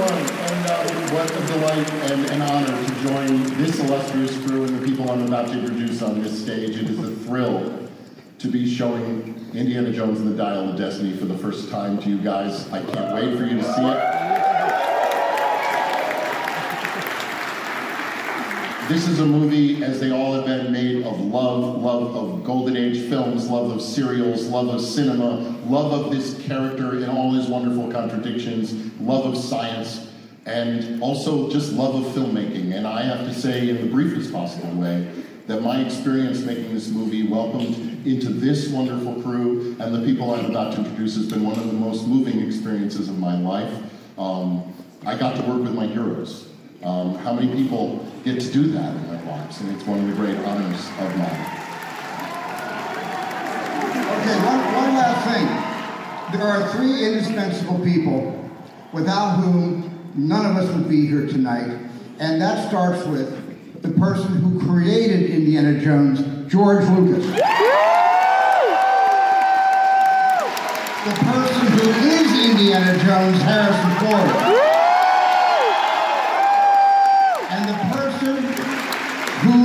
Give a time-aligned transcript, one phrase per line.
[0.00, 4.78] everyone, and uh, what a delight and an honor to join this illustrious crew and
[4.78, 6.76] the people I'm about to introduce on this stage.
[6.76, 7.88] It is a thrill
[8.38, 12.08] to be showing Indiana Jones and the Dial of Destiny for the first time to
[12.08, 12.70] you guys.
[12.70, 14.18] I can't wait for you to see it.
[18.88, 22.76] This is a movie, as they all have been, made of love, love of Golden
[22.76, 27.46] Age films, love of serials, love of cinema, love of this character in all his
[27.46, 30.10] wonderful contradictions, love of science,
[30.46, 32.74] and also just love of filmmaking.
[32.74, 35.06] And I have to say, in the briefest possible way,
[35.46, 40.46] that my experience making this movie, welcomed into this wonderful crew, and the people I'm
[40.46, 43.72] about to introduce, has been one of the most moving experiences of my life.
[44.18, 44.74] Um,
[45.06, 46.48] I got to work with my heroes.
[46.82, 49.60] Um, how many people get to do that in their lives?
[49.60, 51.57] And it's one of the great honors of mine.
[54.28, 56.38] Okay, one, one last thing.
[56.38, 58.50] There are three indispensable people
[58.92, 61.70] without whom none of us would be here tonight,
[62.18, 66.20] and that starts with the person who created Indiana Jones,
[66.52, 67.24] George Lucas.
[67.24, 67.40] The
[71.24, 74.28] person who is Indiana Jones, Harrison Ford.
[77.48, 78.36] And the person
[79.40, 79.56] who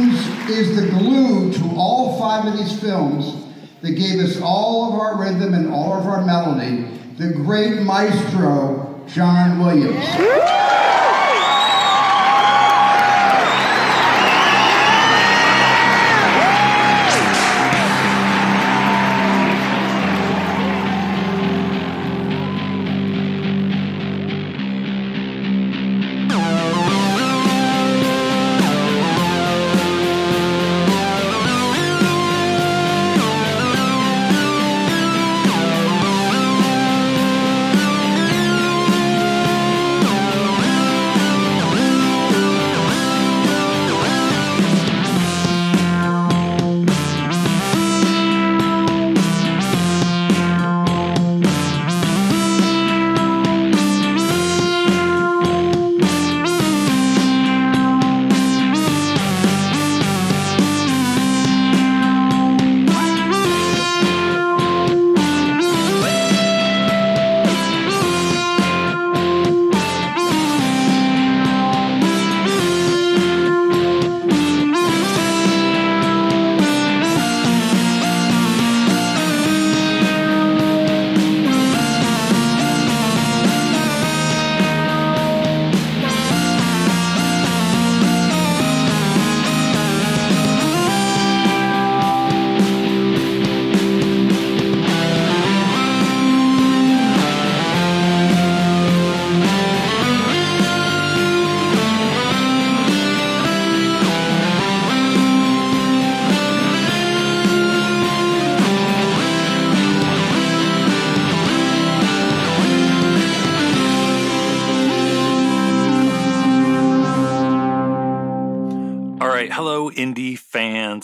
[0.53, 3.43] is the glue to all five of these films
[3.83, 9.03] that gave us all of our rhythm and all of our melody, the great maestro,
[9.07, 10.05] John Williams.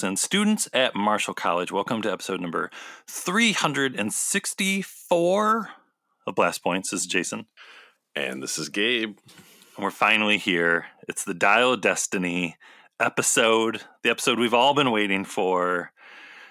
[0.09, 1.72] And students at Marshall College.
[1.72, 2.72] Welcome to episode number
[3.08, 5.70] 364
[6.25, 6.90] of Blast Points.
[6.90, 7.46] This is Jason,
[8.16, 9.20] And this is Gabe.
[9.75, 10.88] and we're finally here.
[11.08, 12.58] It's the Dial of Destiny
[13.00, 15.92] episode, the episode we've all been waiting for.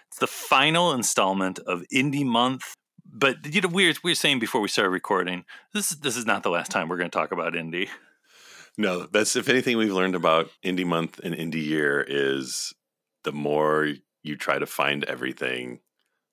[0.07, 2.75] It's the final installment of Indy Month.
[3.13, 5.45] But you know, we were, we were saying before we started recording,
[5.75, 7.89] this is this is not the last time we're going to talk about indie.
[8.77, 12.73] No, that's if anything we've learned about Indy Month and Indy Year is
[13.25, 15.81] the more you try to find everything,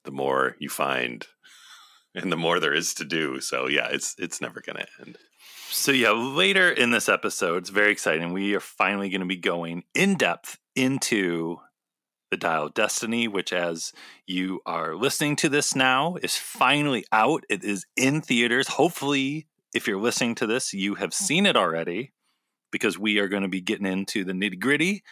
[0.03, 1.25] the more you find,
[2.15, 3.41] and the more there is to do.
[3.41, 5.17] So yeah, it's it's never going to end.
[5.69, 8.33] So yeah, later in this episode, it's very exciting.
[8.33, 11.59] We are finally going to be going in depth into
[12.31, 13.93] the Dial of Destiny, which, as
[14.25, 17.43] you are listening to this now, is finally out.
[17.49, 18.67] It is in theaters.
[18.67, 22.13] Hopefully, if you're listening to this, you have seen it already,
[22.71, 25.03] because we are going to be getting into the nitty gritty,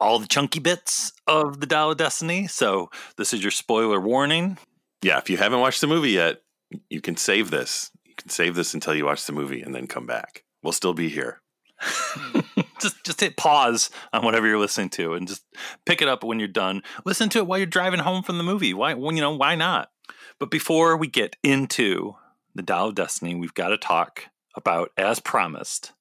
[0.00, 2.46] all the chunky bits of the Dial of Destiny.
[2.46, 4.58] So this is your spoiler warning.
[5.02, 6.42] Yeah, if you haven't watched the movie yet,
[6.90, 7.90] you can save this.
[8.04, 10.44] You can save this until you watch the movie and then come back.
[10.62, 11.40] We'll still be here.
[12.80, 15.44] just just hit pause on whatever you're listening to and just
[15.84, 16.82] pick it up when you're done.
[17.04, 18.72] Listen to it while you're driving home from the movie.
[18.72, 19.90] Why well, you know, why not?
[20.38, 22.16] But before we get into
[22.54, 24.24] the Dial of Destiny, we've got to talk
[24.56, 25.92] about, as promised,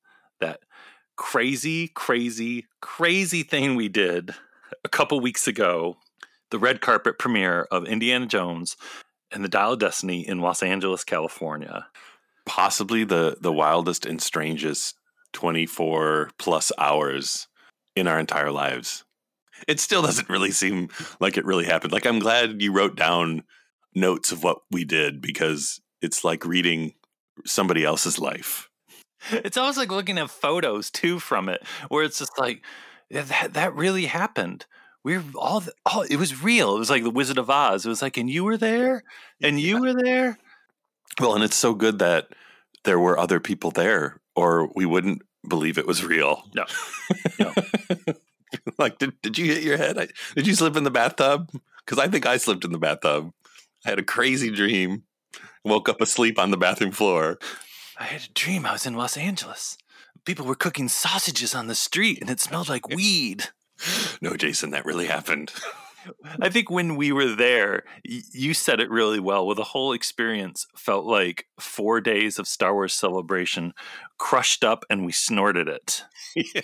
[1.17, 4.33] crazy, crazy, crazy thing we did
[4.83, 5.97] a couple weeks ago,
[6.51, 8.77] the red carpet premiere of Indiana Jones
[9.31, 11.87] and the Dial of Destiny in Los Angeles, California.
[12.45, 14.95] possibly the the wildest and strangest
[15.33, 17.47] 24 plus hours
[17.95, 19.03] in our entire lives.
[19.67, 20.89] It still doesn't really seem
[21.19, 21.93] like it really happened.
[21.93, 23.43] Like I'm glad you wrote down
[23.95, 26.93] notes of what we did because it's like reading
[27.45, 28.69] somebody else's life.
[29.31, 32.63] It's almost like looking at photos too from it, where it's just like
[33.11, 34.65] that that really happened.
[35.03, 36.75] We are all all it was real.
[36.75, 37.85] It was like the Wizard of Oz.
[37.85, 39.03] It was like, and you were there,
[39.41, 40.37] and you were there.
[41.19, 42.29] Well, and it's so good that
[42.83, 46.43] there were other people there, or we wouldn't believe it was real.
[46.53, 46.65] No,
[47.39, 47.53] no.
[48.77, 49.97] like, did, did you hit your head?
[49.97, 51.51] I, did you slip in the bathtub?
[51.85, 53.31] Because I think I slipped in the bathtub.
[53.85, 55.03] I had a crazy dream.
[55.63, 57.39] Woke up asleep on the bathroom floor.
[57.97, 59.77] I had a dream I was in Los Angeles.
[60.25, 63.45] People were cooking sausages on the street and it smelled like weed.
[64.21, 65.51] No, Jason, that really happened.
[66.41, 69.45] I think when we were there, you said it really well.
[69.45, 73.73] Well, the whole experience felt like four days of Star Wars celebration
[74.17, 76.03] crushed up and we snorted it.
[76.55, 76.61] Yeah.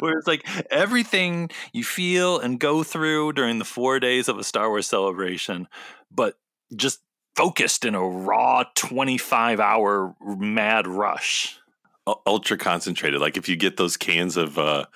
[0.00, 4.44] Where it's like everything you feel and go through during the four days of a
[4.44, 5.68] Star Wars celebration,
[6.10, 6.36] but
[6.74, 7.00] just
[7.38, 11.56] focused in a raw 25 hour mad rush
[12.26, 13.20] ultra concentrated.
[13.20, 14.86] Like if you get those cans of uh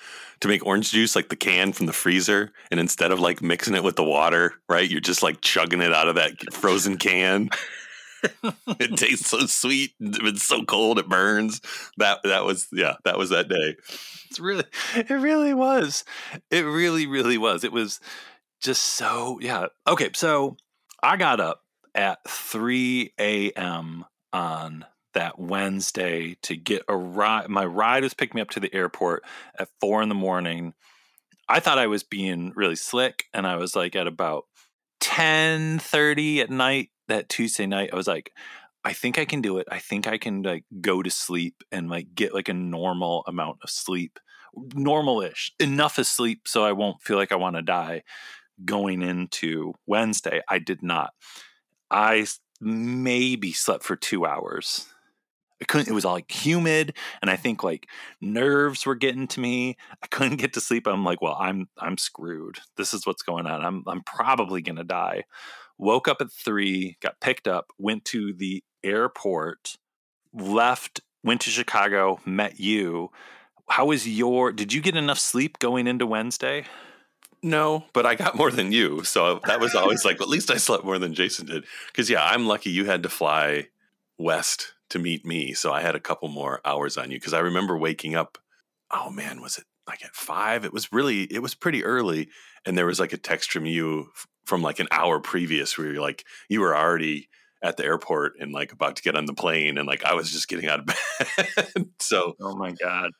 [0.41, 3.75] to make orange juice, like the can from the freezer, and instead of like mixing
[3.75, 7.49] it with the water, right, you're just like chugging it out of that frozen can.
[8.67, 9.91] it tastes so sweet.
[10.01, 11.61] It's so cold it burns.
[11.97, 13.77] That that was yeah, that was that day.
[14.29, 16.03] It's really it really was.
[16.51, 17.63] It really, really was.
[17.63, 18.01] It was
[18.61, 19.67] just so yeah.
[19.87, 20.57] Okay, so
[21.01, 21.62] I got up
[21.95, 24.05] at 3 a.m.
[24.31, 27.49] on that Wednesday to get a ride.
[27.49, 29.23] My ride was picking me up to the airport
[29.57, 30.73] at four in the morning.
[31.47, 34.45] I thought I was being really slick, and I was like at about
[34.99, 37.91] ten thirty at night that Tuesday night.
[37.93, 38.31] I was like,
[38.83, 39.67] I think I can do it.
[39.71, 43.59] I think I can like go to sleep and like get like a normal amount
[43.63, 44.19] of sleep,
[44.55, 48.03] normal-ish, enough of sleep so I won't feel like I want to die.
[48.65, 51.13] Going into Wednesday, I did not.
[51.93, 52.25] I
[52.59, 54.87] maybe slept for two hours
[55.63, 56.93] I couldn't, it was all like humid.
[57.21, 57.87] And I think like
[58.19, 59.77] nerves were getting to me.
[60.03, 60.85] I couldn't get to sleep.
[60.85, 62.59] I'm like, well, I'm, I'm screwed.
[62.75, 63.63] This is what's going on.
[63.63, 65.23] I'm, I'm probably going to die.
[65.77, 69.77] Woke up at three, got picked up, went to the airport,
[70.33, 73.09] left, went to Chicago, met you.
[73.69, 76.65] How was your, did you get enough sleep going into Wednesday?
[77.43, 79.03] No, but I got more than you.
[79.03, 81.65] So that was always like, at least I slept more than Jason did.
[81.93, 83.67] Cause yeah, I'm lucky you had to fly
[84.17, 85.53] west to meet me.
[85.53, 88.37] So I had a couple more hours on you because I remember waking up.
[88.89, 90.63] Oh man, was it like at five?
[90.63, 92.29] It was really, it was pretty early.
[92.65, 94.11] And there was like a text from you
[94.45, 97.27] from like an hour previous where you're like, you were already
[97.61, 99.77] at the airport and like about to get on the plane.
[99.77, 100.85] And like I was just getting out of
[101.75, 101.89] bed.
[101.99, 103.11] so, oh my God.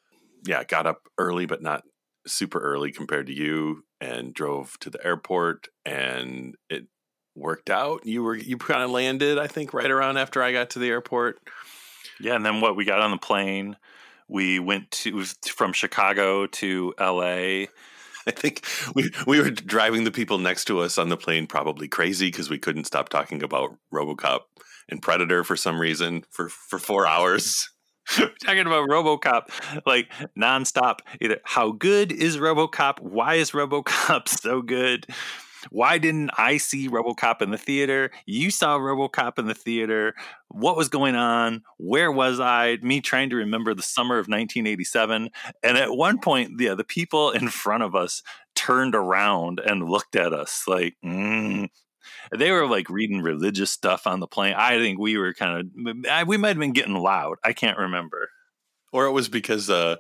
[0.46, 1.84] Yeah, got up early, but not
[2.26, 6.88] super early compared to you and drove to the airport and it
[7.36, 8.06] worked out.
[8.06, 10.90] You were you kind of landed, I think, right around after I got to the
[10.90, 11.40] airport.
[12.20, 12.76] Yeah, and then what?
[12.76, 13.78] We got on the plane.
[14.28, 17.70] We went to from Chicago to L.A.
[18.28, 21.88] I think we we were driving the people next to us on the plane probably
[21.88, 24.42] crazy because we couldn't stop talking about RoboCop
[24.90, 27.70] and Predator for some reason for for four hours.
[28.44, 31.00] talking about RoboCop like nonstop.
[31.22, 33.00] Either how good is RoboCop?
[33.00, 35.08] Why is RoboCop so good?
[35.70, 38.12] Why didn't I see Robocop in the theater?
[38.26, 40.14] You saw Robocop in the theater.
[40.50, 41.64] What was going on?
[41.78, 42.78] Where was I?
[42.82, 45.30] Me trying to remember the summer of 1987.
[45.62, 48.24] And at one point, yeah, the people in front of us
[48.56, 51.70] turned around and looked at us like, mm.
[52.32, 54.54] They were like reading religious stuff on the plane.
[54.56, 57.38] I think we were kind of, we might have been getting loud.
[57.44, 58.30] I can't remember.
[58.92, 59.98] Or it was because, uh,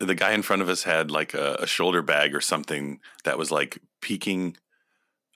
[0.00, 3.38] the guy in front of us had like a, a, shoulder bag or something that
[3.38, 4.56] was like peeking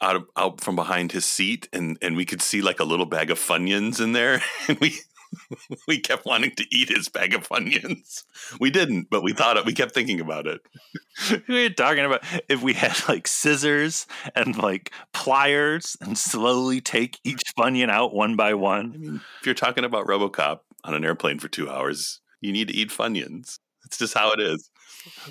[0.01, 3.07] out of, out from behind his seat, and and we could see like a little
[3.07, 4.99] bag of funyuns in there, and we
[5.89, 8.25] we kept wanting to eat his bag of funyuns.
[8.59, 9.65] We didn't, but we thought it.
[9.65, 10.61] We kept thinking about it.
[11.49, 17.19] we were talking about if we had like scissors and like pliers and slowly take
[17.25, 18.93] each funyun out one by one.
[18.95, 22.69] I mean, if you're talking about RoboCop on an airplane for two hours, you need
[22.69, 23.59] to eat funyuns.
[23.85, 24.71] It's just how it is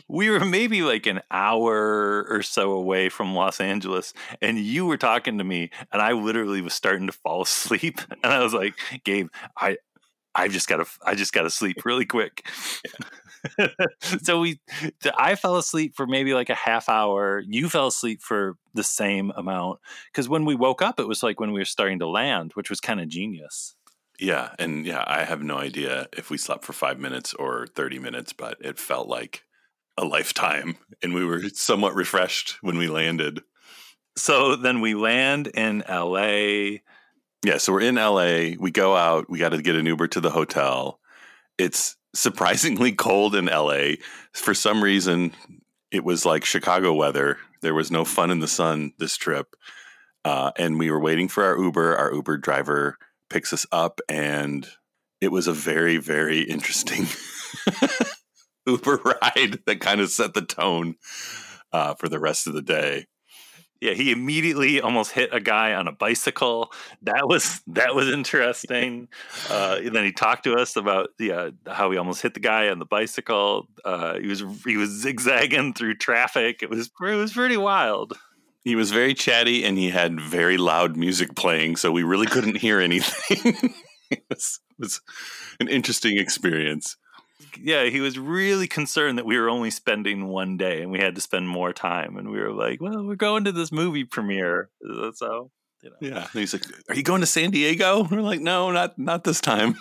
[0.08, 4.98] we were maybe like an hour or so away from Los Angeles, and you were
[4.98, 8.76] talking to me, and I literally was starting to fall asleep, and I was like,
[9.04, 9.28] "Gabe,
[9.58, 9.78] I,
[10.40, 12.48] I just gotta, I just gotta sleep really quick."
[14.22, 14.60] so we,
[15.18, 17.44] I fell asleep for maybe like a half hour.
[17.48, 19.80] You fell asleep for the same amount
[20.12, 22.70] because when we woke up, it was like when we were starting to land, which
[22.70, 23.76] was kind of genius.
[24.20, 28.00] Yeah, and yeah, I have no idea if we slept for five minutes or 30
[28.00, 29.44] minutes, but it felt like
[29.98, 30.76] a lifetime.
[31.02, 33.42] And we were somewhat refreshed when we landed.
[34.18, 36.80] So then we land in LA.
[37.44, 38.58] Yeah, so we're in LA.
[38.60, 41.00] We go out, we got to get an Uber to the hotel.
[41.58, 43.96] It's surprisingly cold in LA.
[44.34, 45.34] For some reason,
[45.92, 47.38] it was like Chicago weather.
[47.62, 49.56] There was no fun in the sun this trip.
[50.26, 51.96] Uh, and we were waiting for our Uber.
[51.96, 52.98] Our Uber driver
[53.30, 54.68] picks us up, and
[55.22, 57.06] it was a very, very interesting
[58.68, 60.96] Uber ride that kind of set the tone
[61.72, 63.06] uh, for the rest of the day.
[63.82, 66.74] Yeah, he immediately almost hit a guy on a bicycle.
[67.04, 69.08] That was that was interesting.
[69.50, 72.78] Uh, then he talked to us about yeah how he almost hit the guy on
[72.78, 73.68] the bicycle.
[73.84, 76.62] Uh, he was he was zigzagging through traffic.
[76.62, 78.18] It was it was pretty wild.
[78.64, 82.58] He was very chatty and he had very loud music playing, so we really couldn't
[82.58, 83.72] hear anything.
[84.12, 85.02] it, was, it was
[85.60, 86.98] an interesting experience
[87.58, 91.16] yeah, he was really concerned that we were only spending one day and we had
[91.16, 92.18] to spend more time.
[92.18, 94.70] And we were like, well, we're going to this movie premiere.
[94.88, 95.96] Uh, so, you know.
[96.00, 96.28] Yeah.
[96.32, 98.02] And he's like, are you going to San Diego?
[98.02, 99.76] And we're like, no, not, not this time.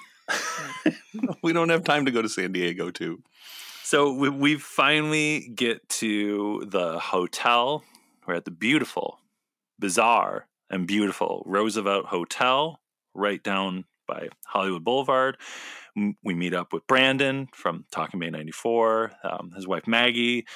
[1.42, 3.22] we don't have time to go to San Diego too.
[3.82, 7.84] So we, we finally get to the hotel.
[8.26, 9.20] We're at the beautiful,
[9.78, 12.80] bizarre, and beautiful Roosevelt Hotel
[13.14, 15.36] right down by Hollywood Boulevard
[16.22, 20.46] we meet up with Brandon from Talking Bay 94, um, his wife Maggie,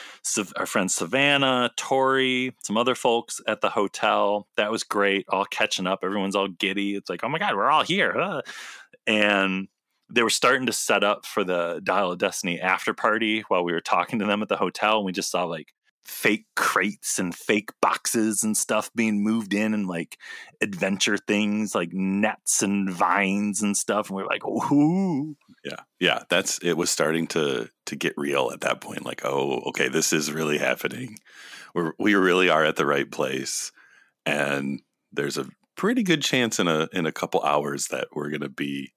[0.57, 4.49] our friend Savannah, Tori, some other folks at the hotel.
[4.57, 5.27] That was great.
[5.29, 6.01] All catching up.
[6.03, 6.95] Everyone's all giddy.
[6.95, 8.15] It's like, oh my God, we're all here.
[8.17, 8.43] Huh?
[9.07, 9.69] And
[10.11, 13.73] they were starting to set up for the Dial of Destiny after party while we
[13.73, 14.99] were talking to them at the hotel.
[14.99, 15.73] And we just saw like
[16.05, 20.19] fake crates and fake boxes and stuff being moved in and like
[20.61, 26.23] adventure things like nets and vines and stuff and we are like ooh yeah yeah
[26.29, 30.13] that's it was starting to to get real at that point like oh okay this
[30.13, 31.17] is really happening.
[31.75, 33.73] We're, we really are at the right place
[34.27, 34.83] and
[35.13, 38.49] there's a pretty good chance in a in a couple hours that we're going to
[38.49, 38.93] be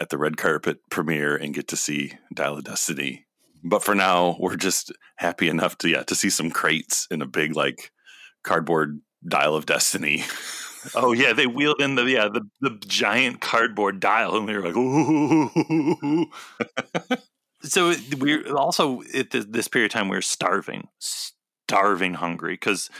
[0.00, 3.26] at the red carpet premiere and get to see Dial of Destiny
[3.62, 7.26] but for now, we're just happy enough to yeah to see some crates in a
[7.26, 7.90] big like
[8.42, 10.24] cardboard dial of destiny.
[10.94, 14.66] oh yeah, they wheeled in the yeah the the giant cardboard dial, and we were
[14.66, 16.26] like, ooh.
[17.62, 22.90] so we're also at this period of time we're starving, starving hungry because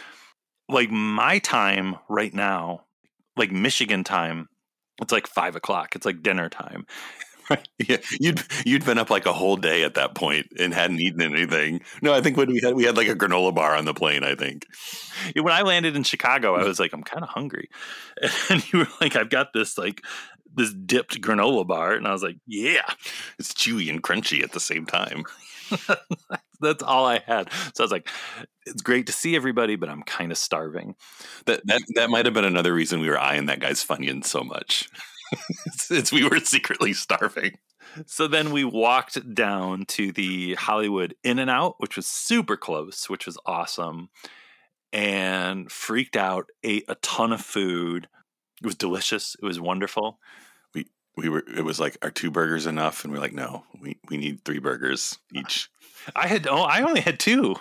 [0.69, 2.85] like my time right now,
[3.37, 4.49] like Michigan time,
[5.01, 5.97] it's like five o'clock.
[5.97, 6.87] It's like dinner time.
[7.53, 7.69] Right.
[7.89, 11.21] Yeah, you'd you'd been up like a whole day at that point and hadn't eaten
[11.21, 11.81] anything.
[12.01, 14.23] No, I think when we had we had like a granola bar on the plane.
[14.23, 14.67] I think
[15.35, 17.69] when I landed in Chicago, I was like, I'm kind of hungry,
[18.51, 20.03] and you were like, I've got this like
[20.55, 22.89] this dipped granola bar, and I was like, Yeah,
[23.39, 25.25] it's chewy and crunchy at the same time.
[26.61, 27.51] That's all I had.
[27.75, 28.09] So I was like,
[28.67, 30.95] it's great to see everybody, but I'm kind of starving.
[31.47, 34.43] That that that might have been another reason we were eyeing that guy's Funyuns so
[34.45, 34.89] much.
[35.73, 37.59] since we were secretly starving.
[38.07, 43.11] So then we walked down to the Hollywood In and Out, which was super close,
[43.11, 44.11] which was awesome,
[44.93, 48.09] and freaked out, ate a ton of food.
[48.61, 49.37] It was delicious.
[49.43, 50.19] It was wonderful.
[50.75, 50.87] We
[51.17, 53.99] we were it was like our two burgers enough and we are like no, we
[54.09, 55.69] we need three burgers each.
[56.15, 57.57] I had oh I only had two.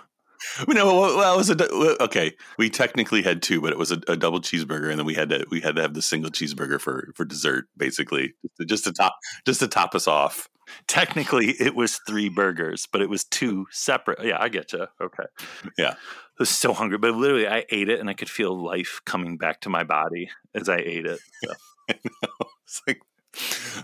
[0.67, 2.33] no, well, it was a okay.
[2.57, 5.29] We technically had two, but it was a, a, double cheeseburger, and then we had
[5.29, 8.33] to we had to have the single cheeseburger for for dessert, basically,
[8.65, 10.49] just to top just to top us off.
[10.87, 14.23] Technically, it was three burgers, but it was two separate.
[14.23, 14.87] Yeah, I get you.
[15.01, 15.23] Okay.
[15.77, 15.95] Yeah, I
[16.39, 19.61] was so hungry, but literally, I ate it, and I could feel life coming back
[19.61, 21.19] to my body as I ate it.
[21.43, 21.53] So.
[22.63, 23.01] it's like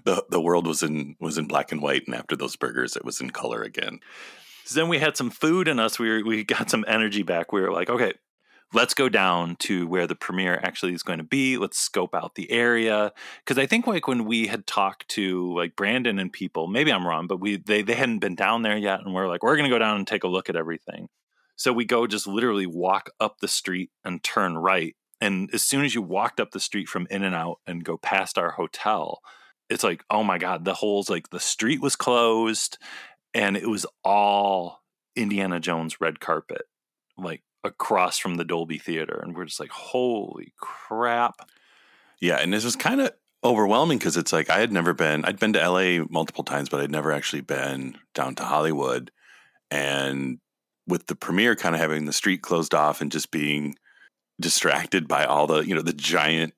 [0.03, 3.05] the the world was in was in black and white, and after those burgers, it
[3.05, 3.99] was in color again.
[4.73, 5.99] Then we had some food in us.
[5.99, 7.51] We were, we got some energy back.
[7.51, 8.13] We were like, okay,
[8.73, 11.57] let's go down to where the premiere actually is going to be.
[11.57, 13.11] Let's scope out the area
[13.43, 17.07] because I think like when we had talked to like Brandon and people, maybe I'm
[17.07, 19.69] wrong, but we they they hadn't been down there yet, and we're like, we're going
[19.69, 21.07] to go down and take a look at everything.
[21.55, 24.95] So we go just literally walk up the street and turn right.
[25.19, 27.97] And as soon as you walked up the street from In and Out and go
[27.97, 29.21] past our hotel,
[29.67, 32.77] it's like, oh my God, the hole's like the street was closed
[33.37, 34.81] and it was all
[35.15, 36.63] Indiana Jones red carpet,
[37.17, 41.47] like across from the Dolby Theater, and we're just like, holy crap!
[42.19, 43.13] Yeah, and this was kind of
[43.43, 45.23] overwhelming because it's like I had never been.
[45.23, 49.11] I'd been to LA multiple times, but I'd never actually been down to Hollywood,
[49.69, 50.39] and
[50.87, 53.75] with the premiere kind of having the street closed off and just being
[54.39, 56.53] distracted by all the you know the giant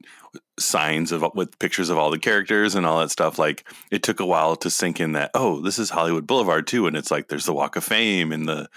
[0.58, 4.20] signs of with pictures of all the characters and all that stuff like it took
[4.20, 7.28] a while to sink in that oh this is hollywood boulevard too and it's like
[7.28, 8.68] there's the walk of fame and the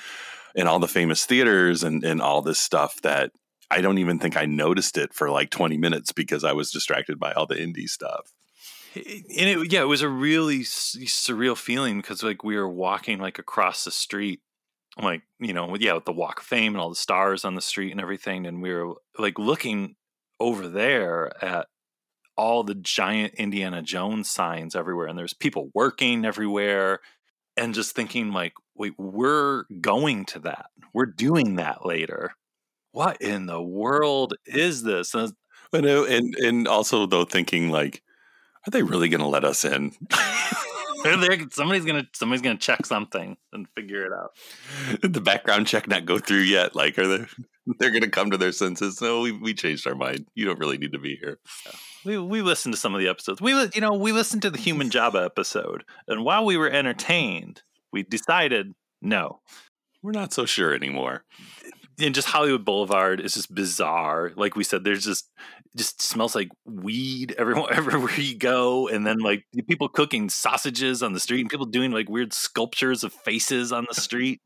[0.54, 3.32] and all the famous theaters and and all this stuff that
[3.71, 7.18] i don't even think i noticed it for like 20 minutes because i was distracted
[7.18, 8.32] by all the indie stuff.
[8.94, 13.38] And it yeah it was a really surreal feeling because like we were walking like
[13.38, 14.40] across the street
[15.00, 17.62] like you know yeah with the walk of fame and all the stars on the
[17.62, 19.97] street and everything and we were like looking
[20.42, 21.68] over there at
[22.37, 27.00] all the giant Indiana Jones signs everywhere, and there's people working everywhere,
[27.56, 30.66] and just thinking like, wait, we're going to that.
[30.92, 32.32] We're doing that later.
[32.92, 35.14] What in the world is this?
[35.14, 35.32] And
[35.72, 38.02] and and also though thinking like,
[38.66, 39.92] are they really going to let us in?
[41.02, 44.30] somebody's gonna somebody's gonna check something and figure it out.
[45.02, 46.75] the background check not go through yet?
[46.75, 47.26] Like, are they?
[47.78, 49.00] They're gonna come to their senses.
[49.00, 50.26] No, we we changed our mind.
[50.35, 51.38] You don't really need to be here.
[51.66, 51.73] Yeah.
[52.04, 53.40] We we listened to some of the episodes.
[53.40, 57.62] We you know we listened to the Human Java episode, and while we were entertained,
[57.92, 59.40] we decided no,
[60.02, 61.25] we're not so sure anymore
[62.00, 64.32] and just Hollywood Boulevard is just bizarre.
[64.37, 65.30] Like we said, there's just
[65.76, 71.12] just smells like weed everywhere everywhere you go, and then like people cooking sausages on
[71.12, 74.40] the street, and people doing like weird sculptures of faces on the street.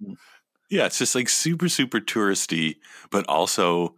[0.70, 2.76] yeah, it's just like super super touristy,
[3.10, 3.94] but also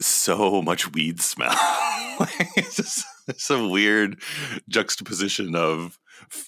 [0.00, 1.54] so much weed smell.
[2.56, 4.20] it's just it's a weird
[4.68, 5.98] juxtaposition of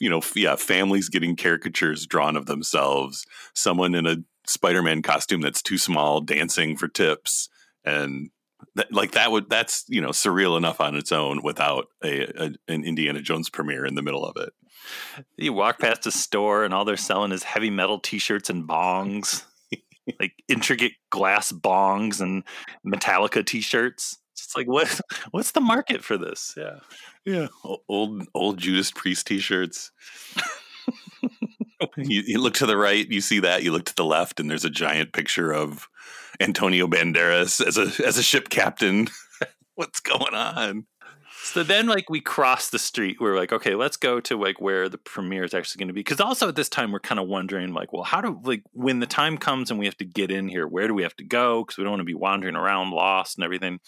[0.00, 5.62] you know yeah families getting caricatures drawn of themselves someone in a Spider-Man costume that's
[5.62, 7.48] too small dancing for tips
[7.84, 8.30] and
[8.74, 12.50] that, like that would that's you know surreal enough on its own without a, a,
[12.68, 14.52] an Indiana Jones premiere in the middle of it.
[15.36, 19.44] You walk past a store and all they're selling is heavy metal T-shirts and bongs,
[20.20, 22.44] like intricate glass bongs and
[22.86, 24.18] Metallica T-shirts.
[24.32, 25.00] It's like what
[25.30, 26.54] what's the market for this?
[26.56, 26.78] Yeah,
[27.24, 27.48] yeah,
[27.88, 29.90] old old Judas Priest T-shirts.
[31.96, 33.62] You, you, look to the right, you see that.
[33.62, 35.88] You look to the left, and there's a giant picture of
[36.40, 39.08] Antonio Banderas as a as a ship captain.
[39.74, 40.86] What's going on?
[41.42, 43.18] So then, like, we cross the street.
[43.20, 46.00] We're like, okay, let's go to like where the premiere is actually going to be.
[46.00, 49.00] Because also at this time, we're kind of wondering, like, well, how do like when
[49.00, 51.24] the time comes and we have to get in here, where do we have to
[51.24, 51.62] go?
[51.62, 53.78] Because we don't want to be wandering around lost and everything.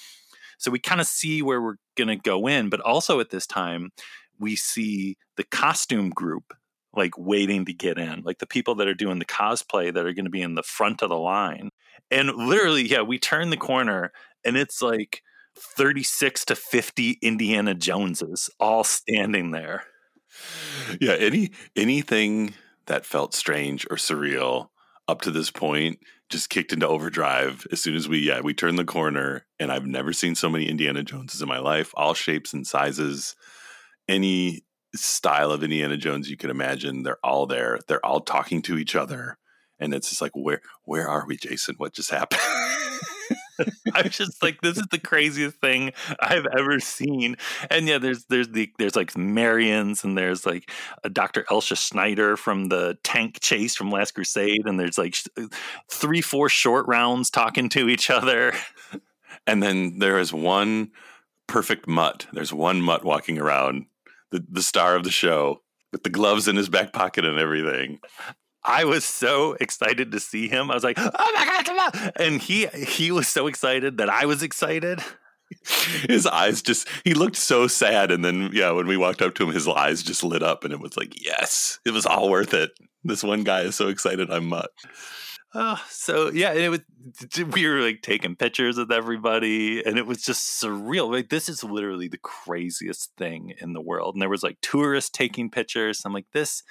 [0.58, 3.46] So we kind of see where we're going to go in, but also at this
[3.46, 3.90] time,
[4.38, 6.54] we see the costume group
[6.98, 10.12] like waiting to get in, like the people that are doing the cosplay that are
[10.12, 11.70] going to be in the front of the line.
[12.10, 14.12] And literally, yeah, we turn the corner
[14.44, 15.22] and it's like
[15.56, 19.84] 36 to 50 Indiana Joneses all standing there.
[21.00, 22.54] Yeah, any anything
[22.86, 24.68] that felt strange or surreal
[25.08, 28.78] up to this point just kicked into overdrive as soon as we yeah, we turned
[28.78, 32.52] the corner and I've never seen so many Indiana Joneses in my life, all shapes
[32.52, 33.34] and sizes.
[34.06, 34.62] Any
[34.94, 37.02] style of Indiana Jones you could imagine.
[37.02, 37.78] They're all there.
[37.86, 39.38] They're all talking to each other.
[39.80, 41.76] And it's just like, where where are we, Jason?
[41.78, 42.40] What just happened?
[43.94, 47.36] I was just like, this is the craziest thing I've ever seen.
[47.70, 50.70] And yeah, there's there's the there's like Marions and there's like
[51.04, 51.44] a Dr.
[51.50, 55.16] Elsa Schneider from the tank chase from Last Crusade, and there's like
[55.90, 58.52] three, four short rounds talking to each other.
[59.46, 60.92] And then there is one
[61.46, 62.26] perfect mutt.
[62.32, 63.86] There's one mutt walking around
[64.30, 65.62] the, the star of the show
[65.92, 68.00] with the gloves in his back pocket and everything.
[68.64, 70.70] I was so excited to see him.
[70.70, 74.10] I was like, "Oh my god, come on!" And he he was so excited that
[74.10, 75.00] I was excited.
[76.08, 79.44] His eyes just he looked so sad and then yeah, when we walked up to
[79.44, 82.52] him his eyes just lit up and it was like, "Yes, it was all worth
[82.52, 84.70] it." This one guy is so excited I'm mutt.
[85.54, 86.80] Oh, so yeah, it was.
[87.52, 91.10] We were like taking pictures with everybody, and it was just surreal.
[91.10, 94.14] Like this is literally the craziest thing in the world.
[94.14, 96.02] And there was like tourists taking pictures.
[96.04, 96.62] I'm like, this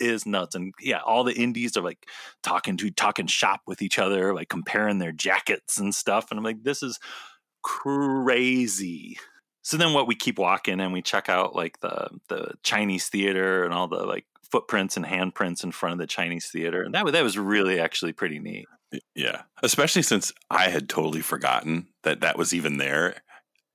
[0.00, 0.54] is nuts.
[0.54, 2.06] And yeah, all the indies are like
[2.42, 6.30] talking to talking shop with each other, like comparing their jackets and stuff.
[6.30, 6.98] And I'm like, this is
[7.62, 9.18] crazy.
[9.62, 13.64] So then what we keep walking and we check out like the the Chinese theater
[13.64, 17.10] and all the like footprints and handprints in front of the Chinese theater, and that
[17.12, 18.66] that was really actually pretty neat.
[19.16, 23.22] Yeah, especially since I had totally forgotten that that was even there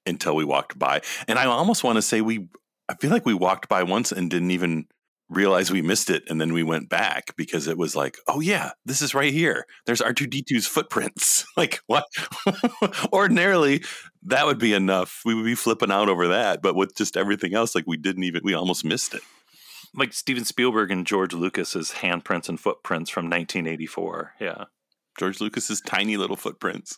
[0.05, 2.47] until we walked by, and I almost want to say we.
[2.89, 4.85] I feel like we walked by once and didn't even
[5.29, 8.71] realize we missed it and then we went back because it was like oh yeah
[8.85, 12.05] this is right here there's r2d2's footprints like what
[13.13, 13.83] ordinarily
[14.23, 17.53] that would be enough we would be flipping out over that but with just everything
[17.53, 19.21] else like we didn't even we almost missed it
[19.93, 24.33] like Steven Spielberg and George Lucas's handprints and footprints from 1984.
[24.39, 24.65] Yeah.
[25.17, 26.97] George Lucas's tiny little footprints.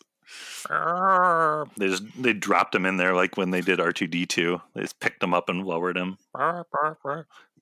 [1.76, 4.60] They just they dropped him in there like when they did R two D two.
[4.74, 6.18] They just picked him up and lowered him.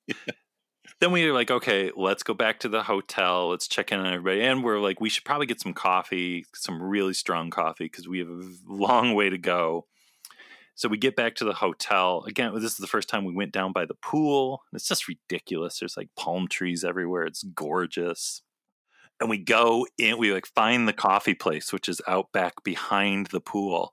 [1.01, 3.51] then we were like, okay, let's go back to the hotel.
[3.51, 6.83] Let's check in on everybody, and we're like, we should probably get some coffee, some
[6.83, 9.87] really strong coffee, because we have a long way to go.
[10.79, 12.23] So we get back to the hotel.
[12.29, 14.62] Again, this is the first time we went down by the pool.
[14.73, 15.81] It's just ridiculous.
[15.81, 17.25] There's like palm trees everywhere.
[17.25, 18.43] It's gorgeous.
[19.21, 23.27] And we go in, we like find the coffee place, which is out back behind
[23.27, 23.93] the pool.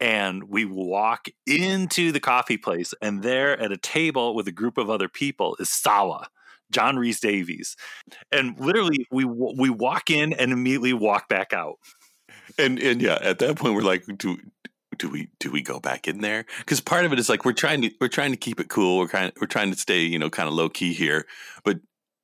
[0.00, 4.78] And we walk into the coffee place, and there at a table with a group
[4.78, 6.28] of other people is Sallah,
[6.70, 7.76] John Rhys-Davies.
[8.32, 11.76] And literally, we we walk in and immediately walk back out.
[12.56, 14.38] And and yeah, at that point we're like, do
[14.98, 16.44] do we do we go back in there?
[16.58, 18.98] Because part of it is like we're trying to we're trying to keep it cool.
[18.98, 21.26] We're kind we're trying to stay you know kind of low key here.
[21.64, 21.80] But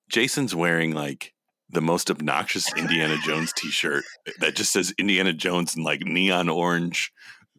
[0.09, 1.33] Jason's wearing like
[1.71, 4.05] the most obnoxious Indiana Jones T-shirt
[4.41, 7.13] that just says Indiana Jones in like neon orange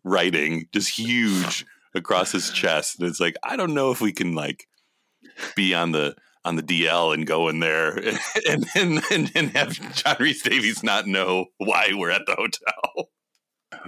[0.03, 2.99] writing, just huge across his chest.
[2.99, 4.67] And it's like I don't know if we can like
[5.55, 6.15] be on the
[6.45, 7.97] on the DL and go in there
[8.49, 13.09] and and, and, and have John Rhys-Davies not know why we're at the hotel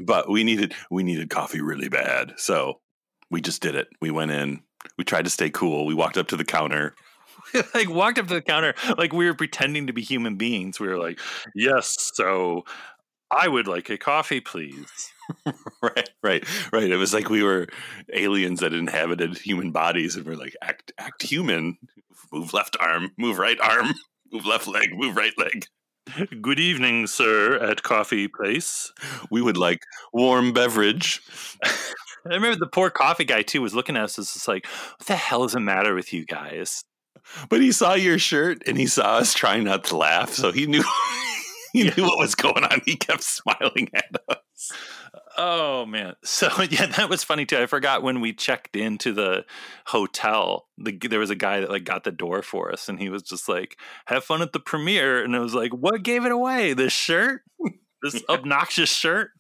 [0.06, 2.34] but we needed we needed coffee really bad.
[2.38, 2.80] So
[3.30, 3.88] we just did it.
[4.02, 4.62] We went in.
[4.98, 5.86] We tried to stay cool.
[5.86, 6.96] We walked up to the counter.
[7.74, 10.80] like walked up to the counter like we were pretending to be human beings.
[10.80, 11.20] We were like,
[11.56, 12.66] "Yes, so
[13.32, 15.14] I would like a coffee, please."
[15.82, 16.92] right, right, right.
[16.92, 17.68] It was like we were
[18.14, 21.78] aliens that inhabited human bodies, and we're like, "Act, act human.
[22.32, 23.12] Move left arm.
[23.18, 23.94] Move right arm.
[24.32, 24.90] Move left leg.
[24.94, 25.66] Move right leg."
[26.42, 28.92] Good evening, sir, at Coffee Place.
[29.30, 29.82] We would like
[30.14, 31.22] warm beverage.
[31.64, 35.08] I remember the poor coffee guy too was looking at us as just like, what
[35.08, 36.84] the hell is the matter with you guys?
[37.50, 40.66] But he saw your shirt and he saw us trying not to laugh, so he
[40.66, 40.84] knew
[41.74, 42.82] he knew what was going on.
[42.86, 44.72] He kept smiling at us.
[45.38, 46.16] Oh man.
[46.24, 47.58] So yeah, that was funny too.
[47.58, 49.46] I forgot when we checked into the
[49.88, 53.10] hotel, the, there was a guy that like got the door for us and he
[53.10, 56.32] was just like, "Have fun at the premiere." And it was like, "What gave it
[56.32, 56.74] away?
[56.74, 57.42] This shirt?
[58.02, 59.32] This obnoxious shirt?"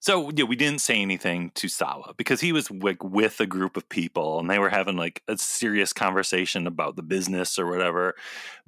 [0.00, 3.76] So yeah, we didn't say anything to Sallah because he was like with a group
[3.76, 8.14] of people and they were having like a serious conversation about the business or whatever.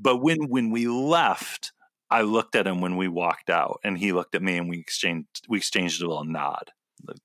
[0.00, 1.72] But when when we left,
[2.10, 4.78] I looked at him when we walked out, and he looked at me, and we
[4.78, 6.72] exchanged we exchanged a little nod.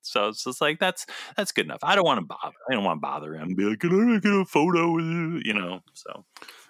[0.02, 1.80] So it's just like that's that's good enough.
[1.84, 2.56] I don't want to bother.
[2.70, 3.56] I don't want to bother him.
[3.56, 5.42] Be like, can I get a photo with you?
[5.44, 5.82] You know.
[5.94, 6.26] So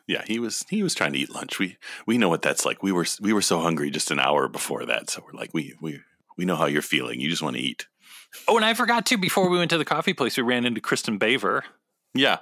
[0.07, 1.59] yeah, he was he was trying to eat lunch.
[1.59, 2.83] We we know what that's like.
[2.83, 5.09] We were we were so hungry just an hour before that.
[5.09, 6.01] So we're like, we we
[6.37, 7.19] we know how you're feeling.
[7.19, 7.87] You just want to eat.
[8.47, 9.17] Oh, and I forgot too.
[9.17, 11.61] Before we went to the coffee place, we ran into Kristin Baver.
[12.13, 12.39] Yeah,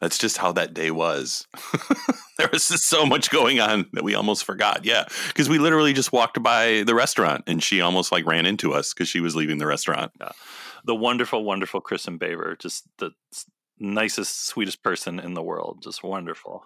[0.00, 1.46] that's just how that day was.
[2.38, 4.84] there was just so much going on that we almost forgot.
[4.84, 8.72] Yeah, because we literally just walked by the restaurant and she almost like ran into
[8.72, 10.12] us because she was leaving the restaurant.
[10.20, 10.32] Yeah.
[10.84, 13.12] The wonderful, wonderful Kristin Baver, just the
[13.78, 15.80] nicest, sweetest person in the world.
[15.82, 16.64] Just wonderful.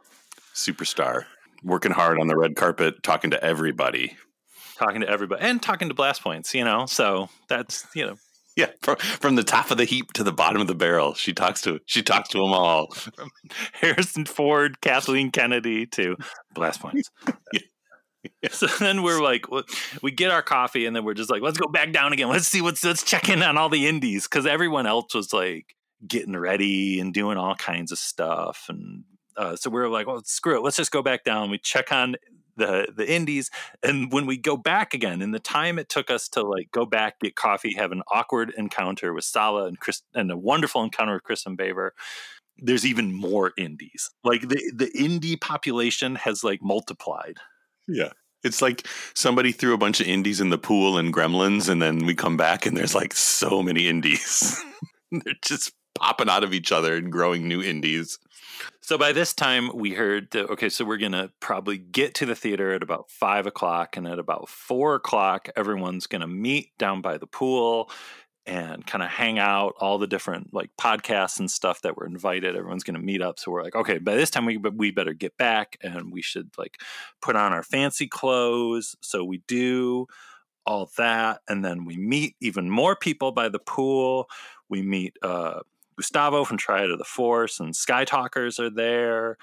[0.54, 1.24] Superstar.
[1.62, 4.16] Working hard on the red carpet, talking to everybody.
[4.78, 6.84] Talking to everybody and talking to blast points, you know.
[6.86, 8.16] So that's, you know,
[8.66, 11.34] yeah, from, from the top of the heap to the bottom of the barrel, she
[11.34, 12.90] talks to she talks to them all.
[12.90, 13.30] From
[13.72, 16.16] Harrison Ford, Kathleen Kennedy to
[16.54, 17.10] blast points.
[17.52, 17.60] yeah.
[18.50, 19.44] So then we're like,
[20.02, 22.28] we get our coffee, and then we're just like, let's go back down again.
[22.28, 25.76] Let's see what's let's check in on all the indies because everyone else was like
[26.06, 29.04] getting ready and doing all kinds of stuff, and
[29.36, 31.50] uh, so we are like, well, screw it, let's just go back down.
[31.50, 32.16] We check on
[32.56, 33.50] the the indies
[33.82, 36.86] and when we go back again in the time it took us to like go
[36.86, 41.14] back get coffee have an awkward encounter with Sallah and Chris and a wonderful encounter
[41.14, 41.90] with Kristin Baver
[42.58, 44.10] there's even more indies.
[44.24, 47.38] Like the the indie population has like multiplied.
[47.86, 48.12] Yeah.
[48.44, 52.06] It's like somebody threw a bunch of indies in the pool and gremlins and then
[52.06, 54.62] we come back and there's like so many indies.
[55.10, 58.18] They're just popping out of each other and growing new indies.
[58.80, 62.26] So by this time, we heard that, okay, so we're going to probably get to
[62.26, 63.96] the theater at about five o'clock.
[63.96, 67.90] And at about four o'clock, everyone's going to meet down by the pool
[68.46, 72.54] and kind of hang out all the different like podcasts and stuff that were invited
[72.54, 73.38] everyone's going to meet up.
[73.38, 76.50] So we're like okay by this time we we better get back and we should
[76.56, 76.78] like
[77.20, 78.94] put on our fancy clothes.
[79.00, 80.06] So we do
[80.64, 84.28] all that and then we meet even more people by the pool.
[84.68, 85.60] We meet uh
[85.96, 89.36] Gustavo from Triad of the Force and Sky Talkers are there.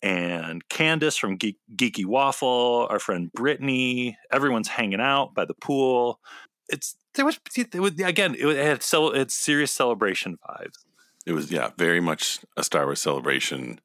[0.00, 6.20] And Candace from Geek, Geeky Waffle, our friend Brittany, everyone's hanging out by the pool.
[6.68, 10.84] It's there was, it was again it had so it's serious celebration vibes.
[11.26, 13.80] It was yeah, very much a Star Wars celebration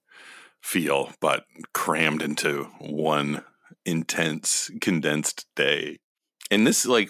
[0.62, 3.44] feel, but crammed into one
[3.86, 5.98] intense condensed day
[6.50, 7.10] And this like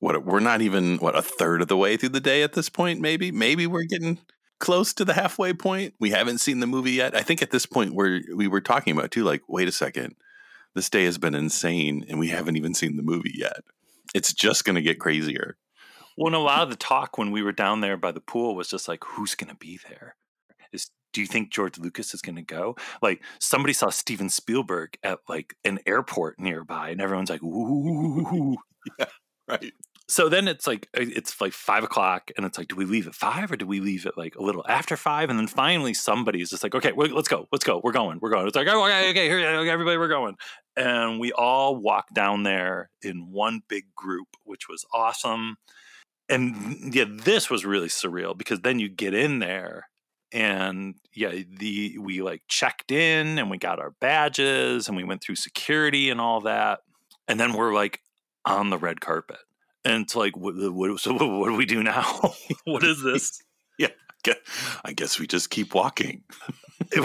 [0.00, 2.68] what we're not even what a third of the way through the day at this
[2.68, 4.18] point maybe maybe we're getting
[4.60, 5.94] close to the halfway point.
[5.98, 7.16] We haven't seen the movie yet.
[7.16, 10.14] I think at this point where we were talking about too like wait a second.
[10.74, 13.64] This day has been insane and we haven't even seen the movie yet.
[14.14, 15.56] It's just going to get crazier.
[16.16, 18.54] Well and a lot of the talk when we were down there by the pool
[18.54, 20.14] was just like who's going to be there?
[20.72, 22.76] Is do you think George Lucas is going to go?
[23.02, 28.56] Like somebody saw Steven Spielberg at like an airport nearby, and everyone's like, "Ooh!"
[29.00, 29.06] yeah,
[29.48, 29.72] right
[30.10, 33.06] so then it's like uh, it's like five o'clock and it's like do we leave
[33.06, 35.30] at five or do we leave at like a little after five?
[35.30, 38.30] And then finally somebody is just like okay let's go let's go we're going we're
[38.30, 38.46] going.
[38.48, 40.36] It's like oh, okay okay here everybody we're going.
[40.76, 45.58] And we all walk down there in one big group which was awesome.
[46.28, 49.88] And yeah this was really surreal because then you get in there
[50.32, 55.22] and yeah the we like checked in and we got our badges and we went
[55.22, 56.80] through security and all that.
[57.28, 58.00] And then we're like
[58.44, 59.38] on the red carpet
[59.84, 62.34] and it's like, what, what, so what do we do now?
[62.64, 63.42] what is this?
[63.78, 64.34] yeah,
[64.84, 66.22] I guess we just keep walking.
[66.92, 67.00] it,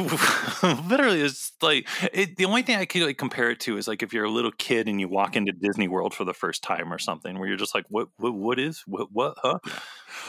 [0.89, 4.03] literally, it's like it, the only thing I could like compare it to is like
[4.03, 6.91] if you're a little kid and you walk into Disney World for the first time
[6.93, 9.59] or something, where you're just like, what, what, what is, what, what, huh?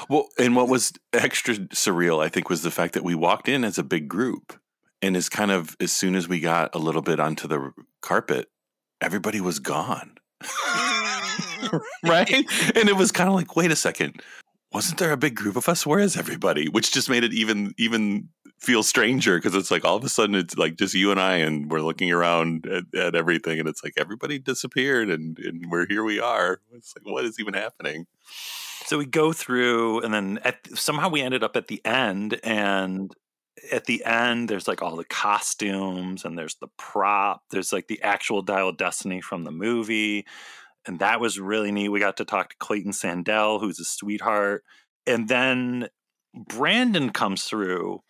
[0.09, 3.65] Well, and what was extra surreal, I think, was the fact that we walked in
[3.65, 4.59] as a big group,
[5.03, 8.49] and as kind of as soon as we got a little bit onto the carpet,
[9.01, 10.17] everybody was gone.
[12.05, 12.31] right?
[12.77, 14.23] And it was kind of like, wait a second,
[14.73, 15.87] wasn't there a big group of us?
[15.87, 16.69] Where is everybody?
[16.69, 20.35] Which just made it even even feel stranger because it's like all of a sudden
[20.35, 23.85] it's like just you and I, and we're looking around at, at everything, and it's
[23.85, 26.61] like everybody disappeared, and and we're here we are.
[26.73, 28.07] It's like what is even happening?
[28.85, 33.15] So we go through, and then at, somehow we ended up at the end, and
[33.73, 38.03] at the end there's like all the costumes and there's the prop there's like the
[38.03, 40.27] actual dial destiny from the movie
[40.87, 41.89] and that was really neat.
[41.89, 44.65] We got to talk to Clayton Sandell, who's a sweetheart,
[45.07, 45.89] and then
[46.35, 48.03] Brandon comes through,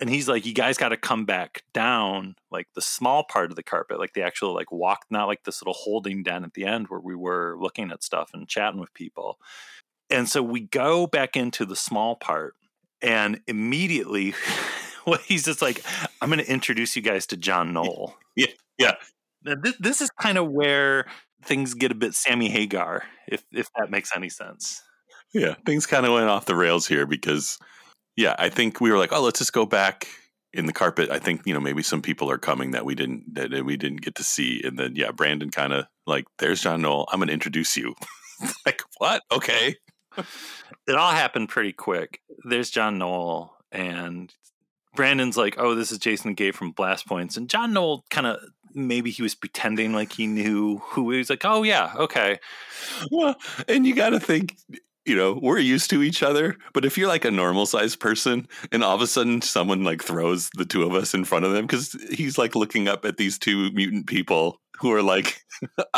[0.00, 3.56] and he's like, "You guys got to come back down, like the small part of
[3.56, 6.64] the carpet, like the actual like walk, not like this little holding den at the
[6.64, 9.38] end where we were looking at stuff and chatting with people."
[10.10, 12.54] And so we go back into the small part,
[13.02, 14.34] and immediately,
[15.06, 15.82] well, he's just like,
[16.20, 18.46] "I'm going to introduce you guys to John Knoll." Yeah,
[18.78, 18.94] yeah.
[19.42, 21.06] This, this is kind of where
[21.42, 24.82] things get a bit Sammy Hagar, if if that makes any sense.
[25.32, 27.58] Yeah, things kind of went off the rails here because,
[28.16, 30.08] yeah, I think we were like, oh, let's just go back
[30.54, 31.10] in the carpet.
[31.10, 34.02] I think you know maybe some people are coming that we didn't that we didn't
[34.02, 37.08] get to see, and then yeah, Brandon kind of like, there's John Knoll.
[37.12, 37.94] I'm going to introduce you.
[38.66, 39.22] like what?
[39.30, 39.76] Okay.
[40.86, 42.20] it all happened pretty quick.
[42.44, 44.32] There's John Knoll, and
[44.94, 48.38] Brandon's like, "Oh, this is Jason Gay from Blast Points," and John Knoll kind of
[48.74, 51.30] maybe he was pretending like he knew who he was.
[51.30, 52.38] Like, "Oh yeah, okay."
[53.10, 54.56] Well, and you got to think,
[55.04, 58.46] you know, we're used to each other, but if you're like a normal sized person,
[58.72, 61.52] and all of a sudden someone like throws the two of us in front of
[61.52, 65.40] them because he's like looking up at these two mutant people who are like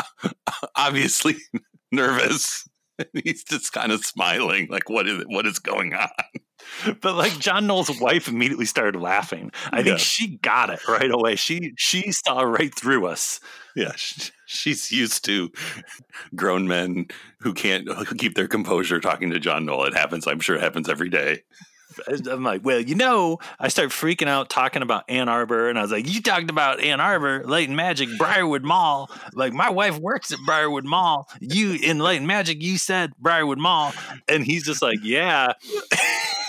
[0.77, 1.37] obviously
[1.93, 2.67] nervous.
[3.25, 6.09] he's just kind of smiling, like, what is, what is going on?"
[7.01, 9.51] but like John Knoll's wife immediately started laughing.
[9.71, 9.85] I yeah.
[9.85, 11.37] think she got it right away.
[11.37, 13.41] She she saw right through us.
[13.77, 13.93] Yeah,
[14.47, 15.53] she's used to
[16.35, 17.07] grown men
[17.39, 19.85] who can't keep their composure talking to John Knoll.
[19.85, 20.27] It happens.
[20.27, 21.43] I'm sure it happens every day.
[22.09, 25.83] I'm like, well, you know, I start freaking out talking about Ann Arbor, and I
[25.83, 29.11] was like, you talked about Ann Arbor, Light and Magic, Briarwood Mall.
[29.35, 31.29] Like, my wife works at Briarwood Mall.
[31.41, 33.93] You in Light and Magic, you said Briarwood Mall,
[34.29, 35.53] and he's just like, yeah.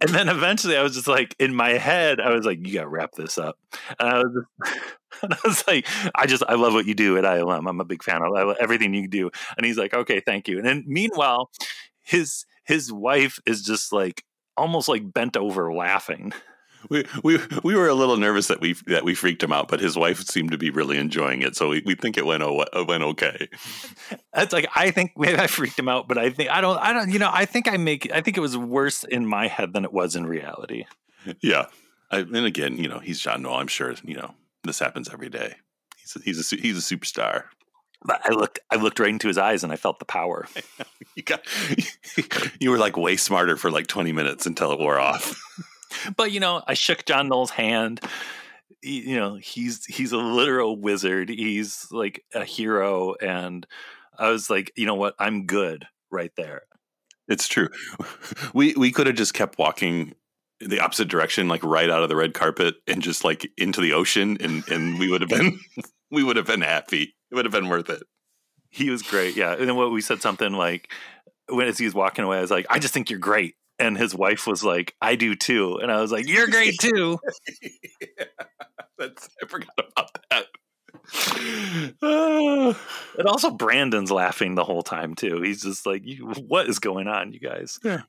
[0.00, 2.88] and then eventually I was just like in my head, I was like, you gotta
[2.88, 3.58] wrap this up.
[3.98, 4.78] And I was just,
[5.22, 7.68] and I was like, I just I love what you do at ILM.
[7.68, 9.30] I'm a big fan of everything you do.
[9.56, 10.58] And he's like, okay, thank you.
[10.58, 11.50] And then meanwhile,
[12.02, 14.24] his his wife is just like
[14.56, 16.32] almost like bent over laughing
[16.88, 19.80] we we we were a little nervous that we that we freaked him out, but
[19.80, 22.64] his wife seemed to be really enjoying it, so we, we think it went oh,
[22.84, 23.48] went okay.
[24.34, 26.92] It's like I think maybe I freaked him out, but I think I don't I
[26.92, 29.72] don't you know I think I make I think it was worse in my head
[29.72, 30.84] than it was in reality.
[31.40, 31.66] Yeah,
[32.10, 33.56] I, and again, you know, he's John Knoll.
[33.56, 35.54] I'm sure you know this happens every day.
[36.00, 37.44] He's a, he's a he's a superstar.
[38.02, 40.48] But I looked I looked right into his eyes and I felt the power.
[41.14, 41.42] you got
[42.60, 45.40] you were like way smarter for like 20 minutes until it wore off
[46.16, 48.00] but you know, I shook John Knoll's hand.
[48.82, 51.28] You know, he's he's a literal wizard.
[51.28, 53.66] He's like a hero, and
[54.18, 55.14] I was like, you know what?
[55.18, 56.62] I'm good right there.
[57.28, 57.68] It's true.
[58.54, 60.14] We we could have just kept walking
[60.60, 63.92] the opposite direction, like right out of the red carpet, and just like into the
[63.92, 65.58] ocean, and and we would have been
[66.10, 67.14] we would have been happy.
[67.30, 68.02] It would have been worth it.
[68.70, 69.36] he was great.
[69.36, 70.92] Yeah, and then what we said something like
[71.48, 73.96] when as he was walking away, I was like, "I just think you're great," and
[73.96, 77.18] his wife was like, "I do too," and I was like, "You're great too."
[77.62, 78.24] yeah,
[78.98, 80.46] that's I forgot about that.
[83.18, 85.40] and also Brandon's laughing the whole time too.
[85.42, 86.04] He's just like,
[86.46, 88.02] "What is going on, you guys?" Yeah.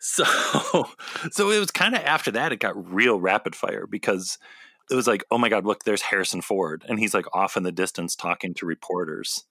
[0.00, 0.24] So,
[1.30, 4.38] so it was kind of after that it got real rapid fire because
[4.90, 7.62] it was like, "Oh my god, look, there's Harrison Ford," and he's like off in
[7.62, 9.44] the distance talking to reporters.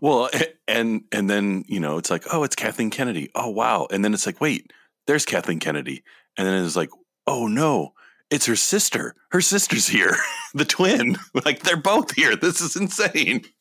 [0.00, 0.30] Well,
[0.68, 3.30] and and then you know it's like, oh, it's Kathleen Kennedy.
[3.34, 4.70] Oh wow, and then it's like, wait,
[5.10, 6.04] there's Kathleen Kennedy,
[6.36, 6.90] and then it's like,
[7.26, 7.94] oh no,
[8.30, 9.16] it's her sister.
[9.32, 10.14] Her sister's here,
[10.54, 11.16] the twin.
[11.44, 12.36] Like they're both here.
[12.36, 13.44] This is insane.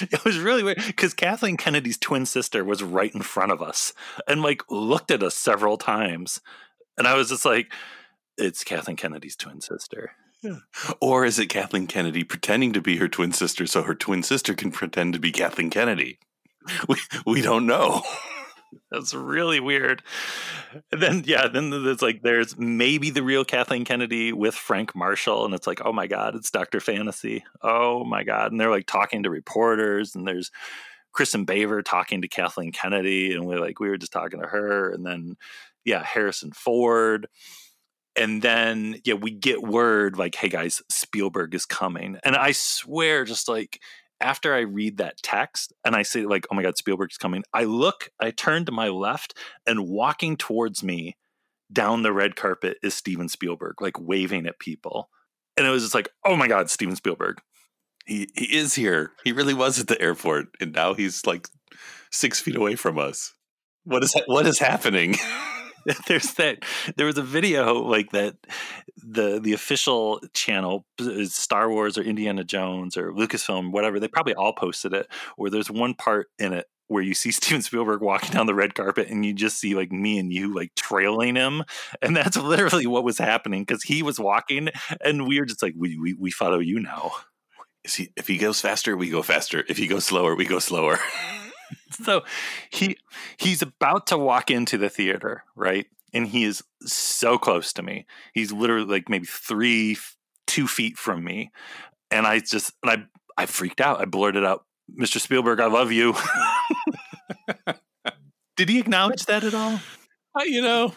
[0.00, 3.92] It was really weird because Kathleen Kennedy's twin sister was right in front of us
[4.28, 6.40] and like looked at us several times,
[6.96, 7.72] and I was just like,
[8.38, 10.58] "It's Kathleen Kennedy's twin sister." Yeah.
[11.00, 14.54] Or is it Kathleen Kennedy pretending to be her twin sister so her twin sister
[14.54, 16.20] can pretend to be Kathleen Kennedy?
[16.88, 18.02] We we don't know.
[18.90, 20.02] That's really weird.
[20.90, 25.44] And then yeah, then there's like there's maybe the real Kathleen Kennedy with Frank Marshall,
[25.44, 27.44] and it's like, oh my god, it's Doctor Fantasy.
[27.62, 30.50] Oh my god, and they're like talking to reporters, and there's
[31.14, 34.90] Kristin Baver talking to Kathleen Kennedy, and we're like we were just talking to her,
[34.90, 35.36] and then
[35.84, 37.28] yeah, Harrison Ford.
[38.14, 42.18] And then yeah, we get word like, hey guys, Spielberg is coming.
[42.24, 43.80] And I swear, just like
[44.22, 47.64] after I read that text and I say, like, oh my God, Spielberg's coming, I
[47.64, 51.16] look, I turn to my left, and walking towards me
[51.72, 55.08] down the red carpet is Steven Spielberg, like waving at people.
[55.56, 57.40] And it was just like, oh my God, Steven Spielberg.
[58.06, 59.12] He he is here.
[59.22, 61.46] He really was at the airport, and now he's like
[62.10, 63.32] six feet away from us.
[63.84, 65.14] What is what is happening?
[66.06, 66.64] there's that
[66.96, 68.36] there was a video like that
[68.96, 74.34] the the official channel uh, star wars or indiana jones or lucasfilm whatever they probably
[74.34, 78.30] all posted it where there's one part in it where you see steven spielberg walking
[78.30, 81.64] down the red carpet and you just see like me and you like trailing him
[82.00, 84.68] and that's literally what was happening because he was walking
[85.00, 87.12] and we were just like we, we we follow you now.
[87.84, 89.64] He if he goes faster we go faster.
[89.68, 90.98] If he goes slower we go slower
[91.90, 92.22] so
[92.70, 92.96] he
[93.36, 95.86] he's about to walk into the theater, right?
[96.12, 98.06] And he is so close to me.
[98.34, 99.96] He's literally like maybe three,
[100.46, 101.50] two feet from me,
[102.10, 104.00] and I just and I I freaked out.
[104.00, 104.64] I blurted out,
[104.98, 105.20] "Mr.
[105.20, 106.14] Spielberg, I love you."
[108.56, 109.80] Did he acknowledge that at all?
[110.34, 110.94] Uh, you know,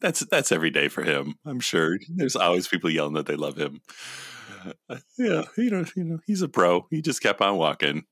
[0.00, 1.34] that's that's every day for him.
[1.44, 1.98] I'm sure.
[2.08, 3.80] There's always people yelling that they love him.
[4.88, 6.86] Uh, yeah, you know, you know, he's a pro.
[6.90, 8.04] He just kept on walking.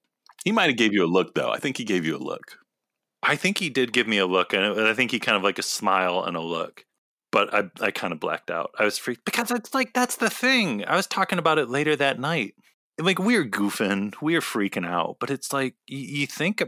[0.45, 1.51] He might have gave you a look though.
[1.51, 2.59] I think he gave you a look.
[3.23, 5.59] I think he did give me a look, and I think he kind of like
[5.59, 6.85] a smile and a look.
[7.31, 8.71] But I, I kind of blacked out.
[8.79, 10.85] I was freaked because it's like that's the thing.
[10.87, 12.55] I was talking about it later that night.
[12.99, 16.63] Like we are goofing, we are freaking out, but it's like you, you think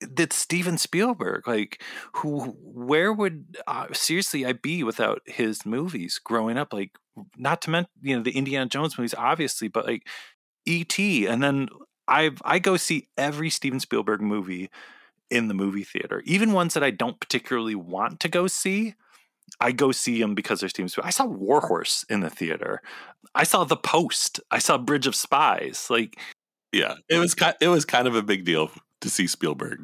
[0.00, 1.82] that Steven Spielberg, like
[2.14, 6.72] who, where would uh, seriously I be without his movies growing up?
[6.72, 6.92] Like,
[7.36, 10.06] not to mention you know the Indiana Jones movies, obviously, but like
[10.66, 11.26] E.T.
[11.26, 11.68] and then
[12.08, 14.70] I I go see every Steven Spielberg movie
[15.30, 18.94] in the movie theater, even ones that I don't particularly want to go see.
[19.60, 21.08] I go see them because they're Steven Spielberg.
[21.08, 22.82] I saw Warhorse in the theater.
[23.34, 24.40] I saw The Post.
[24.50, 25.86] I saw Bridge of Spies.
[25.88, 26.18] Like,
[26.72, 29.80] yeah, it was kind, it was kind of a big deal to see Spielberg.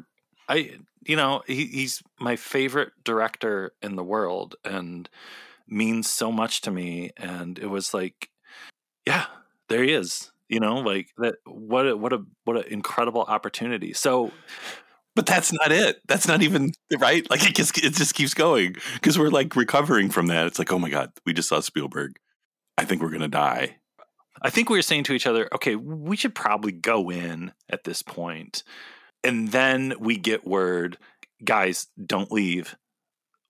[0.49, 5.09] I you know he, he's my favorite director in the world and
[5.67, 7.11] means so much to me.
[7.17, 8.29] And it was like,
[9.05, 9.25] yeah,
[9.69, 13.93] there he is you know like that what a, what a what an incredible opportunity.
[13.93, 14.31] So
[15.15, 16.01] but that's not it.
[16.07, 17.29] That's not even right?
[17.29, 18.75] Like it just it just keeps going.
[18.95, 20.47] Because we're like recovering from that.
[20.47, 22.17] It's like oh my god we just saw spielberg.
[22.77, 23.77] I think we're gonna die.
[24.41, 27.83] I think we were saying to each other okay we should probably go in at
[27.83, 28.63] this point.
[29.23, 30.97] And then we get word
[31.43, 32.75] guys don't leave.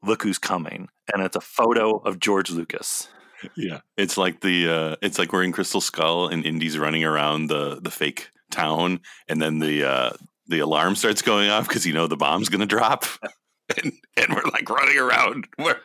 [0.04, 0.90] Look who's coming.
[1.14, 3.08] And it's a photo of george lucas
[3.56, 7.48] yeah, it's like the uh, it's like we're in Crystal Skull and Indy's running around
[7.48, 10.12] the the fake town, and then the uh,
[10.48, 13.06] the alarm starts going off because you know the bomb's gonna drop.
[13.78, 15.48] And, and we're like running around.
[15.56, 15.80] Where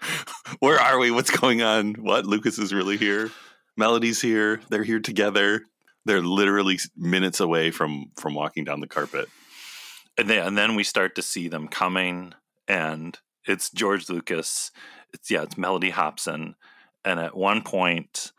[0.59, 1.13] where are we?
[1.13, 1.95] What's going on?
[1.95, 3.31] What Lucas is really here?
[3.79, 4.61] Mellody's here.
[4.69, 5.63] They're here together.
[6.05, 9.29] They're literally minutes away from from walking down the carpet.
[10.19, 12.35] And then and then we start to see them coming,
[12.67, 13.17] and
[13.47, 14.73] it's George Lucas.
[15.15, 16.57] It's yeah, it's Mellody Hobson
[17.05, 18.33] and at one point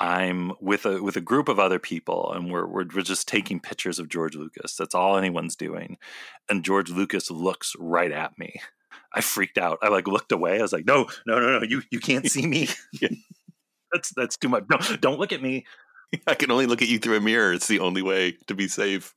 [0.00, 3.60] I'm with a with a group of other people, and we're, we're we're just taking
[3.60, 4.74] pictures of George Lucas.
[4.74, 5.98] That's all anyone's doing,
[6.48, 8.60] and George Lucas looks right at me.
[9.12, 9.78] I freaked out.
[9.82, 10.58] I like looked away.
[10.58, 11.66] I was like, "No, no, no, no!
[11.66, 12.68] You you can't see me.
[13.92, 14.64] that's that's too much.
[14.70, 15.66] No, don't look at me.
[16.26, 17.52] I can only look at you through a mirror.
[17.52, 19.14] It's the only way to be safe."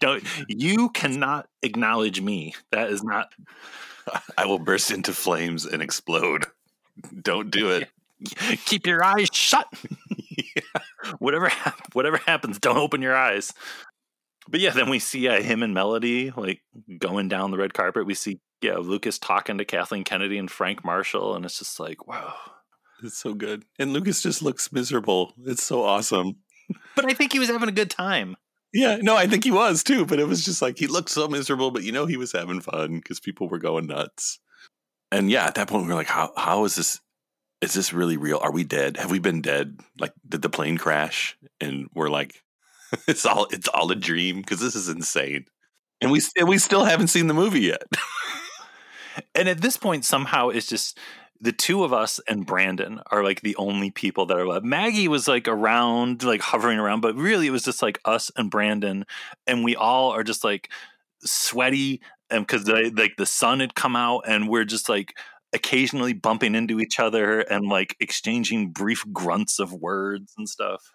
[0.00, 2.54] Don't you cannot acknowledge me.
[2.72, 3.32] That is not.
[4.38, 6.46] I will burst into flames and explode.
[7.22, 7.88] Don't do it.
[8.66, 9.66] Keep your eyes shut.
[11.18, 13.52] Whatever hap- whatever happens, don't open your eyes.
[14.48, 16.60] But yeah, then we see uh, him and Mellody like
[16.98, 18.06] going down the red carpet.
[18.06, 22.06] We see yeah Lucas talking to Kathleen Kennedy and Frank Marshall, and it's just like
[22.06, 22.34] wow.
[23.02, 23.64] It's so good.
[23.78, 25.32] And Lucas just looks miserable.
[25.46, 26.36] It's so awesome.
[26.94, 28.36] But I think he was having a good time.
[28.72, 31.26] Yeah, no, I think he was too, but it was just like he looked so
[31.26, 34.38] miserable, but you know he was having fun because people were going nuts.
[35.10, 37.00] And yeah, at that point we were like, how how is this
[37.60, 38.38] is this really real?
[38.38, 38.96] Are we dead?
[38.96, 39.80] Have we been dead?
[39.98, 41.36] Like did the plane crash?
[41.60, 42.42] And we're like
[43.08, 45.46] it's all it's all a dream because this is insane.
[46.00, 47.84] And we and we still haven't seen the movie yet.
[49.34, 50.98] And at this point, somehow it's just
[51.40, 54.64] the two of us and Brandon are like the only people that are left.
[54.64, 58.50] Maggie was like around, like hovering around, but really it was just like us and
[58.50, 59.04] Brandon,
[59.46, 60.70] and we all are just like
[61.20, 62.00] sweaty,
[62.30, 65.16] and because like the sun had come out, and we're just like
[65.52, 70.90] occasionally bumping into each other and like exchanging brief grunts of words and stuff.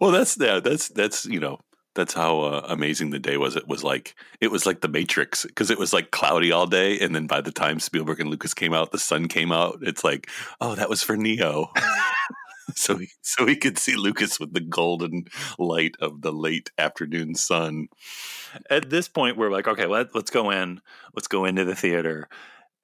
[0.00, 1.60] well, that's yeah, that's that's you know
[1.94, 3.56] that's how uh, amazing the day was.
[3.56, 6.98] It was like it was like the Matrix because it was like cloudy all day,
[6.98, 9.78] and then by the time Spielberg and Lucas came out, the sun came out.
[9.82, 11.70] It's like, oh, that was for Neo.
[12.74, 15.24] so he, so he could see Lucas with the golden
[15.58, 17.88] light of the late afternoon sun.
[18.68, 20.80] At this point, we're like, okay, let, let's go in.
[21.14, 22.28] Let's go into the theater.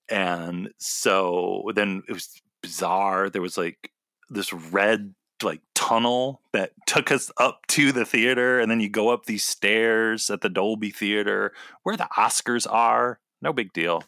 [0.08, 3.30] And so then it was bizarre.
[3.30, 3.90] There was like
[4.30, 9.10] this red like tunnel that took us up to the theater and then you go
[9.10, 11.52] up these stairs at the Dolby Theater
[11.82, 13.18] where the Oscars are.
[13.42, 14.02] No big deal.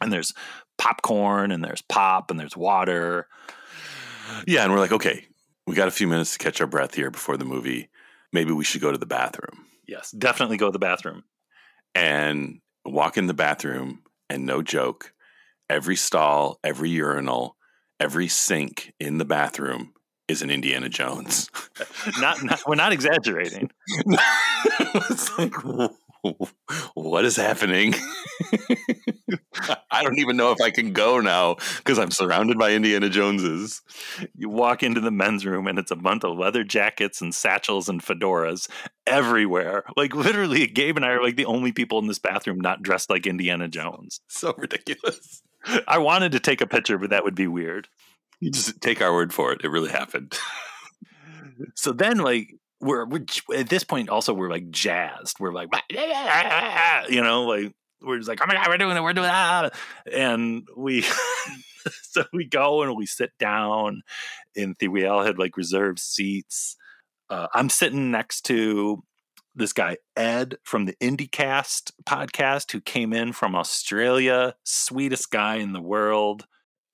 [0.00, 0.32] And there's
[0.76, 3.28] popcorn and there's pop and there's water.
[4.46, 5.26] Yeah, and we're like, okay,
[5.66, 7.88] we got a few minutes to catch our breath here before the movie.
[8.32, 11.24] Maybe we should go to the bathroom Yes, definitely go to the bathroom.
[11.94, 14.02] and walk in the bathroom.
[14.30, 15.12] And no joke,
[15.68, 17.56] every stall, every urinal,
[18.00, 19.92] every sink in the bathroom
[20.28, 21.50] is an Indiana Jones.
[22.20, 23.70] Not, not we're not exaggerating.
[24.06, 25.52] it's like,
[26.94, 27.94] what is happening?
[29.90, 33.82] I don't even know if I can go now because I'm surrounded by Indiana Joneses.
[34.34, 37.88] You walk into the men's room and it's a bunch of leather jackets and satchels
[37.88, 38.68] and fedoras
[39.06, 39.84] everywhere.
[39.96, 43.10] Like literally, Gabe and I are like the only people in this bathroom not dressed
[43.10, 44.20] like Indiana Jones.
[44.34, 45.42] So ridiculous.
[45.86, 47.88] I wanted to take a picture, but that would be weird.
[48.40, 49.60] You just take our word for it.
[49.64, 50.36] It really happened.
[51.74, 52.50] So then, like,
[52.84, 53.24] we're, we're
[53.54, 55.40] at this point also we're like jazzed.
[55.40, 57.72] We're like, you know, like
[58.02, 60.10] we're just like, oh my god, we're doing it, we're doing that, ah, ah, ah.
[60.12, 61.04] and we.
[62.02, 64.02] so we go and we sit down
[64.54, 66.76] in the we all had like reserved seats.
[67.30, 69.02] Uh, I'm sitting next to
[69.54, 75.72] this guy Ed from the IndieCast podcast who came in from Australia, sweetest guy in
[75.72, 76.46] the world.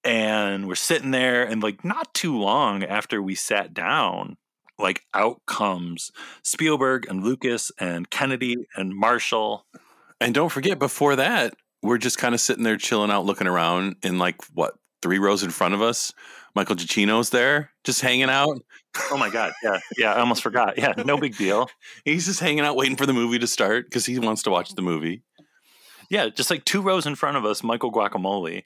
[0.03, 4.38] And we're sitting there, and like not too long after we sat down,
[4.81, 6.11] like out comes
[6.43, 9.66] Spielberg and Lucas and Kennedy and Marshall.
[10.20, 13.97] And don't forget, before that, we're just kind of sitting there chilling out, looking around,
[14.03, 16.12] in like what three rows in front of us.
[16.55, 18.61] Michael Giacchino's there, just hanging out.
[19.11, 20.76] Oh my god, yeah, yeah, I almost forgot.
[20.76, 21.70] Yeah, no big deal.
[22.05, 24.74] He's just hanging out, waiting for the movie to start because he wants to watch
[24.74, 25.22] the movie.
[26.11, 28.64] Yeah, just like two rows in front of us, Michael Guacamole,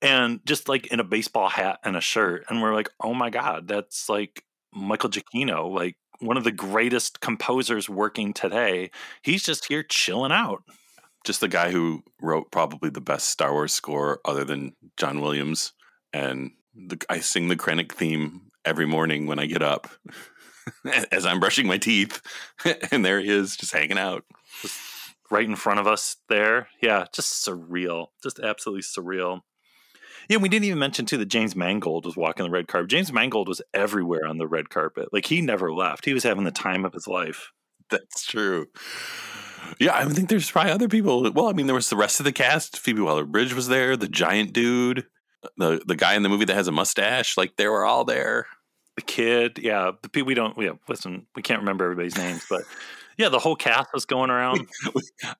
[0.00, 3.30] and just like in a baseball hat and a shirt, and we're like, oh my
[3.30, 4.44] god, that's like
[4.78, 8.90] Michael Giacchino, like one of the greatest composers working today.
[9.22, 10.62] He's just here chilling out.
[11.24, 15.72] Just the guy who wrote probably the best Star Wars score other than John Williams.
[16.12, 19.88] And the, I sing the Krennic theme every morning when I get up
[21.12, 22.22] as I'm brushing my teeth.
[22.90, 24.24] and there he is, just hanging out.
[25.30, 26.68] right in front of us there.
[26.80, 28.08] Yeah, just surreal.
[28.22, 29.40] Just absolutely surreal.
[30.28, 32.90] Yeah, we didn't even mention too that James Mangold was walking the red carpet.
[32.90, 35.08] James Mangold was everywhere on the red carpet.
[35.12, 36.04] Like he never left.
[36.04, 37.50] He was having the time of his life.
[37.90, 38.66] That's true.
[39.80, 41.30] Yeah, I think there's probably other people.
[41.32, 42.78] Well, I mean, there was the rest of the cast.
[42.78, 43.96] Phoebe Waller Bridge was there.
[43.96, 45.06] The giant dude,
[45.56, 47.36] the the guy in the movie that has a mustache.
[47.36, 48.46] Like they were all there.
[48.96, 50.56] The kid, yeah, the people we don't.
[50.58, 52.62] Yeah, listen, we can't remember everybody's names, but
[53.18, 54.68] yeah, the whole cast was going around.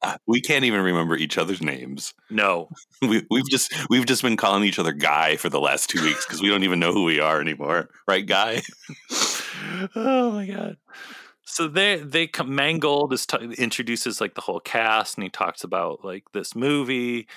[0.02, 2.12] Uh, we can't even remember each other's names.
[2.28, 2.68] No,
[3.02, 6.26] We, we've just we've just been calling each other Guy for the last two weeks
[6.26, 8.62] because we don't even know who we are anymore, right, Guy?
[9.94, 10.76] oh my god.
[11.44, 15.64] So they they come, Mangold is t- introduces like the whole cast and he talks
[15.64, 17.28] about like this movie.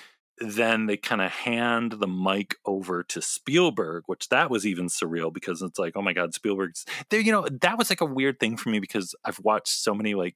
[0.44, 5.32] Then they kind of hand the mic over to Spielberg, which that was even surreal
[5.32, 7.20] because it's like, oh my god, Spielberg's there.
[7.20, 10.14] You know, that was like a weird thing for me because I've watched so many
[10.14, 10.34] like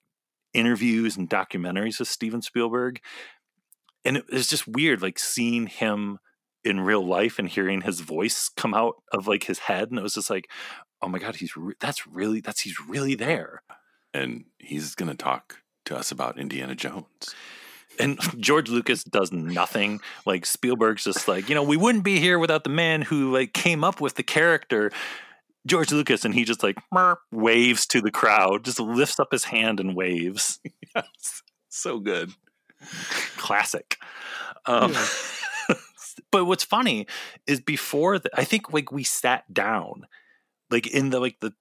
[0.54, 3.00] interviews and documentaries with Steven Spielberg.
[4.04, 6.18] And it was just weird, like seeing him
[6.62, 9.90] in real life and hearing his voice come out of like his head.
[9.90, 10.48] And it was just like,
[11.02, 13.62] oh my God, he's re- that's really, that's he's really there.
[14.14, 17.34] And he's going to talk to us about Indiana Jones.
[17.98, 20.00] And George Lucas does nothing.
[20.24, 23.52] Like Spielberg's just like, you know, we wouldn't be here without the man who like
[23.52, 24.90] came up with the character.
[25.66, 26.78] George Lucas and he just like
[27.32, 30.60] waves to the crowd, just lifts up his hand and waves.
[30.94, 31.42] yes.
[31.68, 32.32] So good.
[33.36, 33.98] Classic.
[34.66, 35.06] Um, yeah.
[36.30, 37.06] but what's funny
[37.46, 40.06] is before that, I think like we sat down,
[40.70, 41.52] like in the like the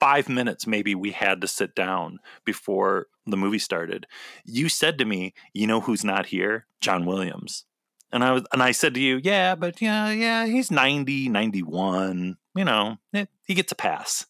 [0.00, 4.06] five minutes maybe we had to sit down before the movie started.
[4.44, 6.66] You said to me, "You know who's not here?
[6.80, 7.64] John Williams."
[8.10, 12.36] And I was and I said to you, "Yeah, but yeah, yeah, he's 90, 91,
[12.54, 14.26] you know, it, eh, he gets a pass."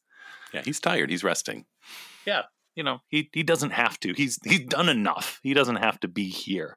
[0.52, 1.66] Yeah, he's tired, he's resting.
[2.26, 2.42] Yeah,
[2.74, 4.12] you know, he he doesn't have to.
[4.14, 5.40] He's he's done enough.
[5.42, 6.76] He doesn't have to be here.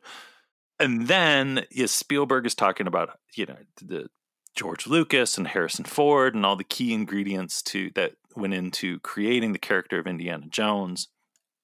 [0.79, 4.09] And then yes, Spielberg is talking about, you know, the
[4.55, 9.53] George Lucas and Harrison Ford and all the key ingredients to that went into creating
[9.53, 11.07] the character of Indiana Jones.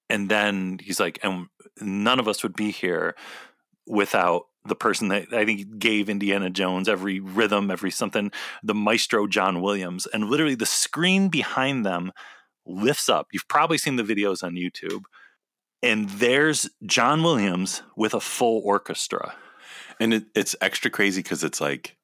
[0.10, 1.48] And then he's like, and
[1.82, 3.16] none of us would be here
[3.86, 8.32] without the person that I think gave Indiana Jones every rhythm, every something,
[8.64, 10.06] the maestro John Williams.
[10.08, 12.12] And literally the screen behind them
[12.66, 13.28] lifts up.
[13.32, 15.04] You've probably seen the videos on YouTube.
[15.84, 19.36] And there's John Williams with a full orchestra.
[20.00, 21.97] And it, it's extra crazy because it's like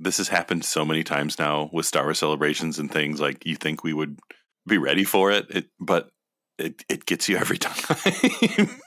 [0.00, 3.20] this has happened so many times now with Star Wars celebrations and things.
[3.20, 4.18] Like you think we would
[4.66, 6.10] be ready for it, it but
[6.58, 7.98] it it gets you every time.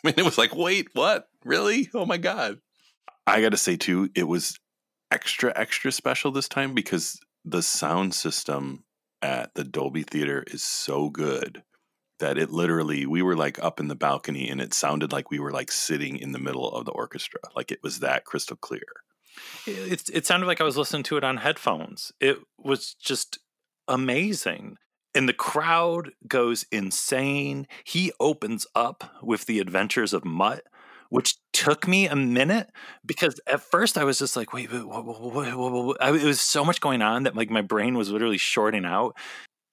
[0.04, 1.28] and it was like, wait, what?
[1.46, 1.90] Really?
[1.94, 2.58] Oh my god!
[3.28, 4.60] I got to say too, it was
[5.12, 8.84] extra extra special this time because the sound system
[9.22, 11.64] at the Dolby Theater is so good
[12.20, 15.40] that it literally we were like up in the balcony and it sounded like we
[15.40, 18.82] were like sitting in the middle of the orchestra like it was that crystal clear
[19.66, 22.12] it, it sounded like I was listening to it on headphones.
[22.20, 23.40] It was just
[23.88, 24.78] amazing.
[25.16, 27.68] And the crowd goes insane.
[27.84, 30.64] He opens up with the adventures of Mutt,
[31.10, 32.72] which took me a minute
[33.06, 37.24] because at first I was just like, wait, wait it was so much going on
[37.24, 39.16] that like my brain was literally shorting out.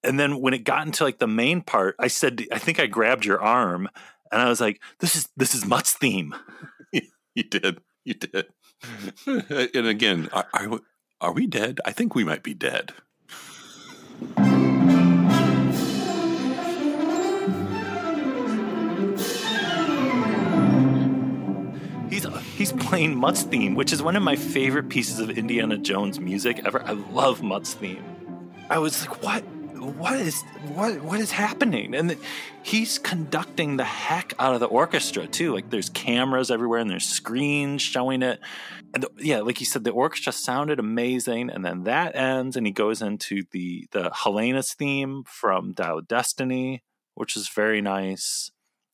[0.03, 2.85] And then when it got into like the main part, I said, I think I
[2.85, 3.89] grabbed your arm
[4.31, 6.33] and I was like, this is this is Mutt's theme.
[6.91, 7.81] you did.
[8.05, 8.45] You did.
[9.25, 10.79] and again, are, are,
[11.19, 11.79] are we dead?
[11.85, 12.93] I think we might be dead.
[22.09, 25.77] He's uh, he's playing Mutt's theme, which is one of my favorite pieces of Indiana
[25.77, 26.83] Jones music ever.
[26.83, 28.03] I love Mutt's theme.
[28.69, 29.43] I was like, what?
[29.81, 31.95] What is what what is happening?
[31.95, 32.15] And
[32.61, 35.53] he's conducting the heck out of the orchestra too.
[35.53, 38.39] Like there's cameras everywhere and there's screens showing it.
[38.93, 41.49] The, yeah, like you said, the orchestra sounded amazing.
[41.49, 46.83] And then that ends, and he goes into the the Helena's theme from of Destiny,
[47.15, 48.51] which is very nice.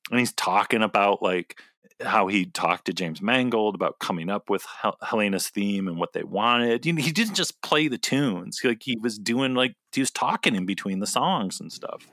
[0.09, 1.59] And he's talking about like
[2.01, 6.13] how he talked to James Mangold about coming up with Hel- Helena's theme and what
[6.13, 6.85] they wanted.
[6.85, 10.11] You know, he didn't just play the tunes; like he was doing like he was
[10.11, 12.07] talking in between the songs and stuff.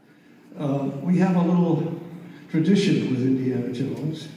[0.59, 2.01] Uh, we have a little
[2.51, 4.29] tradition with Indiana Jones,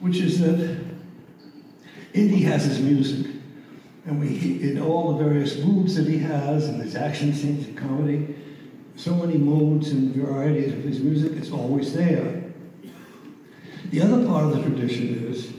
[0.00, 0.78] which is that
[2.12, 3.32] Indy has his music,
[4.04, 7.78] and we in all the various moods that he has, and his action scenes and
[7.78, 8.34] comedy,
[8.96, 12.41] so many modes and varieties of his music, it's always there.
[13.92, 15.52] The other part of the tradition is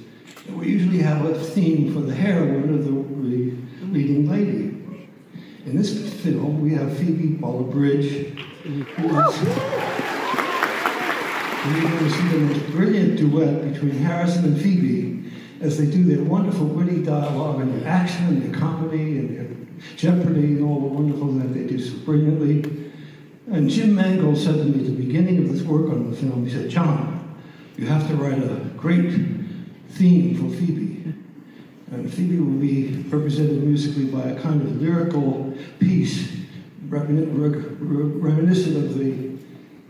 [0.47, 4.75] that we usually have a theme for the heroine or the, the leading lady.
[5.67, 8.35] In this film, we have Phoebe Waller-Bridge.
[8.97, 9.29] Oh,
[11.63, 15.31] Going to see the most brilliant duet between Harrison and Phoebe
[15.61, 19.45] as they do their wonderful witty dialogue and their action and their comedy and their
[19.95, 22.91] jeopardy and all the wonderful that they do so brilliantly.
[23.51, 26.45] And Jim Mangold said to me at the beginning of this work on the film,
[26.45, 27.22] he said, John,
[27.77, 29.11] you have to write a great
[29.89, 31.13] theme for Phoebe.
[31.91, 36.31] And Phoebe will be represented musically by a kind of lyrical piece
[36.87, 39.37] reminiscent of the,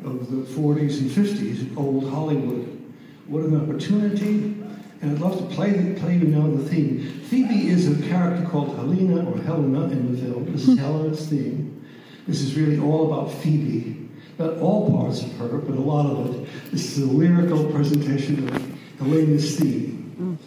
[0.05, 2.69] of the 40s and 50s, old Hollywood.
[3.27, 4.55] What an opportunity.
[5.01, 7.21] And I'd love to play, play you now the theme.
[7.25, 10.51] Phoebe is a character called Helena or Helena in the film.
[10.51, 11.85] This is Helena's theme.
[12.27, 14.02] This is really all about Phoebe
[14.37, 16.71] not all parts of her, but a lot of it.
[16.71, 20.39] This is a lyrical presentation of Helena's theme.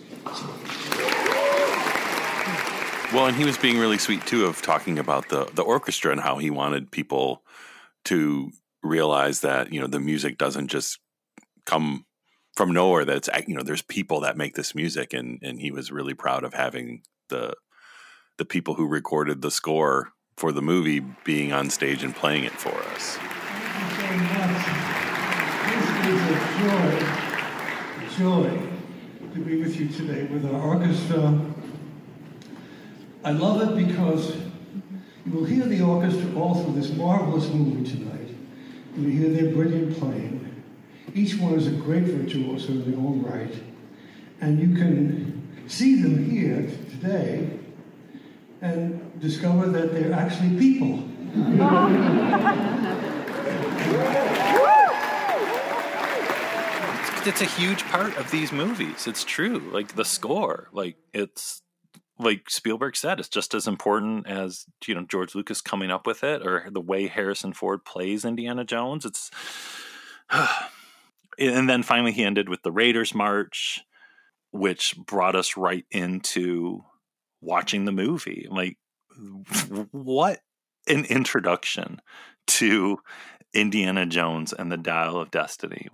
[3.12, 6.20] Well, and he was being really sweet too of talking about the the orchestra and
[6.20, 7.43] how he wanted people
[8.07, 8.51] to
[8.82, 10.99] realize that you know the music doesn't just
[11.64, 12.05] come
[12.57, 15.70] from nowhere that it's you know there's people that make this music and and he
[15.70, 17.55] was really proud of having the
[18.39, 22.53] the people who recorded the score for the movie being on stage and playing it
[22.53, 23.18] for us.
[25.66, 26.89] This is a joy,
[28.01, 28.49] a joy
[29.35, 31.39] to be with you today with our orchestra.
[33.22, 34.35] I love it because
[35.27, 38.31] you will hear the orchestra all through this marvelous movie tonight.
[38.97, 40.62] You will hear their brilliant playing.
[41.14, 43.55] Each one is a great virtuoso in their own right.
[44.41, 47.51] And you can see them here today
[48.62, 51.03] and discover that they're actually people.
[57.27, 59.07] it's a huge part of these movies.
[59.07, 59.59] It's true.
[59.72, 61.62] Like the score, like it's
[62.18, 66.22] like Spielberg said, it's just as important as you know George Lucas coming up with
[66.24, 69.05] it or the way Harrison Ford plays Indiana Jones.
[69.05, 69.31] It's
[71.39, 73.81] and then finally he ended with the Raiders March,
[74.53, 76.85] which brought us right into
[77.41, 78.47] watching the movie.
[78.51, 78.79] Like
[79.91, 80.41] what
[80.87, 82.01] an introduction
[82.47, 82.99] to
[83.55, 85.88] Indiana Jones and the Dial of Destiny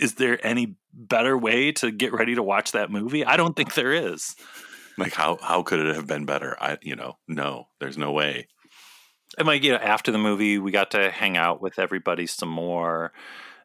[0.00, 3.24] is there any better way to get ready to watch that movie?
[3.24, 4.34] I don't think there is.
[4.98, 6.56] Like how how could it have been better?
[6.60, 8.48] I you know, no, there's no way.
[9.38, 12.50] And like, you know, after the movie we got to hang out with everybody some
[12.50, 13.12] more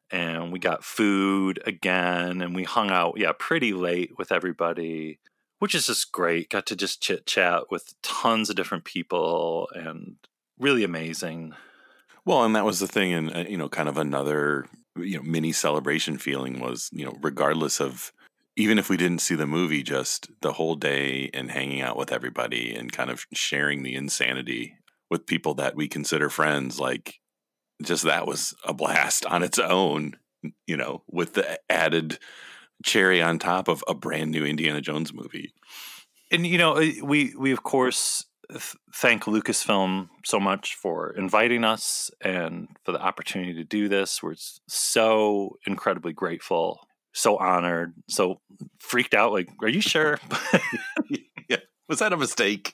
[0.10, 5.20] and we got food again and we hung out, yeah, pretty late with everybody,
[5.60, 6.50] which is just great.
[6.50, 10.16] Got to just chit chat with tons of different people and
[10.58, 11.54] really amazing.
[12.28, 14.66] Well, and that was the thing, and uh, you know, kind of another
[14.98, 18.12] you know mini celebration feeling was you know regardless of
[18.58, 22.12] even if we didn't see the movie just the whole day and hanging out with
[22.12, 24.74] everybody and kind of sharing the insanity
[25.10, 27.22] with people that we consider friends like
[27.82, 30.18] just that was a blast on its own
[30.66, 32.20] you know with the added
[32.84, 35.54] cherry on top of a brand new Indiana Jones movie.
[36.30, 38.26] And you know uh, we we of course
[38.94, 44.24] thank Lucasfilm so much for inviting us and for the opportunity to do this.
[44.24, 44.36] We're
[44.68, 48.40] so incredibly grateful, so honored, so
[48.80, 49.34] freaked out.
[49.34, 50.20] Like, are you sure?
[51.50, 51.58] yeah,
[51.90, 52.74] was that a mistake?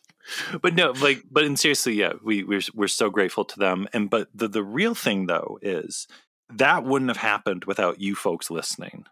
[0.61, 3.87] But no, like, but in seriously, yeah, we we're we're so grateful to them.
[3.93, 6.07] And but the the real thing though is
[6.49, 9.05] that wouldn't have happened without you folks listening.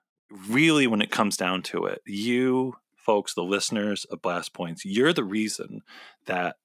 [0.47, 5.13] Really, when it comes down to it, you folks, the listeners of Blast Points, you're
[5.13, 5.81] the reason
[6.25, 6.55] that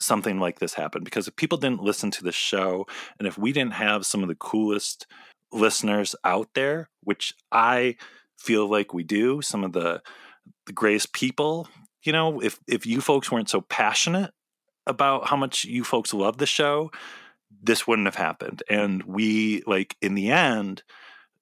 [0.00, 1.04] something like this happened.
[1.04, 2.86] Because if people didn't listen to the show,
[3.18, 5.06] and if we didn't have some of the coolest
[5.52, 7.96] listeners out there, which I
[8.36, 10.02] feel like we do, some of the
[10.66, 11.68] the greatest people,
[12.02, 14.32] you know, if if you folks weren't so passionate
[14.86, 16.90] about how much you folks love the show,
[17.62, 18.62] this wouldn't have happened.
[18.68, 20.82] And we like in the end,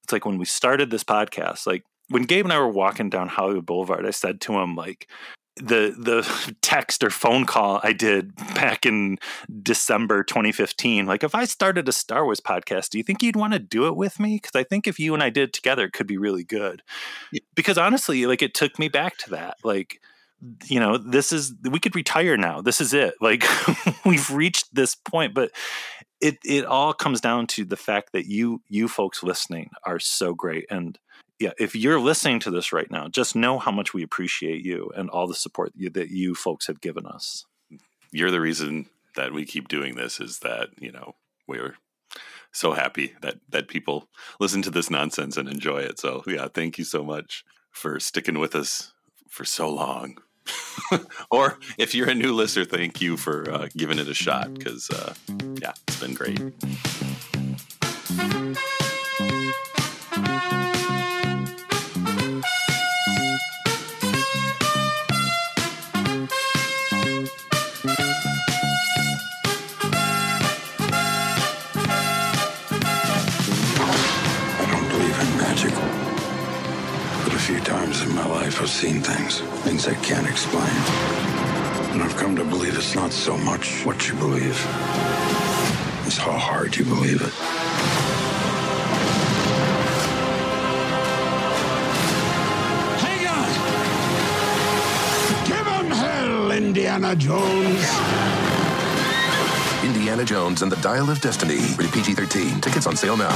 [0.02, 3.28] it's like when we started this podcast, like when Gabe and I were walking down
[3.28, 5.08] Hollywood Boulevard, I said to him like
[5.56, 9.18] the the text or phone call I did back in
[9.62, 11.06] December 2015.
[11.06, 13.86] Like if I started a Star Wars podcast, do you think you'd want to do
[13.86, 14.36] it with me?
[14.36, 16.82] Because I think if you and I did it together, it could be really good.
[17.54, 19.56] Because honestly, like it took me back to that.
[19.62, 20.00] Like
[20.64, 22.60] you know, this is we could retire now.
[22.60, 23.14] This is it.
[23.20, 23.44] Like
[24.04, 25.52] we've reached this point, but
[26.20, 30.34] it it all comes down to the fact that you you folks listening are so
[30.34, 30.98] great and
[31.40, 34.92] yeah, if you're listening to this right now, just know how much we appreciate you
[34.94, 37.46] and all the support you, that you folks have given us.
[38.12, 40.20] You're the reason that we keep doing this.
[40.20, 41.14] Is that you know
[41.48, 41.76] we're
[42.52, 45.98] so happy that that people listen to this nonsense and enjoy it.
[45.98, 48.92] So yeah, thank you so much for sticking with us
[49.30, 50.18] for so long.
[51.30, 54.90] or if you're a new listener, thank you for uh, giving it a shot because
[54.90, 55.14] uh,
[55.62, 56.40] yeah, it's been great.
[86.90, 87.32] Believe it.
[92.98, 93.48] Hang on!
[95.46, 97.86] Give him hell, Indiana Jones!
[99.84, 101.60] Indiana Jones and the Dial of Destiny.
[101.76, 102.60] Rated PG 13.
[102.60, 103.30] Tickets on sale now.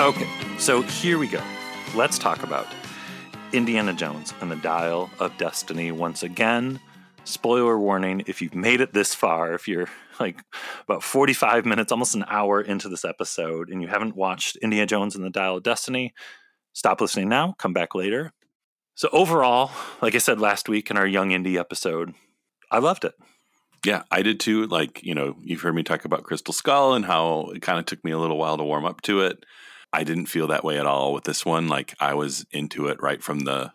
[0.00, 0.26] Okay,
[0.58, 1.40] so here we go.
[1.94, 2.66] Let's talk about
[3.52, 6.80] Indiana Jones and the Dial of Destiny once again.
[7.24, 9.88] spoiler warning if you've made it this far, if you're
[10.18, 10.40] like
[10.88, 15.14] about 45 minutes, almost an hour into this episode, and you haven't watched Indiana Jones
[15.14, 16.14] and the Dial of Destiny,
[16.72, 18.32] stop listening now, come back later.
[18.94, 19.70] So, overall,
[20.00, 22.14] like I said last week in our Young Indy episode,
[22.70, 23.14] I loved it.
[23.84, 24.66] Yeah, I did too.
[24.66, 27.84] Like, you know, you've heard me talk about Crystal Skull and how it kind of
[27.84, 29.44] took me a little while to warm up to it.
[29.92, 31.68] I didn't feel that way at all with this one.
[31.68, 33.72] Like, I was into it right from the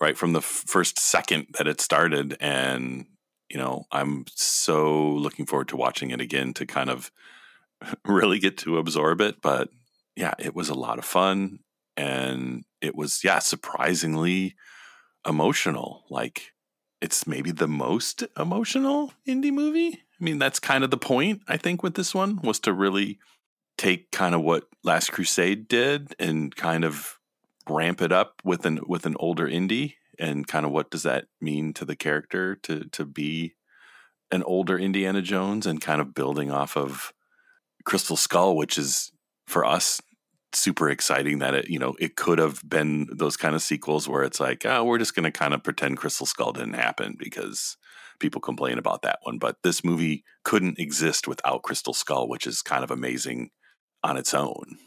[0.00, 2.36] right from the first second that it started.
[2.40, 3.06] And
[3.48, 7.10] you know i'm so looking forward to watching it again to kind of
[8.04, 9.40] really get to absorb it.
[9.42, 9.68] But
[10.14, 11.60] yeah it was a lot of fun.
[11.96, 14.54] And it was yeah surprisingly
[15.26, 16.04] emotional.
[16.10, 16.52] Like
[17.00, 20.02] it's maybe the most emotional Indy movie?
[20.20, 23.18] I mean that's kind of the point i think with this one was to really
[23.78, 27.18] take kind of what last crusade did and kind of
[27.68, 29.96] ramp it up with an with an older Indy?
[30.18, 33.54] And kind of what does that mean to the character to to be
[34.30, 37.12] an older Indiana Jones and kind of building off of
[37.84, 39.12] Crystal Skull, which is
[39.46, 40.00] for us
[40.52, 44.22] super exciting that it you know it could have been those kind of sequels where
[44.22, 47.76] it's like oh we're just going to kind of pretend Crystal Skull didn't happen because
[48.18, 49.38] people complain about that one.
[49.38, 53.50] But this movie couldn't exist without Crystal Skull which is kind of amazing
[54.06, 54.78] on its own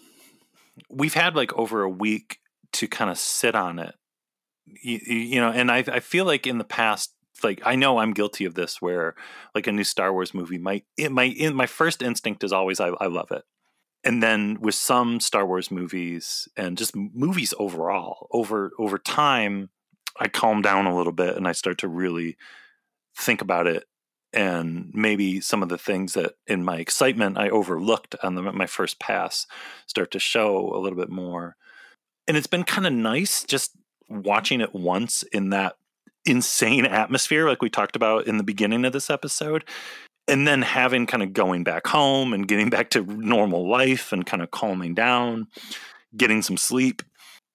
[0.90, 2.40] we've had like over a week
[2.74, 3.96] to kind of sit on it.
[4.66, 7.14] You, you know, and I, I feel like in the past,
[7.44, 9.16] like I know I'm guilty of this, where
[9.56, 12.80] like a new Star Wars movie, my it, my in, my first instinct is always
[12.80, 13.44] I, I love it,
[14.04, 19.70] and then with some Star Wars movies and just movies overall, over over time,
[20.20, 22.38] I calm down a little bit and I start to really
[23.16, 23.86] think about it
[24.34, 29.00] and maybe some of the things that in my excitement I overlooked on my first
[29.00, 29.48] pass
[29.88, 31.56] start to show a little bit more.
[32.28, 33.72] And it's been kind of nice just
[34.08, 35.76] watching it once in that
[36.26, 39.64] insane atmosphere like we talked about in the beginning of this episode
[40.28, 44.26] and then having kind of going back home and getting back to normal life and
[44.26, 45.48] kind of calming down
[46.16, 47.02] getting some sleep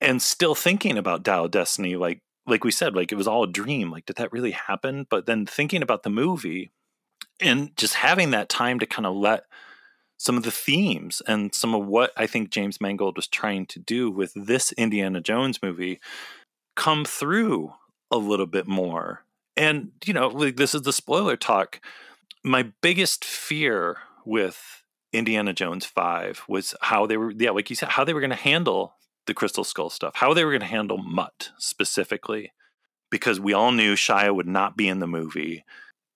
[0.01, 3.49] and still thinking about Dial Destiny like like we said like it was all a
[3.49, 6.71] dream like did that really happen but then thinking about the movie
[7.41, 9.45] and just having that time to kind of let
[10.19, 13.79] some of the themes and some of what I think James Mangold was trying to
[13.79, 16.01] do with this Indiana Jones movie
[16.77, 17.73] come through
[18.11, 19.25] a little bit more.
[19.57, 21.81] And, you know, like this is the spoiler talk.
[22.43, 24.83] My biggest fear with
[25.13, 28.31] Indiana Jones 5 was how they were, yeah, like you said, how they were going
[28.31, 28.95] to handle
[29.27, 32.53] the Crystal Skull stuff, how they were going to handle Mutt specifically,
[33.11, 35.65] because we all knew Shia would not be in the movie.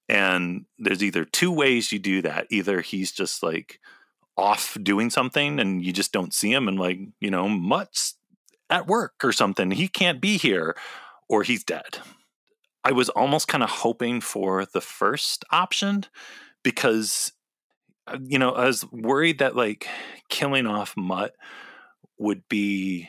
[0.09, 2.47] And there's either two ways you do that.
[2.51, 3.79] Either he's just like
[4.37, 8.15] off doing something and you just don't see him and like, you know, Mutt's
[8.71, 9.71] at work or something.
[9.71, 10.77] He can't be here
[11.29, 11.99] or he's dead.
[12.85, 16.05] I was almost kind of hoping for the first option
[16.63, 17.33] because
[18.07, 19.87] uh, you know, I was worried that like
[20.29, 21.35] killing off Mutt
[22.19, 23.09] would be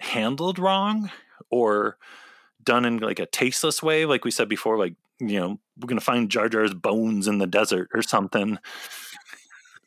[0.00, 1.10] handled wrong
[1.50, 1.96] or
[2.62, 5.98] done in like a tasteless way like we said before like you know, we're going
[5.98, 8.58] to find Jar Jar's bones in the desert or something.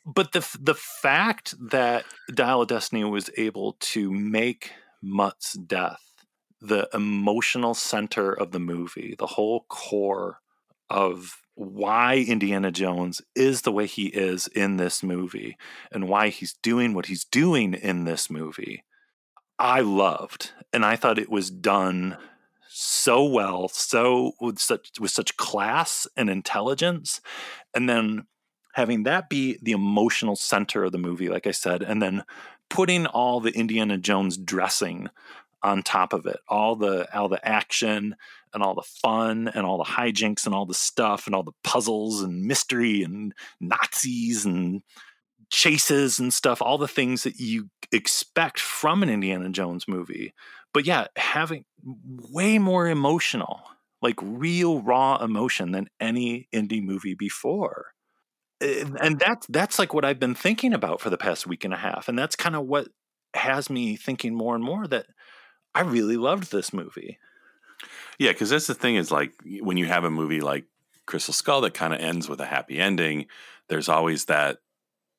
[0.04, 6.00] But the the fact that Dial of Destiny was able to make Mutt's death
[6.60, 10.40] the emotional center of the movie, the whole core
[10.90, 15.56] of why Indiana Jones is the way he is in this movie
[15.90, 18.84] and why he's doing what he's doing in this movie,
[19.58, 20.52] I loved.
[20.72, 22.16] And I thought it was done
[22.68, 27.20] so well, so with such with such class and intelligence,
[27.74, 28.26] and then
[28.72, 32.24] having that be the emotional center of the movie, like I said, and then
[32.70, 35.10] putting all the Indiana Jones dressing
[35.62, 38.16] on top of it, all the all the action
[38.54, 41.52] and all the fun and all the hijinks and all the stuff and all the
[41.64, 44.82] puzzles and mystery and Nazis and
[45.50, 50.32] chases and stuff, all the things that you expect from an Indiana Jones movie.
[50.72, 53.60] But yeah, having way more emotional,
[54.00, 57.88] like real raw emotion than any Indy movie before.
[58.60, 61.78] And that's that's like what I've been thinking about for the past week and a
[61.78, 62.08] half.
[62.08, 62.88] And that's kind of what
[63.34, 65.06] has me thinking more and more that
[65.74, 67.18] I really loved this movie.
[68.22, 70.66] Yeah, because that's the thing is like when you have a movie like
[71.06, 73.26] Crystal Skull that kind of ends with a happy ending,
[73.68, 74.58] there's always that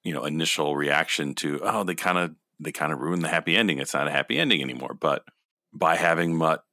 [0.06, 3.58] you know initial reaction to oh they kind of they kind of ruined the happy
[3.58, 3.80] ending.
[3.80, 4.94] It's not a happy ending anymore.
[4.98, 5.26] But
[5.74, 6.64] by having Mutt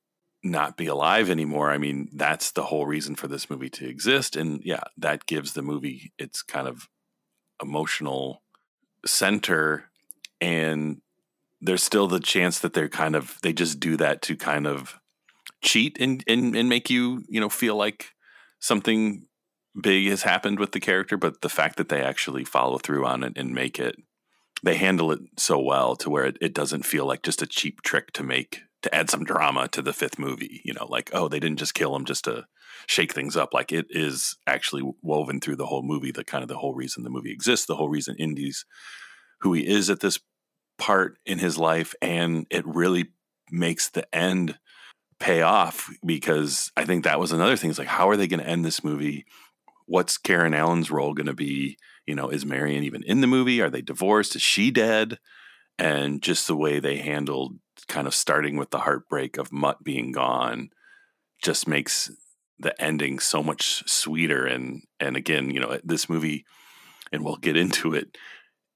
[0.45, 4.37] not be alive anymore, I mean that's the whole reason for this movie to exist.
[4.37, 6.89] And yeah, that gives the movie its kind of
[7.61, 8.45] emotional
[9.05, 9.91] center
[10.41, 11.01] and
[11.61, 14.99] there's still the chance that they're kind of they just do that to kind of
[15.62, 18.14] cheat and and, and make you you know feel like
[18.58, 19.26] something
[19.80, 23.22] big has happened with the character, but the fact that they actually follow through on
[23.22, 23.96] it and make it,
[24.62, 27.82] they handle it so well to where it, it doesn't feel like just a cheap
[27.82, 30.61] trick to make to add some drama to the fifth movie.
[30.64, 32.46] You know, like oh, they didn't just kill him just to
[32.86, 33.54] shake things up.
[33.54, 36.11] Like it is actually woven through the whole movie.
[36.11, 38.64] The kind of the whole reason the movie exists, the whole reason Indy's
[39.40, 40.18] who he is at this
[40.78, 43.08] part in his life, and it really
[43.50, 44.58] makes the end
[45.20, 47.70] pay off because I think that was another thing.
[47.70, 49.26] It's like, how are they going to end this movie?
[49.86, 51.76] What's Karen Allen's role going to be?
[52.06, 53.60] You know, is Marion even in the movie?
[53.60, 54.34] Are they divorced?
[54.34, 55.18] Is she dead?
[55.78, 60.12] And just the way they handled kind of starting with the heartbreak of Mutt being
[60.12, 60.70] gone
[61.42, 62.10] just makes
[62.58, 64.44] the ending so much sweeter.
[64.46, 66.44] And and again, you know, uh, this movie,
[67.12, 68.16] and we'll get into it,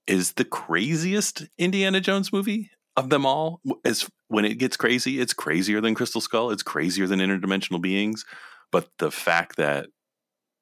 [0.07, 3.61] is the craziest Indiana Jones movie of them all.
[3.85, 6.51] As when it gets crazy, it's crazier than Crystal Skull.
[6.51, 8.25] It's crazier than interdimensional beings.
[8.71, 9.87] But the fact that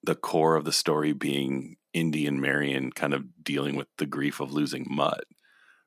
[0.03, 4.41] the core of the story being Indy and Marion kind of dealing with the grief
[4.41, 5.25] of losing Mutt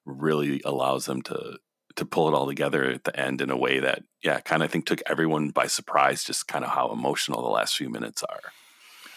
[0.06, 1.58] really allows them to
[1.96, 4.70] to pull it all together at the end in a way that yeah kind of
[4.70, 8.22] I think took everyone by surprise just kind of how emotional the last few minutes
[8.24, 8.52] are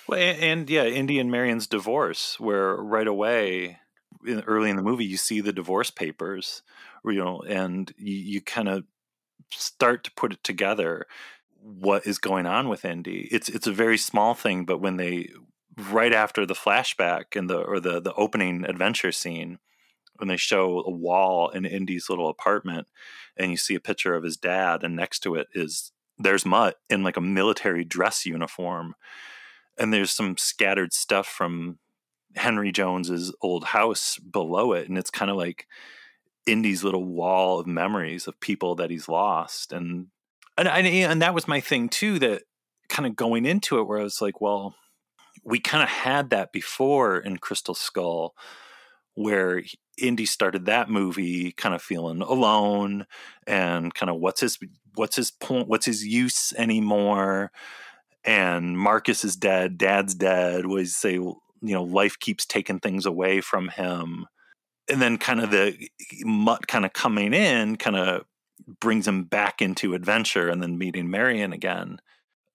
[0.06, 3.78] well and, and yeah Indy and Marion's divorce where right away
[4.46, 6.62] early in the movie you see the divorce papers
[7.04, 8.84] you know and you, you kind of
[9.50, 11.06] start to put it together
[11.60, 13.28] what is going on with Indy.
[13.30, 15.30] It's it's a very small thing but when they
[15.90, 19.58] right after the flashback and the or the the opening adventure scene
[20.16, 22.88] when they show a wall in Indy's little apartment
[23.36, 26.76] and you see a picture of his dad and next to it is there's Mutt
[26.90, 28.94] in like a military dress uniform.
[29.78, 31.78] And there's some scattered stuff from
[32.36, 35.66] Henry Jones's old house below it and it's kind of like
[36.46, 40.06] Indy's little wall of memories of people that he's lost and
[40.56, 42.42] and and that was my thing too that
[42.88, 44.74] kind of going into it where I was like well
[45.44, 48.34] we kind of had that before in Crystal Skull
[49.14, 49.62] where
[50.00, 53.04] Indy started that movie kind of feeling alone
[53.48, 54.58] and kind of what's his
[54.94, 57.50] what's his point what's his use anymore?
[58.24, 61.18] And Marcus is dead dad's dead was say
[61.62, 64.26] you know life keeps taking things away from him
[64.90, 65.88] and then kind of the
[66.22, 68.24] mutt kind of coming in kind of
[68.80, 72.00] brings him back into adventure and then meeting Marion again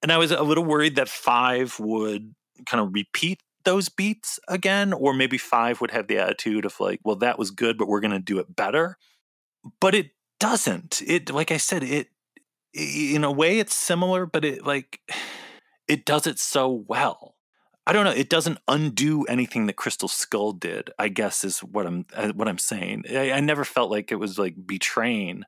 [0.02, 2.36] and I was a little worried that 5 would
[2.66, 7.00] kind of repeat those beats again, or maybe five would have the attitude of like,
[7.04, 8.98] well, that was good, but we're going to do it better.
[9.80, 11.02] But it doesn't.
[11.06, 12.10] It, like I said, it,
[12.74, 15.00] in a way, it's similar, but it like,
[15.88, 17.33] it does it so well.
[17.86, 18.12] I don't know.
[18.12, 20.92] It doesn't undo anything that Crystal Skull did.
[20.98, 23.04] I guess is what I'm uh, what I'm saying.
[23.10, 25.44] I, I never felt like it was like betraying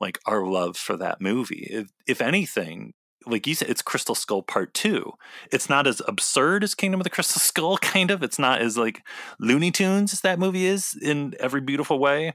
[0.00, 1.68] like our love for that movie.
[1.70, 2.94] If, if anything,
[3.26, 5.12] like you said, it's Crystal Skull Part Two.
[5.52, 8.22] It's not as absurd as Kingdom of the Crystal Skull, kind of.
[8.22, 9.02] It's not as like
[9.38, 12.32] Looney Tunes as that movie is in every beautiful way.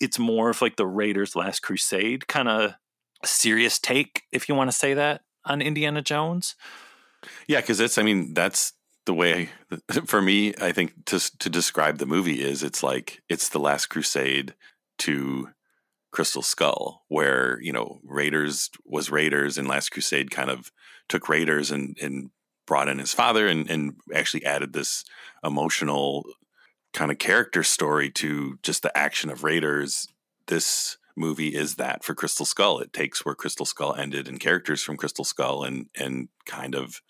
[0.00, 2.74] It's more of like the Raiders Last Crusade kind of
[3.24, 6.54] serious take, if you want to say that, on Indiana Jones.
[7.48, 7.98] Yeah, because it's.
[7.98, 8.72] I mean, that's
[9.08, 9.48] the way
[10.06, 10.54] for me.
[10.60, 14.54] I think to to describe the movie is it's like it's the Last Crusade
[14.98, 15.48] to
[16.12, 20.70] Crystal Skull, where you know Raiders was Raiders, and Last Crusade kind of
[21.08, 22.30] took Raiders and and
[22.66, 25.04] brought in his father, and and actually added this
[25.42, 26.24] emotional
[26.92, 30.06] kind of character story to just the action of Raiders.
[30.46, 32.78] This movie is that for Crystal Skull.
[32.78, 37.00] It takes where Crystal Skull ended and characters from Crystal Skull and and kind of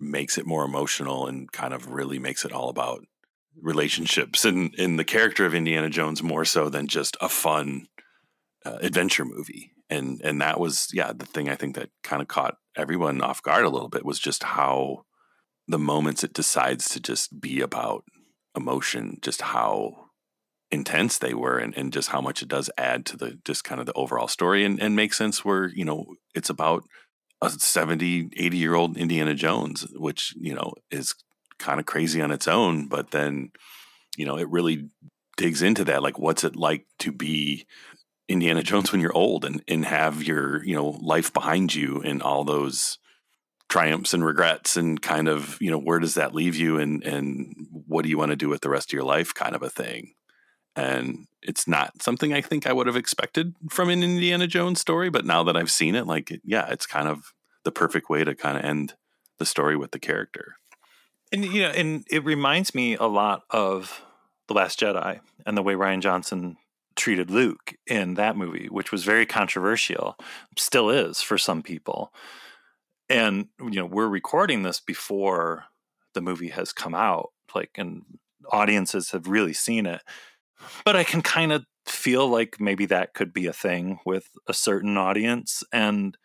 [0.00, 3.04] makes it more emotional and kind of really makes it all about
[3.60, 7.86] relationships and in the character of Indiana Jones more so than just a fun
[8.64, 9.72] uh, adventure movie.
[9.90, 13.42] And and that was yeah the thing i think that kind of caught everyone off
[13.42, 15.04] guard a little bit was just how
[15.66, 18.04] the moments it decides to just be about
[18.54, 20.08] emotion just how
[20.70, 23.80] intense they were and, and just how much it does add to the just kind
[23.80, 26.84] of the overall story and, and make sense where you know it's about
[27.40, 31.14] a 70 80 year old indiana jones which you know is
[31.58, 33.50] kind of crazy on its own but then
[34.16, 34.88] you know it really
[35.36, 37.66] digs into that like what's it like to be
[38.28, 42.22] Indiana Jones when you're old and, and have your, you know, life behind you and
[42.22, 42.98] all those
[43.68, 47.54] triumphs and regrets and kind of, you know, where does that leave you and and
[47.86, 49.70] what do you want to do with the rest of your life kind of a
[49.70, 50.14] thing.
[50.78, 55.10] And it's not something I think I would have expected from an Indiana Jones story,
[55.10, 57.32] but now that I've seen it, like yeah, it's kind of
[57.64, 58.94] the perfect way to kind of end
[59.38, 60.56] the story with the character.
[61.32, 64.02] And you know, and it reminds me a lot of
[64.48, 66.56] The Last Jedi and the way Rian Johnson
[66.96, 70.16] treated Luke in that movie, which was very controversial,
[70.56, 72.12] still is for some people.
[73.08, 75.64] and you know we're recording this before
[76.14, 78.02] the movie has come out like and
[78.52, 80.02] audiences have really seen it
[80.84, 84.54] but i can kind of feel like maybe that could be a thing with a
[84.54, 86.16] certain audience and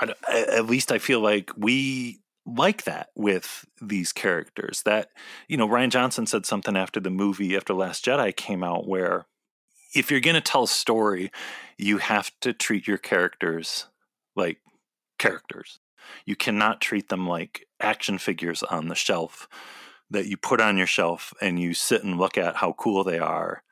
[0.00, 5.08] I, at least i feel like we like that with these characters that
[5.46, 9.26] you know Rian Johnson said something after the movie after last jedi came out where
[9.94, 11.30] if you're going to tell a story
[11.76, 13.86] you have to treat your characters
[14.36, 14.58] like
[15.20, 15.78] characters.
[16.24, 19.48] You cannot treat them like action figures on the shelf
[20.10, 23.18] that you put on your shelf and you sit and look at how cool they
[23.18, 23.62] are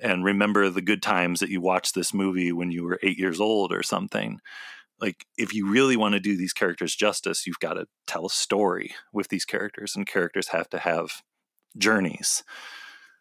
[0.00, 3.40] and remember the good times that you watched this movie when you were eight years
[3.40, 4.40] old or something.
[5.00, 8.30] Like, if you really want to do these characters justice, you've got to tell a
[8.30, 11.22] story with these characters, and characters have to have
[11.76, 12.42] journeys.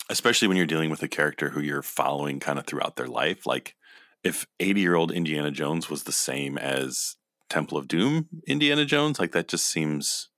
[0.10, 3.46] Especially when you're dealing with a character who you're following kind of throughout their life.
[3.46, 3.76] Like,
[4.24, 7.16] if 80 year old Indiana Jones was the same as
[7.50, 10.30] Temple of Doom Indiana Jones, like that just seems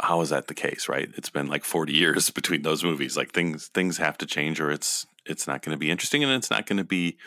[0.00, 1.08] how is that the case, right?
[1.16, 3.16] It's been like 40 years between those movies.
[3.16, 6.32] Like things things have to change or it's it's not going to be interesting and
[6.32, 7.18] it's not going to be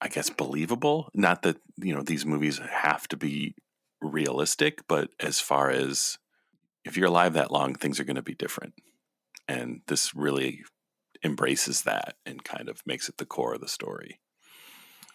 [0.00, 1.10] I guess believable.
[1.14, 3.54] Not that, you know, these movies have to be
[4.00, 6.18] realistic, but as far as
[6.84, 8.74] if you're alive that long, things are going to be different.
[9.48, 10.62] And this really
[11.24, 14.20] embraces that and kind of makes it the core of the story.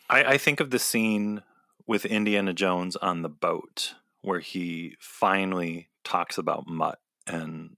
[0.09, 1.43] I, I think of the scene
[1.85, 7.75] with Indiana Jones on the boat where he finally talks about Mutt and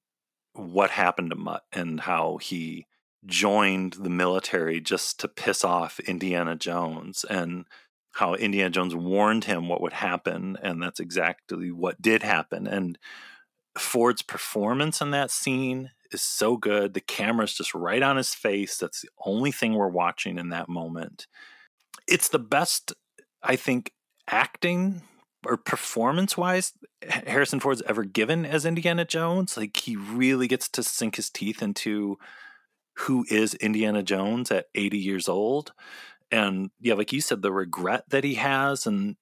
[0.54, 2.88] what happened to Mutt and how he
[3.26, 7.66] joined the military just to piss off Indiana Jones and
[8.14, 12.68] how Indiana Jones warned him what would happen and that's exactly what did happen.
[12.68, 12.98] And
[13.78, 16.94] Ford's performance in that scene is so good.
[16.94, 18.78] The camera's just right on his face.
[18.78, 21.28] That's the only thing we're watching in that moment.
[22.08, 22.94] It's the best
[23.42, 23.92] I think
[24.30, 25.02] acting
[25.46, 29.58] or performance wise Harrison Ford's ever given as Indiana Jones.
[29.58, 32.18] Like he really gets to sink his teeth into
[32.96, 35.74] who is Indiana Jones at 80 years old.
[36.32, 39.16] And yeah, like you said, the regret that he has and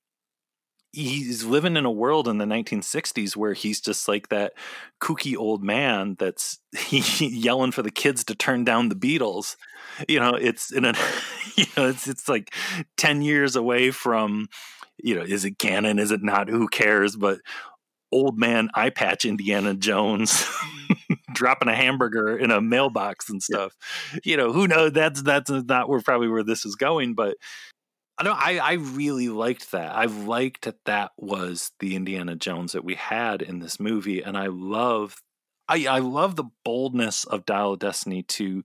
[0.94, 4.54] he's living in a world in the 1960s where he's just like that
[5.02, 6.60] kooky old man that's
[7.20, 9.56] yelling for the kids to turn down the Beatles.
[10.08, 10.94] You know, it's in a
[11.56, 12.54] you know, it's it's like
[12.98, 14.48] 10 years away from
[15.04, 15.98] you know, is it canon?
[15.98, 16.48] Is it not?
[16.48, 17.16] Who cares?
[17.16, 17.40] But
[18.12, 20.46] old man eye patch Indiana Jones
[21.34, 23.76] dropping a hamburger in a mailbox and stuff.
[24.14, 24.20] Yeah.
[24.24, 24.92] You know, who knows?
[24.94, 27.38] That's that's not where probably where this is going, but
[28.18, 29.96] I know I, I really liked that.
[29.96, 34.38] I liked that that was the Indiana Jones that we had in this movie, and
[34.38, 35.16] I love
[35.68, 38.64] I, I love the boldness of Dial of Destiny to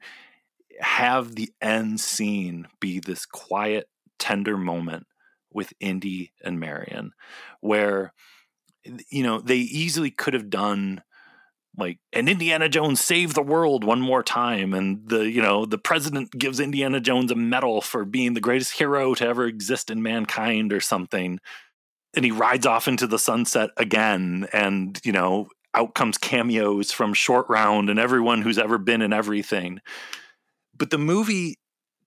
[0.81, 3.89] have the end scene be this quiet,
[4.19, 5.07] tender moment
[5.53, 7.13] with Indy and Marion,
[7.61, 8.13] where
[8.85, 11.03] you know they easily could have done
[11.77, 15.79] like and Indiana Jones save the world one more time and the you know the
[15.79, 20.03] president gives Indiana Jones a medal for being the greatest hero to ever exist in
[20.03, 21.39] mankind or something
[22.15, 27.13] and he rides off into the sunset again and you know out comes cameos from
[27.13, 29.81] short round and everyone who's ever been in everything
[30.77, 31.57] but the movie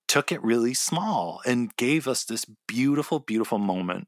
[0.10, 4.08] took it really small and gave us this beautiful, beautiful moment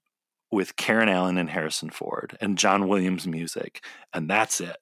[0.51, 3.85] with Karen Allen and Harrison Ford and John Williams music.
[4.13, 4.77] And that's it.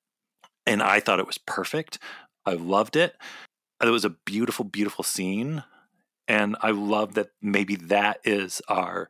[0.66, 1.99] And I thought it was perfect.
[2.45, 3.16] I loved it.
[3.82, 5.64] It was a beautiful, beautiful scene.
[6.28, 9.10] And I love that maybe that is our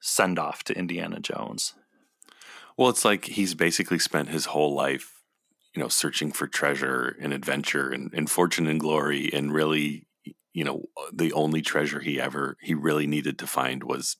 [0.00, 1.74] send off to Indiana Jones.
[2.76, 5.22] Well, it's like he's basically spent his whole life,
[5.74, 10.08] you know, searching for treasure and adventure and, and fortune and glory and really
[10.58, 14.16] you know, the only treasure he ever he really needed to find was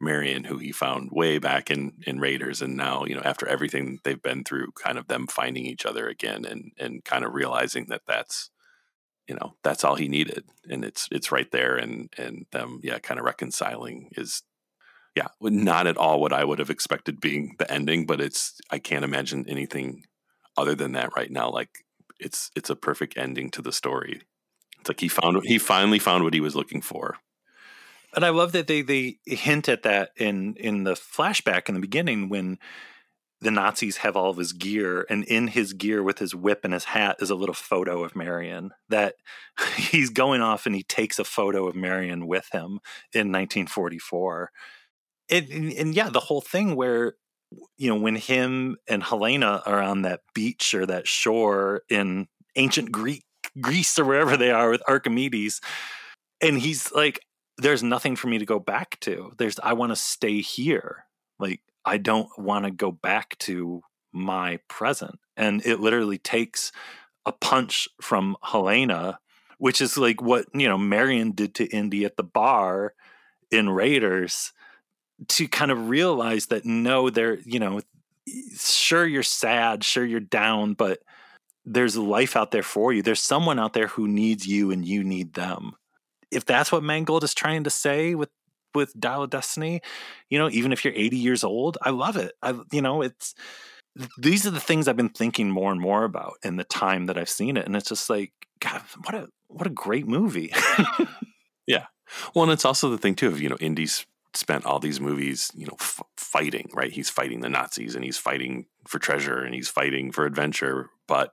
[0.00, 3.98] Marion, who he found way back in in Raiders, and now you know after everything
[4.04, 7.86] they've been through, kind of them finding each other again, and and kind of realizing
[7.88, 8.50] that that's
[9.28, 12.98] you know that's all he needed, and it's it's right there, and and them yeah,
[12.98, 14.42] kind of reconciling is
[15.16, 18.78] yeah, not at all what I would have expected being the ending, but it's I
[18.78, 20.04] can't imagine anything
[20.58, 21.50] other than that right now.
[21.50, 21.86] Like
[22.20, 24.20] it's it's a perfect ending to the story.
[24.78, 27.16] It's like he found he finally found what he was looking for.
[28.14, 31.80] And I love that they they hint at that in in the flashback in the
[31.80, 32.58] beginning when
[33.40, 36.72] the Nazis have all of his gear, and in his gear with his whip and
[36.72, 38.70] his hat is a little photo of Marion.
[38.88, 39.14] That
[39.76, 42.80] he's going off and he takes a photo of Marion with him
[43.12, 44.50] in 1944.
[45.30, 47.14] and, and yeah, the whole thing where
[47.76, 52.26] you know when him and Helena are on that beach or that shore in
[52.56, 53.24] ancient Greek
[53.60, 55.60] Greece or wherever they are with Archimedes.
[56.40, 57.20] And he's like,
[57.58, 59.32] there's nothing for me to go back to.
[59.38, 61.06] There's, I want to stay here.
[61.38, 63.82] Like, I don't want to go back to
[64.12, 65.18] my present.
[65.36, 66.72] And it literally takes
[67.24, 69.18] a punch from Helena,
[69.58, 72.94] which is like what, you know, Marion did to Indy at the bar
[73.50, 74.52] in Raiders
[75.28, 77.80] to kind of realize that no, they're, you know,
[78.56, 81.00] sure you're sad, sure you're down, but
[81.64, 83.02] there's life out there for you.
[83.02, 85.72] There's someone out there who needs you and you need them.
[86.30, 88.30] If that's what Mangold is trying to say with
[88.74, 89.80] with Dial of Destiny,
[90.28, 92.32] you know, even if you're 80 years old, I love it.
[92.42, 93.34] I you know, it's
[94.18, 97.16] these are the things I've been thinking more and more about in the time that
[97.16, 100.52] I've seen it and it's just like god, what a what a great movie.
[101.66, 101.86] yeah.
[102.34, 105.50] Well, and it's also the thing too of, you know, Indy's spent all these movies,
[105.54, 106.92] you know, f- fighting, right?
[106.92, 111.32] He's fighting the Nazis and he's fighting for treasure and he's fighting for adventure, but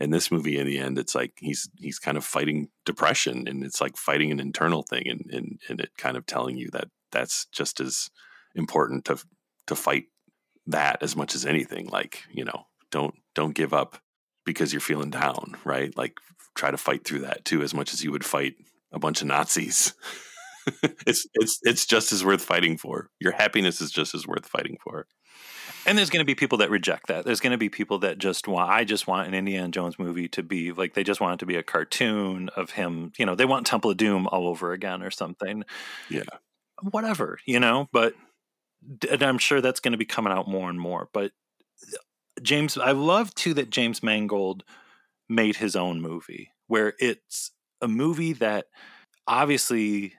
[0.00, 3.62] in this movie in the end it's like he's he's kind of fighting depression and
[3.62, 6.88] it's like fighting an internal thing and and, and it kind of telling you that
[7.12, 8.10] that's just as
[8.54, 9.18] important to
[9.66, 10.04] to fight
[10.66, 11.86] that as much as anything.
[11.88, 13.98] Like you know don't don't give up
[14.44, 15.96] because you're feeling down right?
[15.96, 16.18] Like
[16.54, 18.54] try to fight through that too as much as you would fight
[18.92, 19.94] a bunch of nazis.
[21.06, 23.08] It's it's it's just as worth fighting for.
[23.18, 25.06] Your happiness is just as worth fighting for
[25.86, 27.24] and there's going to be people that reject that.
[27.24, 28.70] There's going to be people that just want.
[28.70, 31.46] I just want an Indiana Jones movie to be like they just want it to
[31.46, 33.12] be a cartoon of him.
[33.18, 35.64] You know, they want Temple of Doom all over again or something.
[36.08, 36.22] Yeah,
[36.82, 37.38] whatever.
[37.46, 38.14] You know, but
[39.10, 41.08] and I'm sure that's going to be coming out more and more.
[41.12, 41.32] But
[41.82, 41.96] uh,
[42.42, 44.64] James, I love too that James Mangold
[45.28, 47.50] made his own movie where it's
[47.80, 48.66] a movie that
[49.26, 50.14] obviously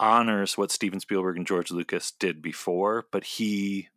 [0.00, 3.88] honors what Steven Spielberg and George Lucas did before, but he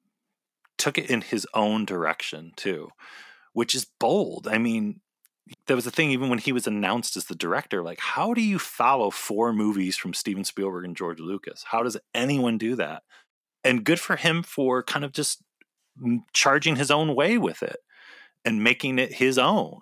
[0.77, 2.89] took it in his own direction too,
[3.53, 4.47] which is bold.
[4.47, 5.01] I mean,
[5.67, 8.41] there was a thing even when he was announced as the director like how do
[8.41, 11.63] you follow four movies from steven spielberg and george lucas?
[11.67, 13.03] How does anyone do that?
[13.63, 15.41] And good for him for kind of just
[16.01, 17.77] mm, charging his own way with it
[18.43, 19.79] and making it his own.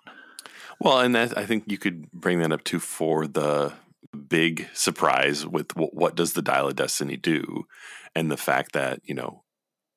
[0.78, 3.72] Well and that i think you could bring that up too for the
[4.16, 7.66] big surprise with what, what does the dial of destiny do?
[8.14, 9.42] And the fact that you know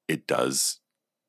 [0.08, 0.80] it does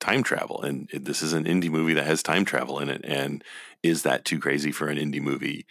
[0.01, 3.45] time travel and this is an Indy movie that has time travel in it and
[3.83, 5.67] is that too crazy for an Indy movie?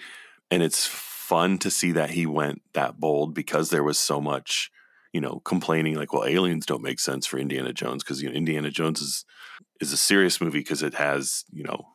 [0.51, 4.71] And it's fun to see that he went that bold because there was so much
[5.13, 8.35] you know complaining like well aliens don't make sense for indiana jones because you know
[8.35, 9.25] indiana jones is
[9.81, 11.85] is a serious movie because it has you know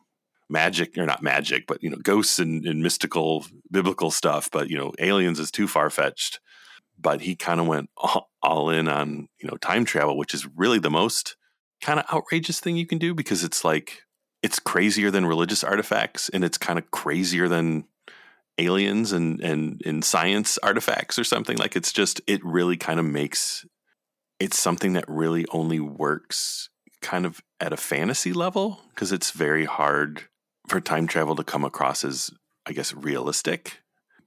[0.49, 4.77] magic or not magic but you know ghosts and, and mystical biblical stuff but you
[4.77, 6.39] know aliens is too far-fetched.
[6.97, 10.47] But he kind of went all, all in on you know time travel which is
[10.55, 11.35] really the most
[11.85, 14.01] kind of outrageous thing you can do because it's like
[14.41, 17.85] it's crazier than religious artifacts and it's kind of crazier than
[18.57, 21.57] aliens and and in science artifacts or something.
[21.57, 23.65] Like it's just it really kind of makes
[24.39, 26.69] it's something that really only works
[27.03, 30.23] kind of at a fantasy level because it's very hard
[30.67, 32.31] for time travel to come across as
[32.65, 33.81] i guess realistic.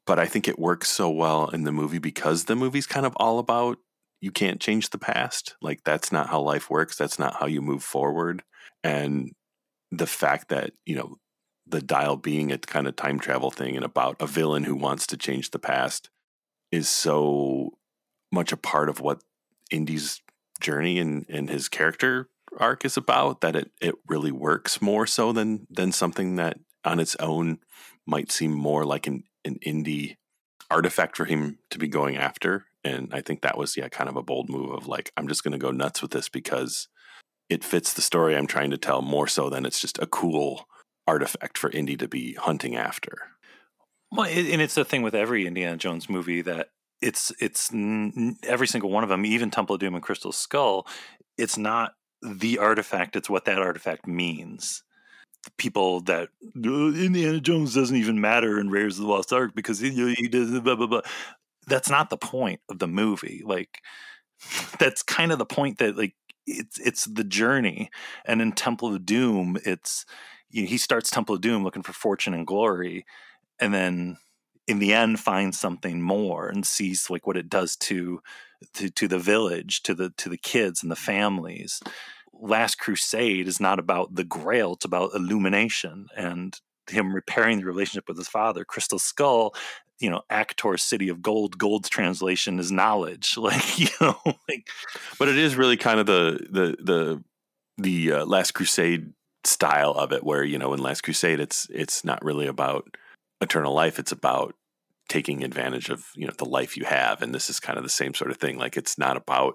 [0.07, 3.17] But i think it works so well in the movie because the movie's kind of
[3.17, 3.79] all about
[4.21, 5.57] you can't change the past.
[5.63, 6.97] Like that's not how life works.
[6.97, 8.43] That's not how you move forward.
[8.83, 9.33] And
[9.91, 11.17] the fact that, you know,
[11.67, 15.07] the dial being a kind of time travel thing and about a villain who wants
[15.09, 16.11] to change the past
[16.73, 17.79] is so
[18.33, 19.23] much a part of what
[19.71, 20.23] Indy's
[20.61, 25.33] journey and, and his character arc is about that it, it really works more so
[25.33, 27.59] than than something that on its own
[28.07, 30.17] might seem more like an, an Indy
[30.71, 34.17] artifact for him to be going after and I think that was, yeah, kind of
[34.17, 36.89] a bold move of like, I'm just going to go nuts with this because
[37.49, 40.69] it fits the story I'm trying to tell more so than it's just a cool
[41.07, 43.19] artifact for Indy to be hunting after.
[44.13, 46.69] Well, and it's the thing with every Indiana Jones movie that
[47.01, 47.71] it's it's
[48.45, 50.87] every single one of them, even Temple of Doom and Crystal Skull.
[51.37, 51.93] It's not
[52.23, 54.83] the artifact; it's what that artifact means.
[55.57, 56.31] People that
[56.67, 60.27] oh, Indiana Jones doesn't even matter in Raiders of the Lost Ark because he, he
[60.27, 61.03] does blah blah blah
[61.69, 63.43] that's not the point of the movie.
[63.45, 63.81] Like
[64.79, 66.15] that's kind of the point that like
[66.47, 67.91] it's it's the journey.
[68.25, 70.05] And in Temple of Doom, it's
[70.51, 73.05] you know, he starts Temple of Doom looking for fortune and glory,
[73.61, 74.19] and then
[74.67, 78.21] in the end finds something more and sees like what it does to
[78.75, 81.81] to, to the village, to the to the kids and the families.
[82.33, 86.59] Last Crusade is not about the Grail; it's about illumination and
[86.89, 88.65] him repairing the relationship with his father.
[88.65, 89.55] Crystal Skull
[90.01, 94.17] you know Akator city of gold gold's translation is knowledge like you know
[94.49, 94.69] like
[95.19, 97.25] but it is really kind of the the the
[97.79, 99.13] the uh, last crusade
[99.45, 102.97] style of it where you know in last crusade it's it's not really about
[103.41, 104.55] eternal life it's about
[105.09, 107.91] taking advantage of you know the life you have and this is kind of the
[107.91, 109.55] same sort of thing like it's not about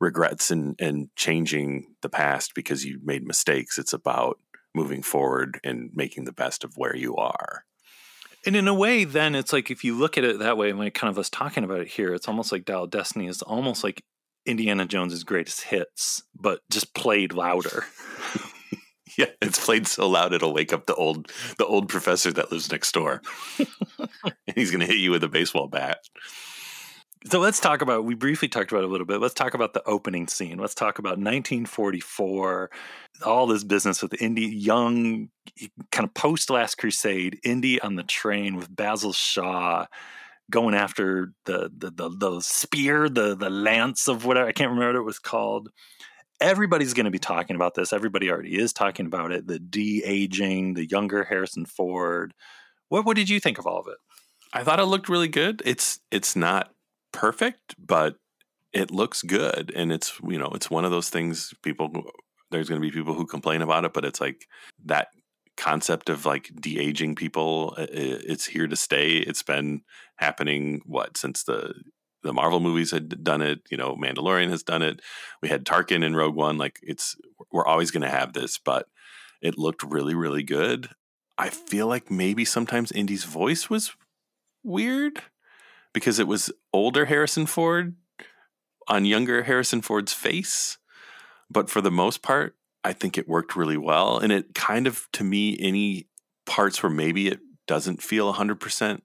[0.00, 3.78] regrets and and changing the past because you made mistakes.
[3.78, 4.38] It's about
[4.74, 7.64] moving forward and making the best of where you are.
[8.46, 10.94] And in a way, then it's like if you look at it that way, like
[10.94, 14.02] kind of us talking about it here, it's almost like Dial Destiny is almost like
[14.46, 17.84] Indiana Jones's greatest hits, but just played louder.
[19.18, 22.70] yeah, it's played so loud it'll wake up the old the old professor that lives
[22.70, 23.20] next door,
[23.58, 25.98] and he's going to hit you with a baseball bat.
[27.26, 28.04] So let's talk about.
[28.04, 29.20] We briefly talked about a little bit.
[29.20, 30.56] Let's talk about the opening scene.
[30.56, 32.70] Let's talk about 1944.
[33.26, 35.28] All this business with Indy, young,
[35.92, 39.84] kind of post Last Crusade, Indy on the train with Basil Shaw,
[40.50, 44.94] going after the the the, the spear, the the lance of whatever I can't remember
[44.94, 45.68] what it was called.
[46.40, 47.92] Everybody's going to be talking about this.
[47.92, 49.46] Everybody already is talking about it.
[49.46, 52.32] The de aging, the younger Harrison Ford.
[52.88, 53.98] What what did you think of all of it?
[54.54, 55.60] I thought it looked really good.
[55.66, 56.70] It's it's not
[57.12, 58.16] perfect, but
[58.72, 61.54] it looks good, and it's you know it's one of those things.
[61.62, 62.10] People
[62.50, 64.46] there's going to be people who complain about it, but it's like
[64.84, 65.08] that
[65.56, 67.74] concept of like de aging people.
[67.78, 69.16] It's here to stay.
[69.16, 69.82] It's been
[70.16, 71.74] happening what since the
[72.22, 73.60] the Marvel movies had done it.
[73.70, 75.00] You know, Mandalorian has done it.
[75.42, 76.58] We had Tarkin in Rogue One.
[76.58, 77.16] Like it's
[77.50, 78.86] we're always going to have this, but
[79.42, 80.90] it looked really really good.
[81.38, 83.92] I feel like maybe sometimes Indy's voice was
[84.62, 85.22] weird
[85.92, 87.94] because it was older Harrison Ford
[88.88, 90.78] on younger Harrison Ford's face.
[91.50, 94.18] But for the most part, I think it worked really well.
[94.18, 96.06] And it kind of, to me, any
[96.46, 99.00] parts where maybe it doesn't feel 100%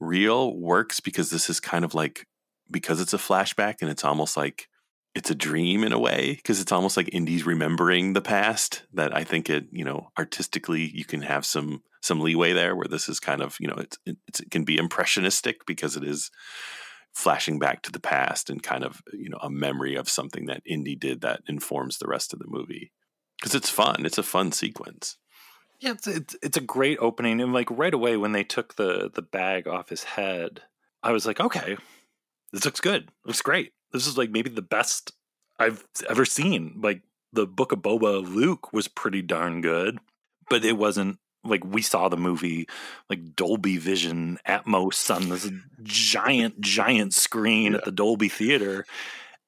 [0.00, 2.26] real works because this is kind of like,
[2.70, 4.68] because it's a flashback and it's almost like
[5.14, 9.16] it's a dream in a way because it's almost like Indy's remembering the past that
[9.16, 13.08] I think it, you know, artistically you can have some some leeway there where this
[13.08, 16.30] is kind of you know it's, it's, it can be impressionistic because it is
[17.14, 20.62] flashing back to the past and kind of you know a memory of something that
[20.64, 22.92] Indy did that informs the rest of the movie
[23.38, 24.04] because it's fun.
[24.04, 25.16] It's a fun sequence.
[25.80, 29.10] Yeah, it's, it's it's a great opening, and like right away when they took the
[29.12, 30.62] the bag off his head,
[31.02, 31.76] I was like, okay,
[32.52, 33.10] this looks good.
[33.24, 33.72] Looks great.
[33.92, 35.12] This is like maybe the best
[35.58, 36.80] I've ever seen.
[36.82, 37.02] Like
[37.32, 39.98] the Book of Boba Luke was pretty darn good,
[40.50, 42.68] but it wasn't like we saw the movie
[43.08, 45.50] like Dolby Vision Atmos on this
[45.82, 47.78] giant giant screen yeah.
[47.78, 48.84] at the Dolby Theater,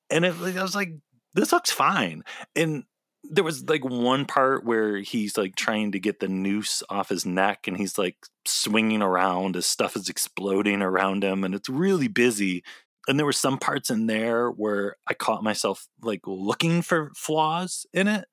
[0.09, 0.93] and it, I was like,
[1.35, 2.23] this looks fine.
[2.57, 2.85] And
[3.25, 7.27] there was like one part where he's like trying to get the noose off his
[7.27, 12.09] neck, and he's like swinging around as stuff is exploding around him, and it's really
[12.09, 12.63] busy.
[13.09, 17.87] And there were some parts in there where I caught myself like looking for flaws
[17.93, 18.27] in it,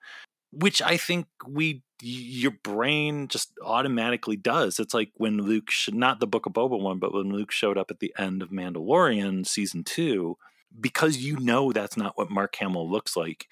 [0.52, 4.80] which I think we your brain just automatically does.
[4.80, 7.78] It's like when Luke should not the Book of Boba one, but when Luke showed
[7.78, 10.38] up at the end of Mandalorian season two,
[10.80, 13.48] because you know that's not what Mark Hamill looks like,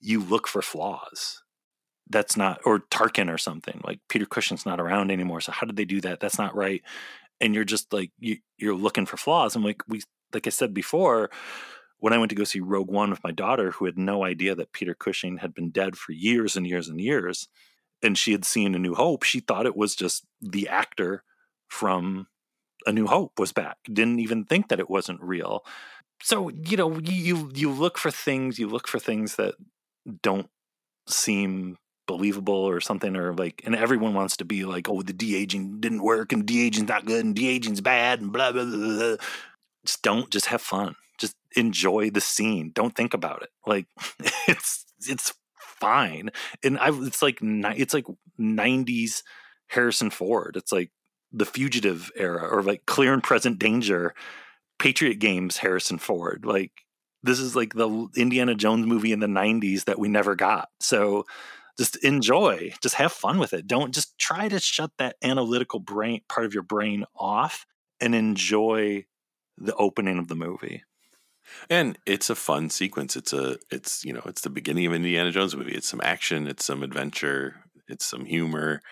[0.00, 1.42] you look for flaws.
[2.10, 5.40] That's not or Tarkin or something like Peter Cushing's not around anymore.
[5.40, 6.20] So how did they do that?
[6.20, 6.82] That's not right.
[7.40, 9.54] And you're just like you, you're looking for flaws.
[9.54, 10.02] And like we
[10.32, 11.30] like I said before,
[11.98, 14.54] when I went to go see Rogue One with my daughter, who had no idea
[14.54, 17.48] that Peter Cushing had been dead for years and years and years,
[18.02, 21.24] and she had seen A New Hope, she thought it was just the actor
[21.68, 22.28] from
[22.86, 23.78] A New Hope was back.
[23.84, 25.64] Didn't even think that it wasn't real.
[26.22, 29.54] So you know, you you look for things, you look for things that
[30.22, 30.48] don't
[31.06, 35.36] seem believable or something, or like, and everyone wants to be like, oh, the de
[35.36, 38.64] aging didn't work, and de aging's not good, and de aging's bad, and blah blah
[38.64, 38.76] blah.
[38.76, 39.16] blah.
[39.86, 40.30] Just don't.
[40.30, 40.96] Just have fun.
[41.18, 42.72] Just enjoy the scene.
[42.74, 43.50] Don't think about it.
[43.64, 43.86] Like
[44.48, 45.32] it's it's
[45.80, 46.30] fine.
[46.62, 48.06] And I it's like it's like
[48.38, 49.22] 90s
[49.68, 50.56] Harrison Ford.
[50.56, 50.90] It's like
[51.32, 54.14] the fugitive era or like clear and present danger
[54.78, 56.44] Patriot games Harrison Ford.
[56.44, 56.72] Like
[57.22, 60.68] this is like the Indiana Jones movie in the 90s that we never got.
[60.80, 61.24] So
[61.78, 63.66] just enjoy, just have fun with it.
[63.66, 67.66] Don't just try to shut that analytical brain part of your brain off
[68.00, 69.04] and enjoy
[69.56, 70.82] the opening of the movie.
[71.70, 73.16] And it's a fun sequence.
[73.16, 75.74] It's a it's you know, it's the beginning of Indiana Jones movie.
[75.74, 77.56] It's some action, it's some adventure,
[77.88, 78.80] it's some humor.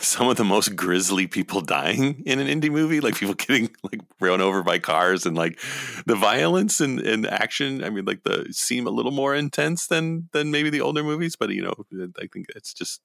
[0.00, 4.00] Some of the most grisly people dying in an Indy movie, like people getting like
[4.20, 5.58] run over by cars and like
[6.06, 7.82] the violence and, and action.
[7.82, 11.34] I mean, like the seem a little more intense than than maybe the older movies,
[11.34, 11.74] but you know,
[12.16, 13.00] I think it's just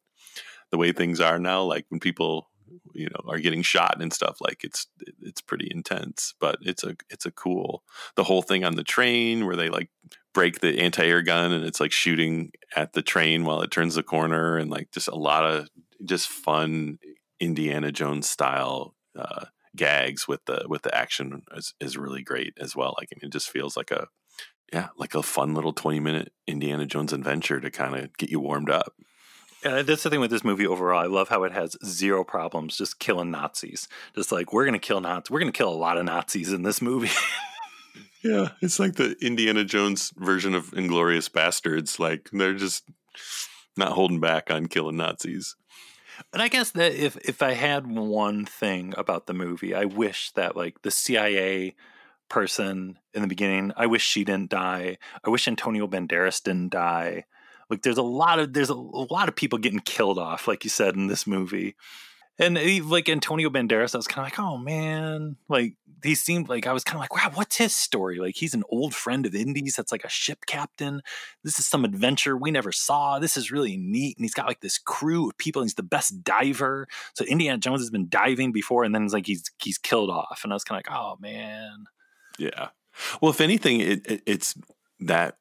[0.70, 1.64] the way things are now.
[1.64, 2.52] Like when people
[2.94, 4.88] you know are getting shot and stuff like it's
[5.22, 7.84] it's pretty intense but it's a it's a cool
[8.16, 9.90] the whole thing on the train where they like
[10.34, 14.04] break the anti-air gun and it's like shooting at the train while it turns the
[14.04, 15.70] corner and like just a lot of
[16.06, 16.98] just fun
[17.40, 19.46] indiana jones style uh,
[19.76, 23.28] gags with the with the action is, is really great as well like I mean,
[23.28, 24.08] it just feels like a
[24.74, 28.40] yeah, like a fun little 20 minute Indiana Jones adventure to kind of get you
[28.40, 28.94] warmed up.
[29.64, 31.00] That's the thing with this movie overall.
[31.00, 33.88] I love how it has zero problems just killing Nazis.
[34.16, 35.32] Just like we're gonna kill Nazis.
[35.32, 37.12] We're gonna kill a lot of Nazis in this movie.
[38.24, 42.00] Yeah, it's like the Indiana Jones version of Inglourious Basterds.
[42.00, 42.86] Like they're just
[43.76, 45.58] not holding back on killing Nazis.
[46.32, 50.32] And I guess that if if I had one thing about the movie, I wish
[50.32, 51.76] that like the CIA
[52.30, 54.98] person in the beginning, I wish she didn't die.
[55.24, 57.26] I wish Antonio Banderas didn't die.
[57.70, 60.70] Like there's a lot of there's a, lot of people getting killed off, like you
[60.70, 61.76] said in this movie.
[62.40, 66.50] And he, like Antonio Banderas, I was kind of like, oh man, like he seemed
[66.50, 68.18] like I was kind of like, wow, what's his story?
[68.18, 71.02] Like he's an old friend of Indy's that's like a ship captain.
[71.44, 73.20] This is some adventure we never saw.
[73.20, 74.18] This is really neat.
[74.18, 75.62] And he's got like this crew of people.
[75.62, 76.88] And he's the best diver.
[77.14, 80.42] So Indiana Jones has been diving before, and then it's like he's he's killed off.
[80.44, 81.86] And I was kind of like, oh man.
[82.38, 82.70] Yeah.
[83.22, 84.56] Well, if anything, it, it it's
[85.02, 85.38] that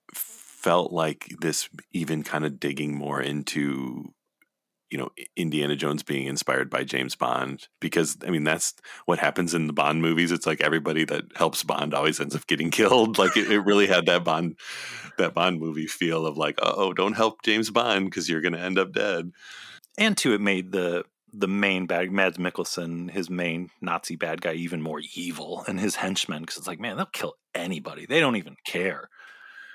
[0.62, 4.12] felt like this even kind of digging more into
[4.92, 8.74] you know Indiana Jones being inspired by James Bond because I mean that's
[9.06, 10.30] what happens in the Bond movies.
[10.30, 13.18] It's like everybody that helps Bond always ends up getting killed.
[13.18, 14.58] Like it, it really had that Bond
[15.18, 18.60] that Bond movie feel of like oh don't help James Bond because you're going to
[18.60, 19.32] end up dead.
[19.98, 24.52] And two, it made the the main bad Mads Mikkelsen, his main Nazi bad guy,
[24.52, 28.04] even more evil, and his henchmen because it's like man they'll kill anybody.
[28.04, 29.08] They don't even care.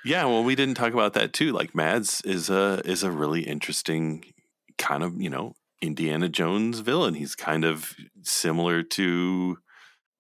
[0.05, 1.51] Yeah, well, we didn't talk about that too.
[1.51, 4.23] Like Mads is a is a really interesting
[4.77, 7.13] kind of, you know, Indiana Jones villain.
[7.13, 9.57] He's kind of similar to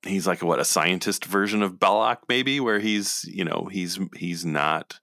[0.03, 3.99] he's like a, what a scientist version of Belloq maybe where he's, you know, he's
[4.15, 4.99] he's not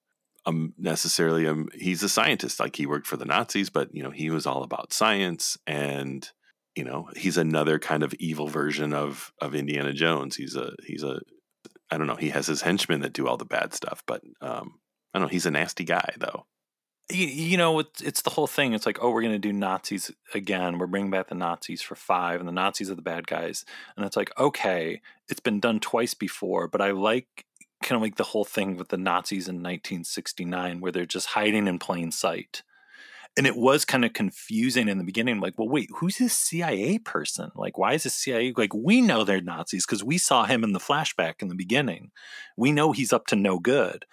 [0.46, 4.10] um, necessarily a he's a scientist like he worked for the Nazis, but you know,
[4.10, 6.30] he was all about science and
[6.76, 10.36] you know, he's another kind of evil version of of Indiana Jones.
[10.36, 11.20] He's a he's a
[11.90, 14.80] I don't know, he has his henchmen that do all the bad stuff, but um
[15.12, 16.46] I don't know, he's a nasty guy though
[17.10, 18.72] you, you know, it's, it's the whole thing.
[18.72, 20.78] It's like, oh, we're going to do Nazis again.
[20.78, 23.64] We're bringing back the Nazis for five, and the Nazis are the bad guys.
[23.96, 27.46] And it's like, okay, it's been done twice before, but I like
[27.82, 31.66] kind of like the whole thing with the Nazis in 1969, where they're just hiding
[31.66, 32.62] in plain sight.
[33.36, 35.40] And it was kind of confusing in the beginning.
[35.40, 37.50] Like, well, wait, who's this CIA person?
[37.56, 38.52] Like, why is this CIA?
[38.56, 42.12] Like, we know they're Nazis because we saw him in the flashback in the beginning.
[42.56, 44.04] We know he's up to no good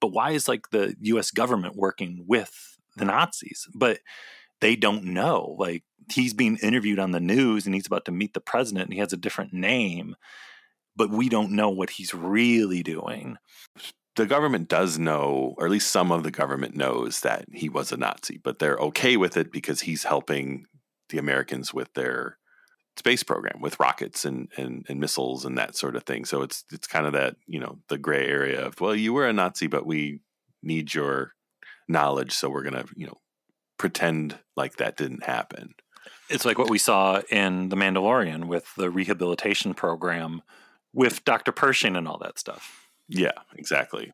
[0.00, 3.68] but why is like the US government working with the Nazis?
[3.74, 4.00] But
[4.60, 5.54] they don't know.
[5.58, 8.94] Like he's being interviewed on the news and he's about to meet the president and
[8.94, 10.16] he has a different name,
[10.96, 13.36] but we don't know what he's really doing.
[14.20, 17.90] The government does know, or at least some of the government knows that he was
[17.90, 20.66] a Nazi, but they're okay with it because he's helping
[21.08, 22.36] the Americans with their
[22.98, 26.26] space program with rockets and, and, and missiles and that sort of thing.
[26.26, 29.26] So it's it's kind of that you know the gray area of well, you were
[29.26, 30.20] a Nazi, but we
[30.62, 31.32] need your
[31.88, 33.16] knowledge, so we're gonna you know
[33.78, 35.72] pretend like that didn't happen.
[36.28, 40.42] It's like what we saw in The Mandalorian with the rehabilitation program
[40.92, 41.52] with Dr.
[41.52, 42.79] Pershing and all that stuff.
[43.10, 44.12] Yeah, exactly.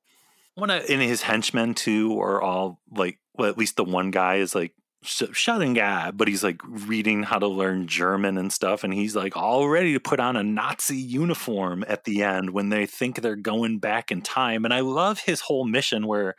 [0.55, 4.55] One in his henchmen too are all like well, at least the one guy is
[4.55, 8.83] like shouting guy, but he's like reading how to learn German and stuff.
[8.83, 12.71] And he's like all ready to put on a Nazi uniform at the end when
[12.71, 14.65] they think they're going back in time.
[14.65, 16.35] And I love his whole mission where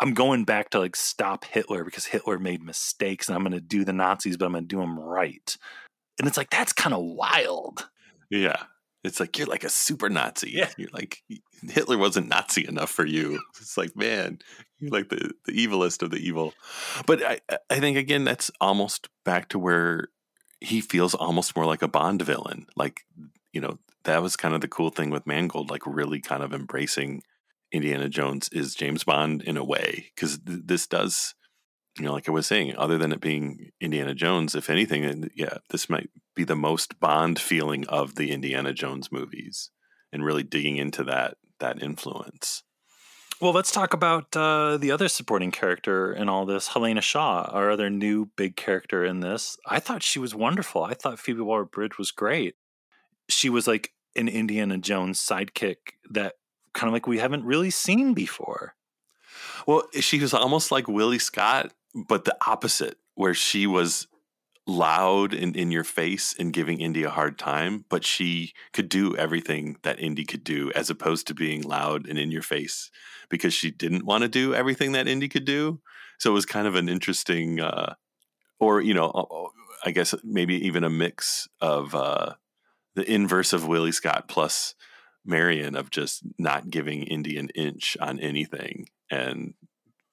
[0.00, 3.60] I'm going back to like stop Hitler because Hitler made mistakes and I'm going to
[3.60, 5.56] do the Nazis, but I'm going to do them right.
[6.18, 7.88] And it's like, that's kind of wild.
[8.30, 8.62] Yeah.
[9.02, 10.50] It's like you're like a super Nazi.
[10.52, 10.70] Yeah.
[10.76, 11.22] You're like
[11.62, 13.40] Hitler wasn't Nazi enough for you.
[13.60, 14.38] It's like, man,
[14.78, 16.54] you're like the, the evilest of the evil.
[17.06, 20.08] But I I think again that's almost back to where
[20.60, 22.66] he feels almost more like a Bond villain.
[22.76, 23.00] Like,
[23.52, 26.52] you know, that was kind of the cool thing with Mangold, like really kind of
[26.52, 27.22] embracing
[27.72, 30.10] Indiana Jones is James Bond in a way.
[30.14, 31.34] Because th- this does
[31.98, 35.58] you know, like I was saying, other than it being Indiana Jones, if anything, yeah,
[35.70, 36.08] this might
[36.40, 39.70] be the most Bond feeling of the Indiana Jones movies,
[40.10, 42.62] and really digging into that that influence.
[43.42, 47.70] Well, let's talk about uh, the other supporting character in all this, Helena Shaw, our
[47.70, 49.58] other new big character in this.
[49.66, 50.82] I thought she was wonderful.
[50.82, 52.54] I thought Phoebe Waller-Bridge was great.
[53.28, 55.76] She was like an Indiana Jones sidekick
[56.10, 56.34] that
[56.72, 58.74] kind of like we haven't really seen before.
[59.66, 61.72] Well, she was almost like Willie Scott
[62.08, 64.06] but the opposite, where she was
[64.66, 69.16] loud and in your face and giving Indy a hard time, but she could do
[69.16, 72.90] everything that Indy could do as opposed to being loud and in your face
[73.28, 75.80] because she didn't want to do everything that Indy could do.
[76.18, 77.94] So it was kind of an interesting, uh,
[78.58, 79.50] or, you know,
[79.84, 82.34] I guess maybe even a mix of uh,
[82.94, 84.74] the inverse of Willie Scott plus
[85.24, 89.54] Marion of just not giving Indy an inch on anything and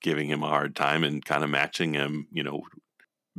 [0.02, 2.62] giving him a hard time and kind of matching him, you know,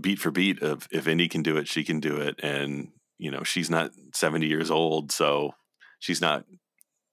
[0.01, 2.39] beat for beat of if Indy can do it, she can do it.
[2.43, 5.53] And, you know, she's not 70 years old, so
[5.99, 6.45] she's not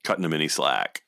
[0.03, 1.02] cutting them any slack.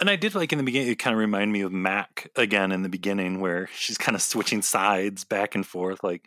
[0.00, 2.72] And I did like in the beginning, it kind of reminded me of Mac again
[2.72, 6.02] in the beginning, where she's kind of switching sides back and forth.
[6.02, 6.26] Like,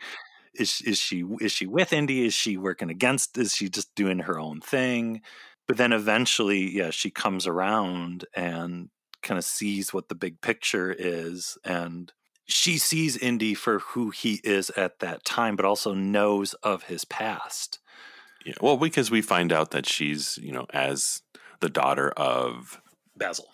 [0.54, 2.24] is is she is she with Indy?
[2.24, 3.36] Is she working against?
[3.36, 5.22] Is she just doing her own thing?
[5.66, 8.90] But then eventually, yeah, she comes around and
[9.22, 12.12] kind of sees what the big picture is, and
[12.46, 17.04] she sees Indy for who he is at that time, but also knows of his
[17.04, 17.78] past.
[18.44, 21.22] Yeah, well, because we find out that she's, you know, as
[21.60, 22.80] the daughter of
[23.16, 23.48] Basil.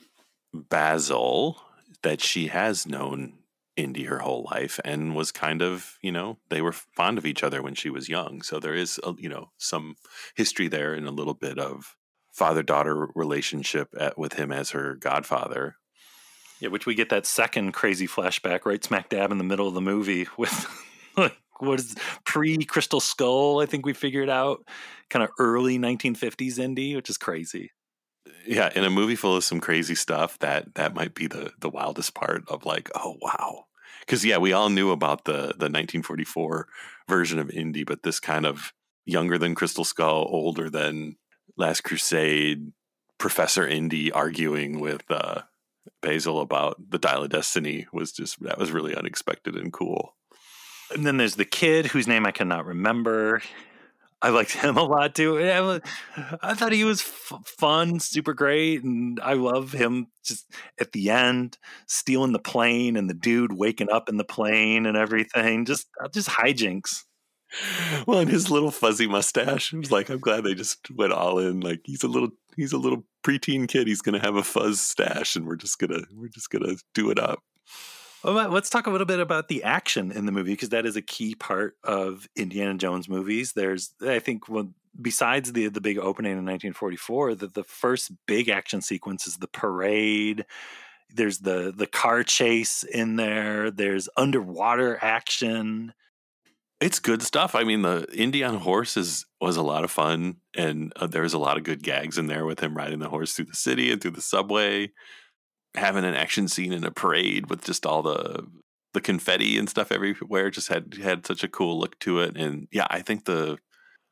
[0.52, 1.62] Basil,
[2.02, 3.34] that she has known
[3.76, 7.44] Indy her whole life and was kind of, you know, they were fond of each
[7.44, 8.42] other when she was young.
[8.42, 9.94] So there is, a, you know, some
[10.34, 11.96] history there and a little bit of
[12.32, 15.76] father daughter relationship at, with him as her godfather.
[16.60, 19.74] Yeah, which we get that second crazy flashback right smack dab in the middle of
[19.74, 20.66] the movie with
[21.16, 24.66] like what is pre Crystal Skull, I think we figured out,
[25.08, 27.72] kind of early 1950s Indy, which is crazy.
[28.46, 31.70] Yeah, in a movie full of some crazy stuff, that that might be the the
[31.70, 33.64] wildest part of like, oh wow.
[34.06, 36.68] Cuz yeah, we all knew about the the 1944
[37.08, 38.72] version of Indy, but this kind of
[39.04, 41.16] younger than Crystal Skull, older than
[41.56, 42.72] Last Crusade,
[43.18, 45.42] Professor Indy arguing with uh
[46.02, 50.14] Basil about the Dial of Destiny was just that was really unexpected and cool.
[50.92, 53.42] And then there's the kid whose name I cannot remember.
[54.22, 55.38] I liked him a lot too.
[56.42, 60.08] I thought he was f- fun, super great, and I love him.
[60.22, 60.46] Just
[60.78, 61.56] at the end,
[61.86, 65.64] stealing the plane and the dude waking up in the plane and everything.
[65.64, 67.04] Just, uh, just hijinks.
[68.06, 69.72] Well, and his little fuzzy mustache.
[69.72, 71.60] It was like, I'm glad they just went all in.
[71.60, 73.86] Like he's a little, he's a little preteen kid.
[73.86, 77.18] He's gonna have a fuzz stash, and we're just gonna, we're just gonna do it
[77.18, 77.42] up.
[78.22, 80.94] Well, let's talk a little bit about the action in the movie because that is
[80.94, 83.54] a key part of Indiana Jones movies.
[83.54, 84.44] There's, I think,
[85.00, 89.48] besides the the big opening in 1944, that the first big action sequence is the
[89.48, 90.44] parade.
[91.08, 93.70] There's the the car chase in there.
[93.70, 95.94] There's underwater action.
[96.80, 97.54] It's good stuff.
[97.54, 101.34] I mean, the Indian horse is was a lot of fun, and uh, there was
[101.34, 103.92] a lot of good gags in there with him riding the horse through the city
[103.92, 104.90] and through the subway
[105.74, 108.46] having an action scene in a parade with just all the
[108.92, 112.66] the confetti and stuff everywhere just had had such a cool look to it and
[112.72, 113.56] yeah i think the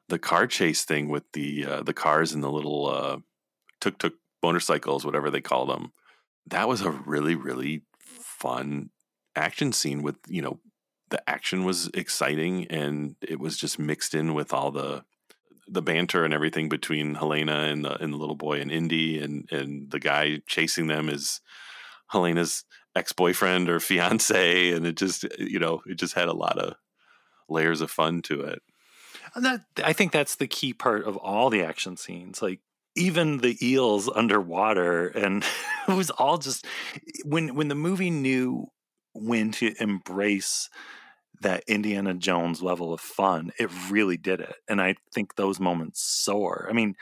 [0.09, 3.19] the car chase thing with the uh, the cars and the little uh
[3.81, 5.93] tuk tuk motorcycles whatever they call them
[6.47, 8.91] that was a really really fun
[9.35, 10.61] action scene with you know
[11.11, 15.05] the action was exciting and it was just mixed in with all the
[15.71, 19.51] the banter and everything between Helena and the and the little boy and Indy and
[19.53, 21.41] and the guy chasing them is
[22.09, 22.65] Helena's
[22.97, 26.75] ex boyfriend or fiance, and it just you know it just had a lot of
[27.49, 28.63] layers of fun to it.
[29.35, 32.61] And that I think that's the key part of all the action scenes, like
[32.97, 35.45] even the eels underwater, and
[35.89, 36.67] it was all just
[37.25, 38.69] when when the movie knew
[39.13, 40.69] when to embrace
[41.43, 44.57] that Indiana Jones level of fun, it really did it.
[44.69, 46.67] And I think those moments soar.
[46.69, 46.97] I mean,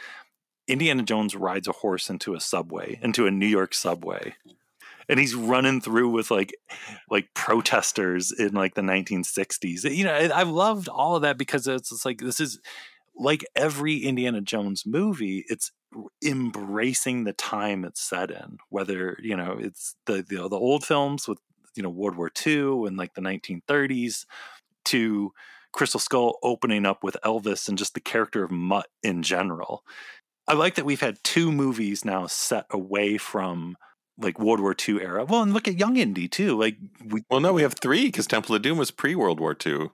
[0.66, 4.34] Indiana Jones rides a horse into a subway, into a New York subway.
[5.08, 6.56] And he's running through with like
[7.08, 9.84] like protesters in like the 1960s.
[9.94, 12.58] You know, I, loved all of that because it's, it's like this is
[13.16, 15.70] like every Indiana Jones movie, it's
[16.24, 18.58] embracing the time it's set in.
[18.68, 21.38] Whether you know it's the the, the old films with
[21.76, 24.24] you know World War II and like the 1930s
[24.86, 25.32] to
[25.72, 29.82] Crystal Skull opening up with Elvis and just the character of Mutt in general.
[30.48, 33.76] I like that we've had two movies now set away from
[34.18, 35.24] like World War II era.
[35.24, 36.58] Well, and look at Young Indy too.
[36.58, 39.56] Like, we, well, no, we have three because Temple of Doom was pre World War
[39.64, 39.90] II.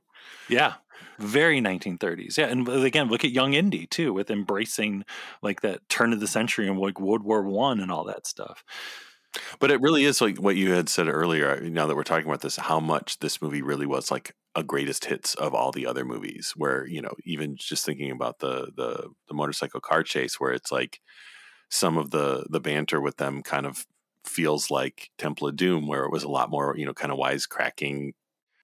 [0.49, 0.75] Yeah,
[1.19, 2.37] very 1930s.
[2.37, 5.05] Yeah, and again, look at Young Indy too, with embracing
[5.43, 8.63] like that turn of the century and like World War One and all that stuff.
[9.59, 11.61] But it really is like what you had said earlier.
[11.61, 15.07] Now that we're talking about this, how much this movie really was like a greatest
[15.07, 16.53] hits of all the other movies.
[16.57, 20.71] Where you know, even just thinking about the the the motorcycle car chase, where it's
[20.73, 21.01] like
[21.71, 23.87] some of the the banter with them kind of
[24.27, 27.19] feels like Temple of Doom, where it was a lot more you know kind of
[27.19, 28.13] wisecracking,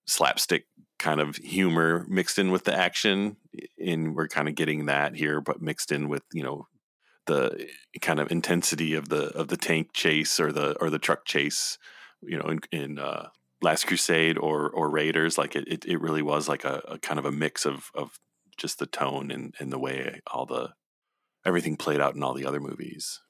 [0.06, 0.66] slapstick
[0.98, 3.36] kind of humor mixed in with the action.
[3.84, 6.66] And we're kind of getting that here, but mixed in with you know
[7.28, 7.68] the
[8.00, 11.78] kind of intensity of the of the tank chase or the or the truck chase,
[12.22, 13.28] you know, in, in uh,
[13.62, 17.18] Last Crusade or or Raiders, like it, it, it really was like a, a, kind
[17.18, 18.18] of a mix of of
[18.56, 20.70] just the tone and, and the way all the
[21.46, 23.20] everything played out in all the other movies.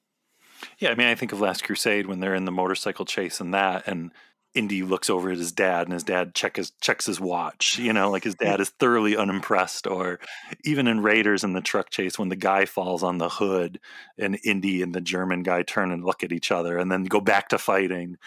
[0.79, 3.53] Yeah, I mean, I think of Last Crusade when they're in the motorcycle chase and
[3.53, 4.11] that, and
[4.55, 7.77] Indy looks over at his dad, and his dad check his, checks his watch.
[7.77, 9.87] You know, like his dad is thoroughly unimpressed.
[9.87, 10.19] Or
[10.63, 13.79] even in Raiders in the truck chase, when the guy falls on the hood,
[14.17, 17.21] and Indy and the German guy turn and look at each other, and then go
[17.21, 18.17] back to fighting.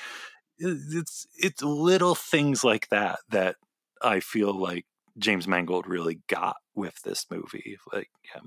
[0.59, 3.57] It's it's little things like that that
[4.01, 4.86] I feel like
[5.19, 7.78] James Mangold really got with this movie.
[7.93, 8.43] Like, yeah.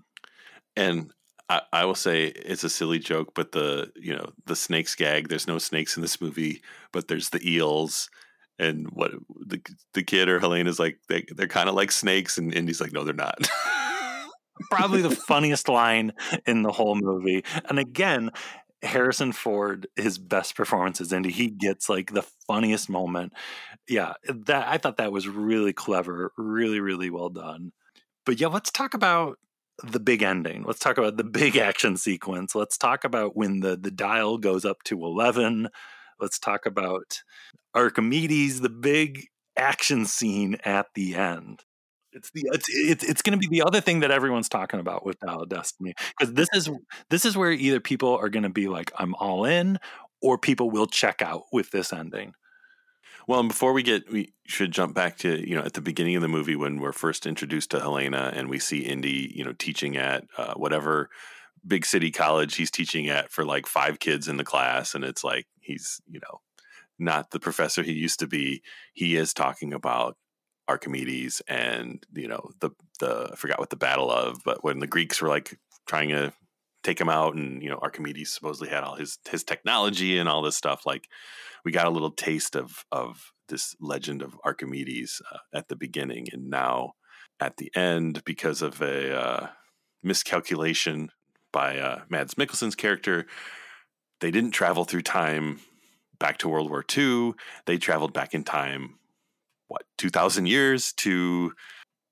[0.77, 1.11] And
[1.49, 5.29] I, I, will say it's a silly joke, but the you know the snakes gag.
[5.29, 6.61] There's no snakes in this movie,
[6.91, 8.09] but there's the eels.
[8.57, 9.11] And what
[9.45, 9.61] the
[9.93, 12.93] the kid or Helena is like, they they're kind of like snakes, and Indy's like,
[12.93, 13.37] no, they're not.
[14.71, 16.13] Probably the funniest line
[16.47, 17.43] in the whole movie.
[17.67, 18.31] And again,
[18.81, 21.31] Harrison Ford, his best performance is Indy.
[21.31, 23.33] He gets like the funniest moment.
[23.87, 27.73] Yeah, that I thought that was really clever, really, really well done.
[28.25, 29.37] But yeah, let's talk about
[29.83, 30.63] the big ending.
[30.65, 32.55] Let's talk about the big action sequence.
[32.55, 35.69] Let's talk about when the the dial goes up to 11.
[36.19, 37.21] Let's talk about
[37.73, 39.27] Archimedes, the big
[39.57, 41.61] action scene at the end.
[42.13, 45.05] It's the it's it's, it's going to be the other thing that everyone's talking about
[45.05, 46.69] with Dial of Destiny because this is
[47.09, 49.79] this is where either people are going to be like I'm all in
[50.21, 52.33] or people will check out with this ending.
[53.27, 56.15] Well, and before we get, we should jump back to you know at the beginning
[56.15, 59.53] of the movie when we're first introduced to Helena and we see Indy, you know,
[59.53, 61.09] teaching at uh, whatever
[61.65, 65.23] big city college he's teaching at for like five kids in the class, and it's
[65.23, 66.41] like he's you know
[66.99, 68.61] not the professor he used to be.
[68.93, 70.17] He is talking about
[70.67, 74.87] Archimedes and you know the the I forgot what the battle of, but when the
[74.87, 75.57] Greeks were like
[75.87, 76.33] trying to
[76.85, 80.41] take him out, and you know Archimedes supposedly had all his his technology and all
[80.41, 81.07] this stuff, like
[81.65, 86.27] we got a little taste of of this legend of Archimedes uh, at the beginning,
[86.31, 86.93] and now
[87.39, 89.47] at the end, because of a uh,
[90.03, 91.09] miscalculation
[91.51, 93.25] by uh, Mads Mikkelsen's character,
[94.21, 95.59] they didn't travel through time
[96.19, 97.33] back to World War II.
[97.65, 98.99] They traveled back in time,
[99.67, 101.53] what two thousand years to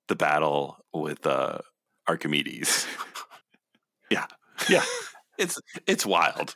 [0.08, 1.60] the battle with uh,
[2.08, 2.88] Archimedes.
[4.12, 4.26] yeah,
[4.70, 4.84] yeah,
[5.38, 6.54] it's it's wild.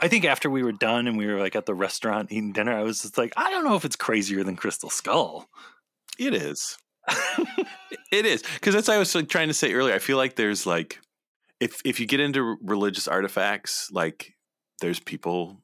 [0.00, 2.72] I think after we were done and we were like at the restaurant eating dinner,
[2.72, 5.48] I was just like, I don't know if it's crazier than Crystal Skull.
[6.18, 6.78] It is.
[8.12, 9.94] it is because that's what I was like, trying to say earlier.
[9.94, 11.00] I feel like there's like
[11.60, 14.34] if if you get into religious artifacts, like
[14.80, 15.62] there's people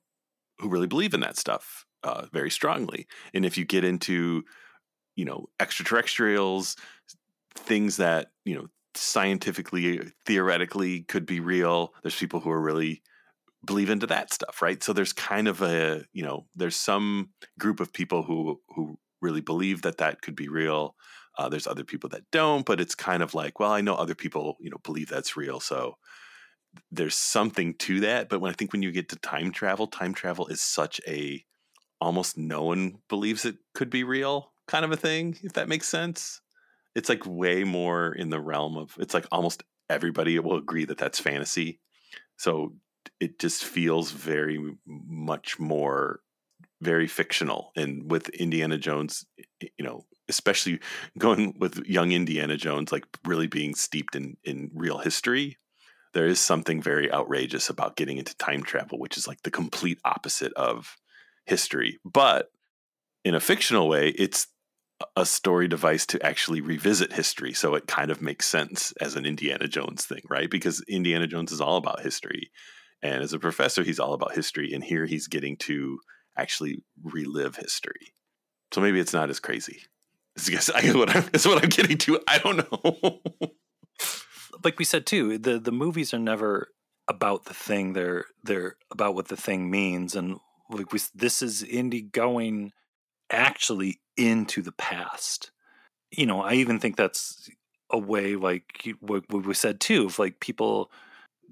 [0.59, 4.45] who really believe in that stuff uh, very strongly, and if you get into
[5.17, 6.77] you know extraterrestrials,
[7.55, 13.03] things that you know scientifically theoretically could be real, there's people who are really
[13.65, 14.83] believe into that stuff, right?
[14.83, 19.41] So there's kind of a, you know, there's some group of people who who really
[19.41, 20.95] believe that that could be real.
[21.39, 24.15] Uh, there's other people that don't, but it's kind of like, well, I know other
[24.15, 25.97] people, you know, believe that's real, so
[26.91, 28.29] there's something to that.
[28.29, 31.45] But when I think when you get to time travel, time travel is such a
[32.01, 35.87] almost no one believes it could be real kind of a thing, if that makes
[35.87, 36.41] sense.
[36.95, 40.99] It's like way more in the realm of it's like almost everybody will agree that
[40.99, 41.81] that's fantasy.
[42.37, 42.75] So
[43.21, 46.21] it just feels very much more
[46.81, 49.25] very fictional and with indiana jones
[49.61, 50.79] you know especially
[51.19, 55.57] going with young indiana jones like really being steeped in in real history
[56.13, 59.99] there is something very outrageous about getting into time travel which is like the complete
[60.05, 60.97] opposite of
[61.47, 62.51] history but
[63.25, 64.49] in a fictional way it's
[65.17, 69.27] a story device to actually revisit history so it kind of makes sense as an
[69.27, 72.51] indiana jones thing right because indiana jones is all about history
[73.05, 74.73] and as a professor, he's all about history.
[74.73, 75.99] And here he's getting to
[76.37, 78.15] actually relive history.
[78.73, 79.83] So maybe it's not as crazy.
[80.47, 82.19] I guess I, what I'm, that's what I'm getting to.
[82.27, 83.21] I don't know.
[84.65, 86.69] like we said too, the the movies are never
[87.07, 87.93] about the thing.
[87.93, 90.17] They're they're about what the thing means.
[90.17, 90.39] And
[90.71, 92.73] like we, this is Indy going
[93.31, 95.51] actually into the past.
[96.11, 97.49] You know, I even think that's
[97.91, 100.07] a way like what, we said too.
[100.07, 100.91] Of like people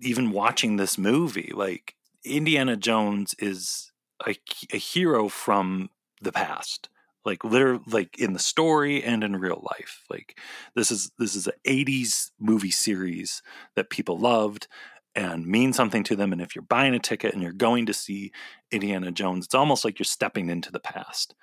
[0.00, 1.94] even watching this movie, like
[2.24, 3.92] Indiana Jones is
[4.26, 4.36] a,
[4.72, 5.90] a hero from
[6.20, 6.88] the past
[7.24, 10.38] like literally like in the story and in real life like
[10.74, 13.42] this is this is an 80s movie series
[13.76, 14.68] that people loved
[15.14, 17.94] and mean something to them and if you're buying a ticket and you're going to
[17.94, 18.32] see
[18.70, 21.34] indiana jones it's almost like you're stepping into the past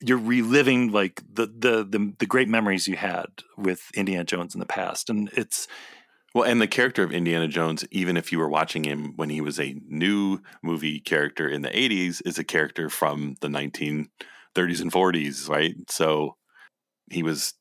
[0.00, 3.26] you're reliving like the the the, the great memories you had
[3.56, 5.66] with indiana jones in the past and it's
[6.34, 9.40] well, and the character of Indiana Jones, even if you were watching him when he
[9.40, 14.08] was a new movie character in the 80s, is a character from the 1930s
[14.80, 15.74] and 40s, right?
[15.88, 16.36] So
[17.10, 17.54] he was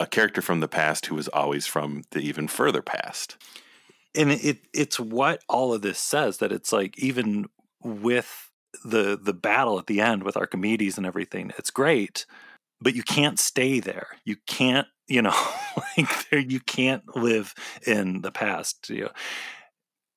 [0.00, 3.36] a character from the past who was always from the even further past.
[4.16, 7.46] And it it's what all of this says that it's like even
[7.82, 8.50] with
[8.84, 12.26] the the battle at the end with Archimedes and everything, it's great,
[12.80, 14.08] but you can't stay there.
[14.24, 15.34] You can't, you know,
[15.96, 17.54] like there, you can't live
[17.86, 18.90] in the past.
[18.90, 19.08] You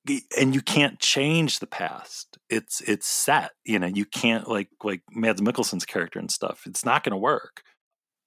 [0.07, 2.37] know, and you can't change the past.
[2.49, 3.51] It's it's set.
[3.65, 6.63] You know, you can't like like Mads Mikkelsen's character and stuff.
[6.65, 7.63] It's not going to work.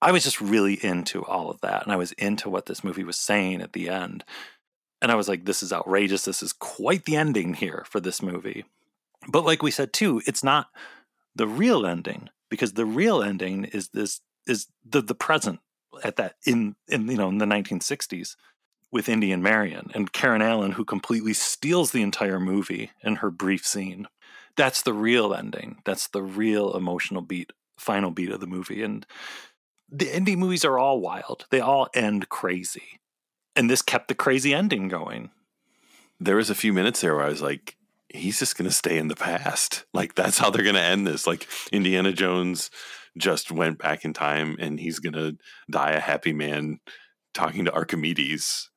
[0.01, 3.05] I was just really into all of that, and I was into what this movie
[3.05, 4.24] was saying at the end.
[5.05, 6.24] And I was like, this is outrageous.
[6.24, 8.64] This is quite the ending here for this movie.
[9.28, 10.68] But like we said too, it's not
[11.35, 15.60] the real ending because the real ending is this is the the present
[16.02, 18.35] at that in in you know in the 1960s
[18.90, 23.31] with Indy and Marion and Karen Allen who completely steals the entire movie in her
[23.31, 24.09] brief scene.
[24.56, 25.82] That's the real ending.
[25.85, 28.82] That's the real emotional beat, final beat of the movie.
[28.82, 29.05] And
[29.86, 31.44] the Indy movies are all wild.
[31.51, 33.01] They all end crazy
[33.56, 35.31] and this kept the crazy ending going.
[36.20, 37.76] There was a few minutes there where I was like,
[38.09, 39.85] he's just going to stay in the past.
[39.93, 41.26] Like that's how they're going to end this.
[41.26, 42.70] Like Indiana Jones
[43.18, 45.36] just went back in time and he's going to
[45.70, 46.81] die a happy man
[47.32, 48.70] talking to Archimedes.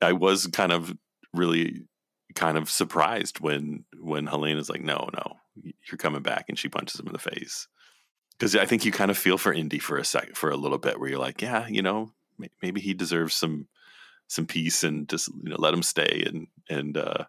[0.00, 0.94] I was kind of
[1.32, 1.86] really
[2.34, 5.36] kind of surprised when when Helena's like, "No, no,
[5.88, 7.68] you're coming back," and she punches him in the face.
[8.32, 10.78] Because I think you kind of feel for Indy for a second, for a little
[10.78, 12.12] bit, where you're like, "Yeah, you know,
[12.60, 13.68] maybe he deserves some
[14.28, 17.24] some peace and just you know let him stay and and uh,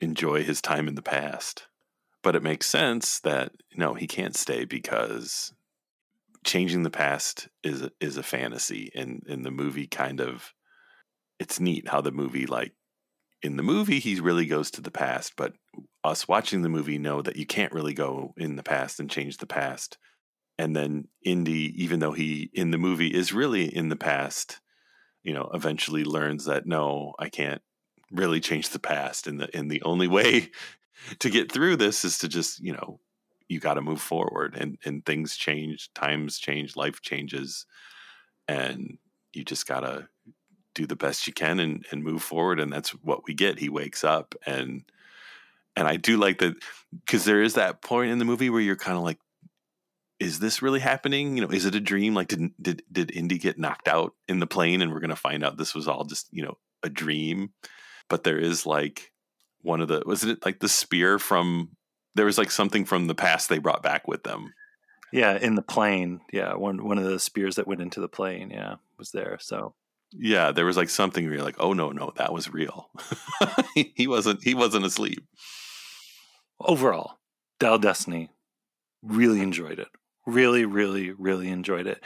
[0.00, 1.66] enjoy his time in the past.
[2.22, 5.52] But it makes sense that you no, he can't stay because
[6.44, 10.52] changing the past is is a fantasy, and in the movie kind of
[11.38, 12.72] it's neat how the movie like
[13.42, 15.52] in the movie he really goes to the past, but
[16.02, 19.36] us watching the movie know that you can't really go in the past and change
[19.36, 19.98] the past.
[20.58, 24.60] And then Indy, even though he in the movie is really in the past,
[25.26, 27.60] you know, eventually learns that no, I can't
[28.12, 30.50] really change the past, and the and the only way
[31.18, 33.00] to get through this is to just you know
[33.48, 37.66] you got to move forward, and and things change, times change, life changes,
[38.46, 38.98] and
[39.32, 40.08] you just gotta
[40.74, 43.58] do the best you can and and move forward, and that's what we get.
[43.58, 44.84] He wakes up and
[45.76, 46.54] and I do like that
[47.04, 49.18] because there is that point in the movie where you're kind of like,
[50.18, 51.36] is this really happening?
[51.36, 52.14] You know, is it a dream?
[52.14, 55.16] Like, did did did Indy get knocked out in the plane, and we're going to
[55.16, 57.50] find out this was all just you know a dream?
[58.08, 59.12] But there is like
[59.62, 61.70] one of the was it like the spear from
[62.14, 64.54] there was like something from the past they brought back with them.
[65.12, 66.20] Yeah, in the plane.
[66.32, 68.50] Yeah, one one of the spears that went into the plane.
[68.50, 69.38] Yeah, was there.
[69.40, 69.74] So
[70.12, 72.90] yeah, there was like something where you're like, oh no, no, that was real.
[73.74, 75.26] he wasn't he wasn't asleep.
[76.58, 77.18] Overall,
[77.60, 78.30] Dial Destiny,
[79.02, 79.88] really enjoyed it
[80.26, 82.02] really, really, really enjoyed it.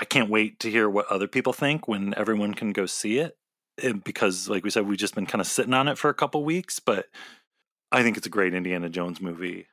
[0.00, 3.36] I can't wait to hear what other people think when everyone can go see it.
[3.82, 6.14] And because, like we said, we've just been kind of sitting on it for a
[6.14, 7.06] couple weeks, but
[7.90, 9.66] I think it's a great Indiana Jones movie.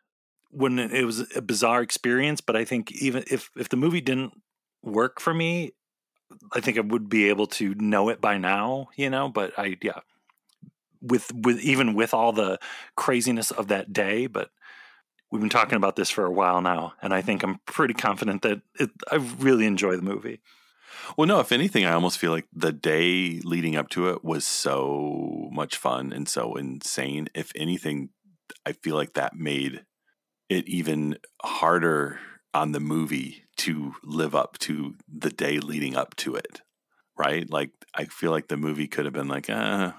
[0.51, 4.41] When it was a bizarre experience, but I think even if if the movie didn't
[4.81, 5.73] work for me,
[6.53, 9.27] I think I would be able to know it by now, you know.
[9.27, 9.99] But I, yeah,
[11.01, 12.59] with with even with all the
[12.95, 14.49] craziness of that day, but
[15.31, 18.41] we've been talking about this for a while now, and I think I'm pretty confident
[18.43, 20.41] that it, I really enjoy the movie.
[21.17, 24.45] Well, no, if anything, I almost feel like the day leading up to it was
[24.45, 27.27] so much fun and so insane.
[27.35, 28.09] If anything,
[28.65, 29.85] I feel like that made
[30.49, 32.19] it even harder
[32.53, 36.61] on the movie to live up to the day leading up to it.
[37.17, 37.49] Right?
[37.49, 39.91] Like, I feel like the movie could have been like, uh,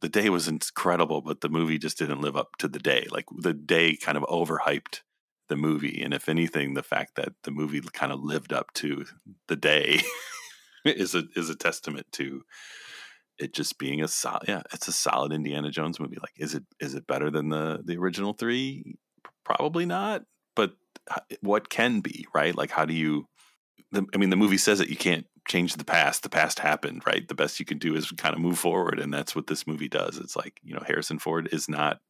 [0.00, 3.06] the day was incredible, but the movie just didn't live up to the day.
[3.10, 5.00] Like the day kind of overhyped
[5.48, 9.04] the movie, and if anything, the fact that the movie kind of lived up to
[9.48, 10.00] the day
[10.84, 12.42] is a is a testament to
[13.38, 14.44] it just being a solid.
[14.48, 16.18] Yeah, it's a solid Indiana Jones movie.
[16.20, 18.96] Like, is it is it better than the the original three?
[19.44, 20.22] Probably not,
[20.54, 20.72] but
[21.40, 22.56] what can be right?
[22.56, 23.26] Like, how do you?
[23.90, 26.22] The, I mean, the movie says that you can't change the past.
[26.22, 27.26] The past happened, right?
[27.26, 29.88] The best you can do is kind of move forward, and that's what this movie
[29.88, 30.18] does.
[30.18, 32.00] It's like you know, Harrison Ford is not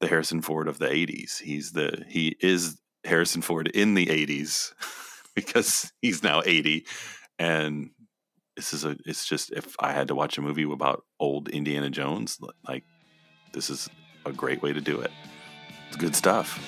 [0.00, 1.40] the Harrison Ford of the '80s.
[1.40, 4.72] He's the he is Harrison Ford in the '80s
[5.34, 6.86] because he's now 80,
[7.38, 7.90] and
[8.56, 8.96] this is a.
[9.04, 12.84] It's just if I had to watch a movie about old Indiana Jones, like
[13.52, 13.88] this is
[14.24, 15.10] a great way to do it.
[15.88, 16.60] It's good stuff.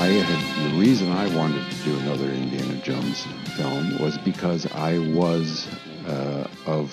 [0.00, 3.22] I had the reason I wanted to do another Indiana Jones
[3.54, 5.68] film was because I was
[6.06, 6.90] uh, of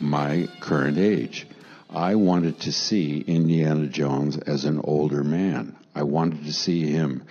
[0.00, 1.46] my current age.
[1.90, 5.76] I wanted to see Indiana Jones as an older man.
[5.94, 7.22] I wanted to see him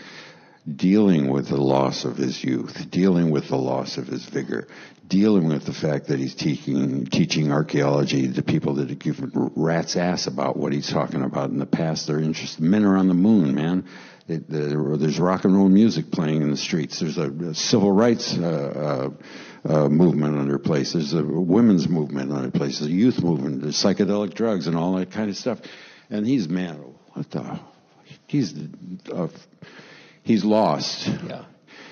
[0.71, 4.67] dealing with the loss of his youth, dealing with the loss of his vigor,
[5.07, 10.27] dealing with the fact that he's teaching teaching archaeology to people that give rat's ass
[10.27, 12.05] about what he's talking about in the past.
[12.05, 12.63] They're interested.
[12.63, 13.85] Men are on the moon, man.
[14.29, 16.99] There's rock and roll music playing in the streets.
[16.99, 19.09] There's a, a civil rights uh,
[19.65, 20.93] uh, uh, movement under place.
[20.93, 22.77] There's a women's movement under place.
[22.77, 23.63] There's a youth movement.
[23.63, 25.59] There's psychedelic drugs and all that kind of stuff.
[26.11, 27.59] And he's man, what the?
[28.27, 28.53] He's
[29.11, 29.29] uh,
[30.21, 31.07] he's lost.
[31.07, 31.45] Yeah.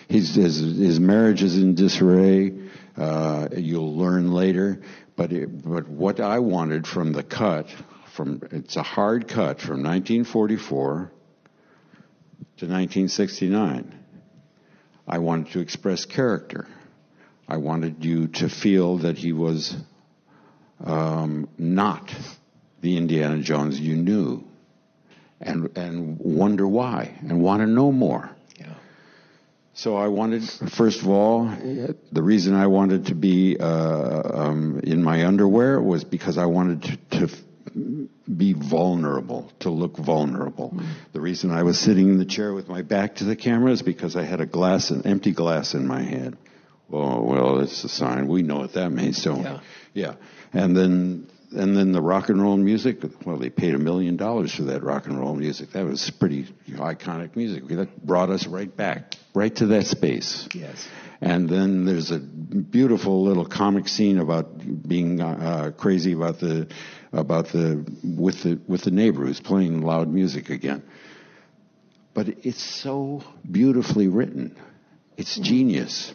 [0.07, 2.53] He's, his, his marriage is in disarray.
[2.95, 4.81] Uh, you'll learn later.
[5.15, 7.67] But it, but what I wanted from the cut,
[8.13, 11.11] from it's a hard cut from 1944
[12.57, 13.93] to 1969.
[15.07, 16.67] I wanted to express character.
[17.47, 19.75] I wanted you to feel that he was
[20.83, 22.13] um, not
[22.81, 24.43] the Indiana Jones you knew,
[25.39, 28.29] and and wonder why, and want to know more.
[28.59, 28.73] Yeah.
[29.73, 31.45] So I wanted, first of all,
[32.11, 36.81] the reason I wanted to be uh, um, in my underwear was because I wanted
[37.11, 37.35] to, to
[37.73, 40.71] be vulnerable, to look vulnerable.
[40.71, 40.85] Mm.
[41.13, 43.81] The reason I was sitting in the chair with my back to the camera is
[43.81, 46.37] because I had a glass, an empty glass in my hand.
[46.91, 48.27] Oh, well, that's a sign.
[48.27, 49.59] We know what that means, don't yeah.
[49.93, 50.01] we?
[50.01, 50.13] Yeah.
[50.53, 54.53] And then, and then the rock and roll music, well, they paid a million dollars
[54.53, 55.71] for that rock and roll music.
[55.71, 57.67] That was pretty iconic music.
[57.67, 60.47] That brought us right back, right to that space.
[60.53, 60.87] Yes.
[61.19, 66.67] And then there's a beautiful little comic scene about being uh, crazy about the
[67.11, 70.83] about the with the with the neighbor who's playing loud music again.
[72.13, 74.55] But it's so beautifully written.
[75.17, 76.13] It's genius.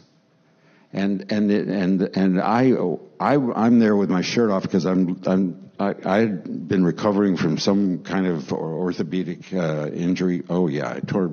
[0.93, 2.73] And and and and I
[3.19, 7.57] I I'm there with my shirt off because I'm I'm I I'd been recovering from
[7.59, 10.43] some kind of orthopedic uh, injury.
[10.51, 11.31] Oh yeah, I tore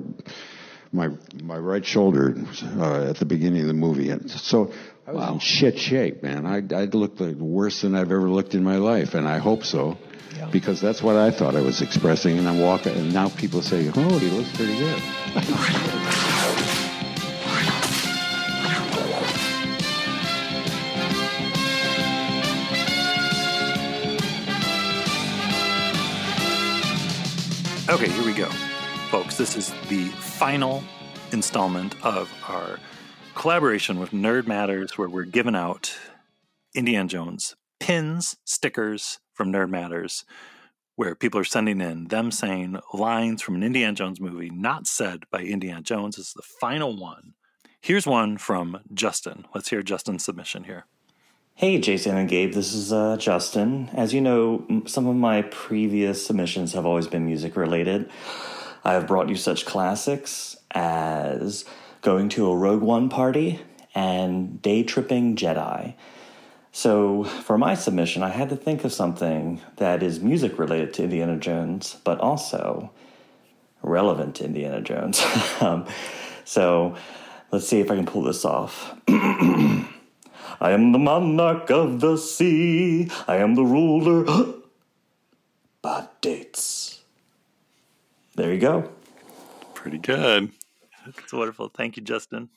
[0.92, 1.08] my
[1.42, 2.34] my right shoulder
[2.78, 4.72] uh, at the beginning of the movie, and so
[5.06, 5.34] I was wow.
[5.34, 6.46] in shit shape, man.
[6.46, 9.64] I I looked like worse than I've ever looked in my life, and I hope
[9.64, 9.98] so,
[10.36, 10.48] yeah.
[10.50, 12.38] because that's what I thought I was expressing.
[12.38, 15.00] And I'm walking, and now people say, "Oh, he looks pretty good."
[27.90, 28.48] Okay, here we go.
[29.10, 30.84] Folks, this is the final
[31.32, 32.78] installment of our
[33.34, 35.98] collaboration with Nerd Matters, where we're giving out
[36.76, 40.24] Indiana Jones pins, stickers from Nerd Matters,
[40.94, 45.24] where people are sending in them saying lines from an Indiana Jones movie not said
[45.32, 46.14] by Indiana Jones.
[46.14, 47.34] This is the final one.
[47.80, 49.44] Here's one from Justin.
[49.52, 50.86] Let's hear Justin's submission here.
[51.56, 53.90] Hey, Jason and Gabe, this is uh, Justin.
[53.92, 58.08] As you know, some of my previous submissions have always been music related.
[58.84, 61.64] I have brought you such classics as
[62.02, 63.60] Going to a Rogue One party
[63.94, 65.94] and Day Tripping Jedi.
[66.72, 71.02] So, for my submission, I had to think of something that is music related to
[71.02, 72.90] Indiana Jones, but also
[73.82, 75.20] relevant to Indiana Jones.
[75.60, 75.86] um,
[76.44, 76.94] so,
[77.50, 78.94] let's see if I can pull this off.
[79.08, 83.10] I am the monarch of the sea.
[83.26, 84.24] I am the ruler.
[85.82, 86.79] Bad dates.
[88.40, 88.90] There you go.
[89.74, 90.50] Pretty good.
[91.04, 91.68] That's wonderful.
[91.68, 92.48] Thank you, Justin.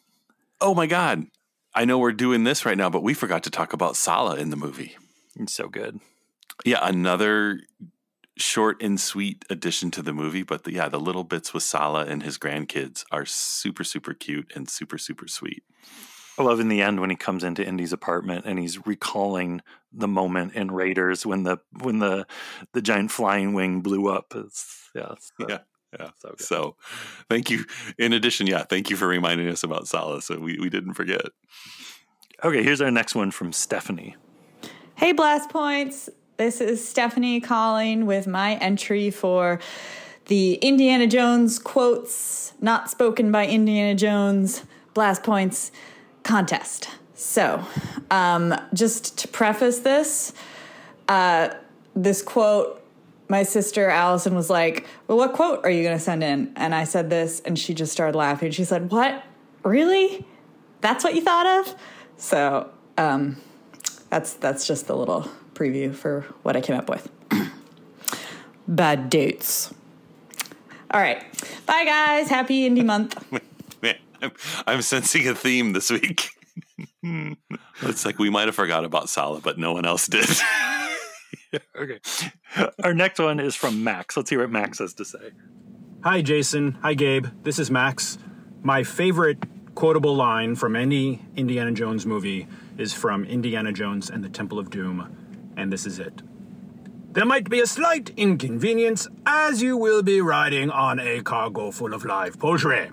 [0.62, 1.26] Oh my God.
[1.76, 4.50] I know we're doing this right now, but we forgot to talk about Sallah in
[4.50, 4.96] the movie.
[5.36, 6.00] It's so good.
[6.64, 7.60] Yeah, another
[8.38, 10.44] short and sweet addition to the movie.
[10.44, 14.54] But the, yeah, the little bits with Sallah and his grandkids are super, super cute
[14.56, 15.64] and super, super sweet.
[16.40, 19.62] I love in the end when he comes into Indy's apartment and he's recalling
[19.92, 22.26] the moment in Raiders when the when the
[22.72, 24.34] the giant flying wing blew up.
[24.36, 25.58] It's, yeah, it's, uh, yeah,
[26.00, 26.10] yeah.
[26.20, 26.76] So, so,
[27.30, 27.66] thank you.
[27.98, 30.22] In addition, yeah, thank you for reminding us about Sallah.
[30.22, 31.26] So we we didn't forget.
[32.44, 34.16] Okay, here's our next one from Stephanie.
[34.96, 36.10] Hey, Blast Points.
[36.38, 39.60] This is Stephanie calling with my entry for
[40.26, 44.64] the Indiana Jones quotes not spoken by Indiana Jones
[44.94, 45.72] Blast Points
[46.24, 46.90] contest.
[47.14, 47.66] So,
[48.10, 50.34] um, just to preface this,
[51.08, 51.50] uh,
[51.96, 52.83] this quote,
[53.30, 56.54] my sister Allison was like, Well, what quote are you going to send in?
[56.56, 58.52] And I said this, and she just started laughing.
[58.52, 59.24] She said, What?
[59.64, 60.26] Really?
[60.82, 61.76] That's what you thought of?
[62.18, 63.38] So, um,
[64.10, 67.10] that's that's just a little preview for what I came up with.
[68.68, 69.74] Bad dates.
[70.92, 71.24] All right.
[71.66, 72.30] Bye, guys.
[72.30, 73.24] Happy Indy Month.
[74.24, 74.32] I'm,
[74.66, 76.30] I'm sensing a theme this week.
[77.82, 80.26] it's like we might have forgot about Sallah, but no one else did.
[81.76, 82.00] okay.
[82.84, 84.18] Our next one is from Max.
[84.18, 85.32] Let's hear what Max has to say.
[86.04, 86.74] Hi, Jason.
[86.82, 87.28] Hi, Gabe.
[87.44, 88.18] This is Max.
[88.62, 89.44] My favorite
[89.76, 92.48] quotable line from any Indiana Jones movie
[92.78, 96.22] is from Indiana Jones and the Temple of Doom, and this is it.
[97.12, 101.94] There might be a slight inconvenience as you will be riding on a cargo full
[101.94, 102.90] of live poultry.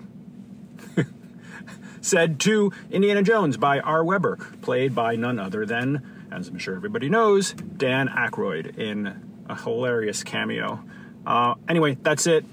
[2.01, 4.03] Said to Indiana Jones by R.
[4.03, 9.55] Weber, played by none other than, as I'm sure everybody knows, Dan Aykroyd in a
[9.55, 10.83] hilarious cameo.
[11.25, 12.45] Uh, anyway, that's it.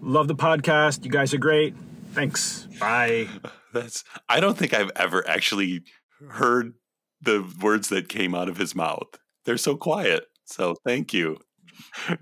[0.00, 1.04] Love the podcast.
[1.04, 1.74] You guys are great.
[2.12, 2.66] Thanks.
[2.80, 3.28] Bye.
[3.72, 5.82] That's I don't think I've ever actually
[6.30, 6.72] heard
[7.20, 9.08] the words that came out of his mouth.
[9.44, 10.24] They're so quiet.
[10.46, 11.36] So thank you.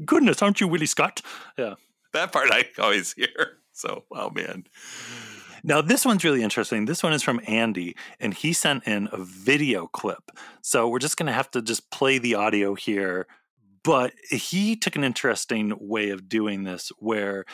[0.04, 1.22] Goodness, aren't you Willie Scott?
[1.56, 1.74] Yeah.
[2.12, 3.58] That part I always hear.
[3.72, 4.64] So, oh man.
[5.62, 6.84] Now, this one's really interesting.
[6.84, 10.30] This one is from Andy, and he sent in a video clip.
[10.62, 13.26] So, we're just going to have to just play the audio here.
[13.82, 17.44] But he took an interesting way of doing this where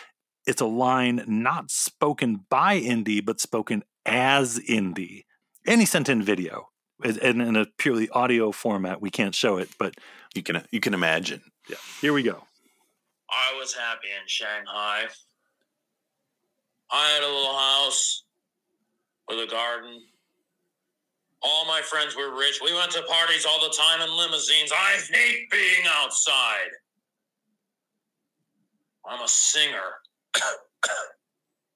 [0.47, 5.27] it's a line not spoken by Indy, but spoken as Indy.
[5.67, 6.69] And he sent in video.
[7.05, 9.97] And in a purely audio format, we can't show it, but
[10.35, 11.43] you can you can imagine.
[11.69, 11.77] Yeah.
[12.01, 12.45] Here we go.
[13.29, 15.07] I was happy in Shanghai.
[16.93, 18.25] I had a little house
[19.29, 20.01] with a garden.
[21.43, 22.61] All my friends were rich.
[22.63, 24.71] We went to parties all the time in limousines.
[24.73, 26.71] I hate being outside.
[29.09, 29.99] I'm a singer.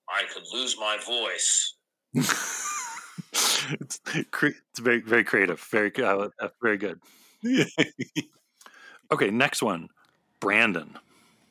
[0.08, 1.74] I could lose my voice.
[2.14, 6.28] it's, it's very very creative, very uh,
[6.62, 7.00] very good.
[9.12, 9.88] okay, next one,
[10.40, 10.96] Brandon.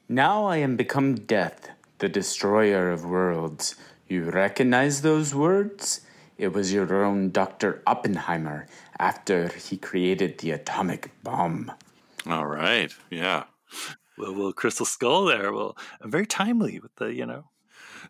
[0.07, 1.69] Now I am become death,
[1.99, 3.75] the destroyer of worlds.
[4.07, 6.01] You recognize those words?
[6.37, 7.81] It was your own Dr.
[7.87, 8.67] Oppenheimer
[8.99, 11.71] after he created the atomic bomb.
[12.27, 12.91] All right.
[13.09, 13.45] Yeah.
[14.17, 15.51] Well, little crystal skull there.
[15.53, 17.45] Well, very timely with the, you know.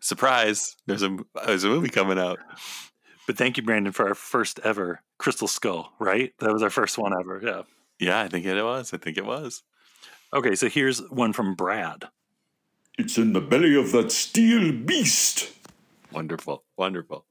[0.00, 0.76] Surprise.
[0.86, 2.38] There's a there's a movie coming out.
[3.26, 6.32] But thank you, Brandon, for our first ever crystal skull, right?
[6.38, 7.40] That was our first one ever.
[7.42, 7.62] Yeah.
[7.98, 8.92] Yeah, I think it was.
[8.92, 9.62] I think it was.
[10.34, 12.04] Okay, so here's one from Brad.
[12.98, 15.52] It's in the belly of that steel beast.
[16.12, 16.64] Wonderful.
[16.78, 17.26] Wonderful.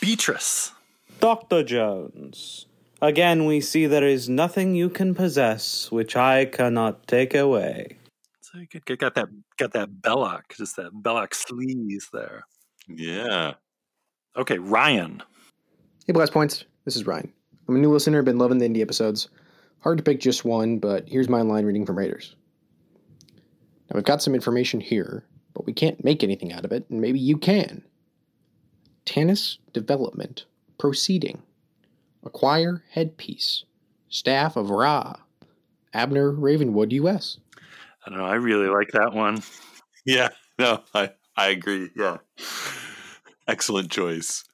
[0.00, 0.72] Beatrice.
[1.18, 1.62] Dr.
[1.62, 2.66] Jones.
[3.00, 7.98] Again, we see there is nothing you can possess which I cannot take away.
[8.40, 9.28] So you got, got that
[9.58, 12.44] got that Belloc, just that Belloc sleaze there.
[12.86, 13.54] Yeah.
[14.36, 15.22] Okay, Ryan.
[16.06, 16.64] Hey, Blast Points.
[16.84, 17.32] This is Ryan.
[17.66, 19.30] I'm a new listener, been loving the Indy episodes.
[19.80, 22.36] Hard to pick just one, but here's my line reading from Raiders.
[23.92, 27.02] Now, we've got some information here, but we can't make anything out of it, and
[27.02, 27.82] maybe you can.
[29.04, 30.46] Tanis Development
[30.78, 31.42] Proceeding.
[32.24, 33.64] Acquire Headpiece.
[34.08, 35.16] Staff of Ra.
[35.92, 37.36] Abner Ravenwood, U.S.
[38.06, 38.24] I don't know.
[38.24, 39.42] I really like that one.
[40.06, 40.30] Yeah.
[40.58, 41.90] No, I, I agree.
[41.94, 42.18] Yeah.
[43.46, 44.44] Excellent choice.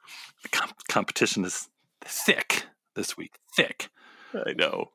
[0.42, 1.68] The comp- competition is
[2.04, 2.64] thick
[2.96, 3.38] this week.
[3.54, 3.88] Thick.
[4.34, 4.90] I know.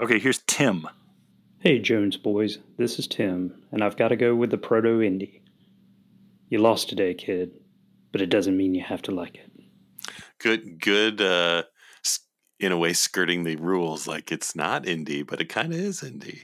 [0.00, 0.86] Okay, here's Tim.
[1.60, 2.58] Hey, Jones boys.
[2.76, 5.42] This is Tim, and I've got to go with the proto Indy.
[6.48, 7.50] You lost today, kid,
[8.12, 9.50] but it doesn't mean you have to like it.
[10.38, 11.64] Good, good, uh,
[12.60, 14.06] in a way, skirting the rules.
[14.06, 16.42] Like it's not Indy, but it kind of is Indy.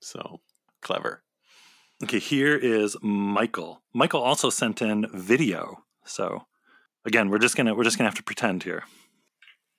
[0.00, 0.40] So
[0.82, 1.22] clever.
[2.02, 3.82] Okay, here is Michael.
[3.94, 5.84] Michael also sent in video.
[6.04, 6.46] So
[7.04, 8.82] again, we're just gonna we're just gonna have to pretend here.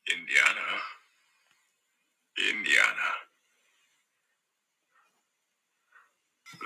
[0.09, 0.79] Indiana.
[2.37, 3.18] Indiana.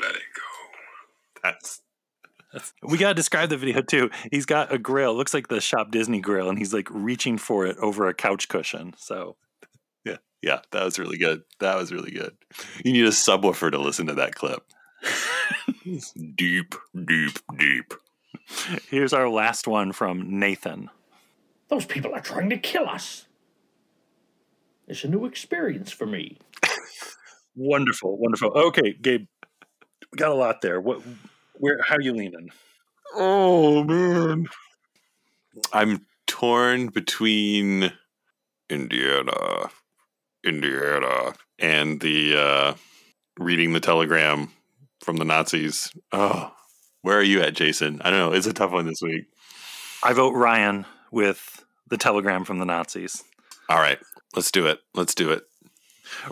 [0.02, 1.44] Let it go.
[1.44, 1.82] That's
[2.84, 4.12] we gotta describe the video too.
[4.32, 7.66] He's got a grill, looks like the Shop Disney grill, and he's like reaching for
[7.66, 8.94] it over a couch cushion.
[8.98, 9.38] So
[10.06, 11.42] yeah, yeah, that was really good.
[11.60, 12.36] That was really good.
[12.84, 14.64] You need a subwoofer to listen to that clip.
[16.36, 16.76] deep,
[17.06, 17.94] deep, deep.
[18.90, 20.90] Here's our last one from Nathan.
[21.70, 23.26] Those people are trying to kill us.
[24.88, 26.38] It's a new experience for me.
[27.56, 28.52] wonderful, wonderful.
[28.52, 29.28] Okay, Gabe,
[30.14, 30.80] we got a lot there.
[30.80, 31.02] What,
[31.56, 32.50] where, how are you leaning?
[33.16, 34.48] Oh man,
[35.74, 37.92] I'm torn between
[38.70, 39.72] Indiana,
[40.46, 42.74] Indiana, and the uh,
[43.40, 44.52] reading the telegram
[45.02, 45.92] from the Nazis.
[46.12, 46.54] Oh,
[47.02, 48.00] where are you at, Jason?
[48.04, 48.34] I don't know.
[48.34, 49.26] It's a tough one this week.
[50.04, 53.24] I vote Ryan with the telegram from the Nazis.
[53.68, 54.00] All right,
[54.36, 54.80] let's do it.
[54.94, 55.44] Let's do it.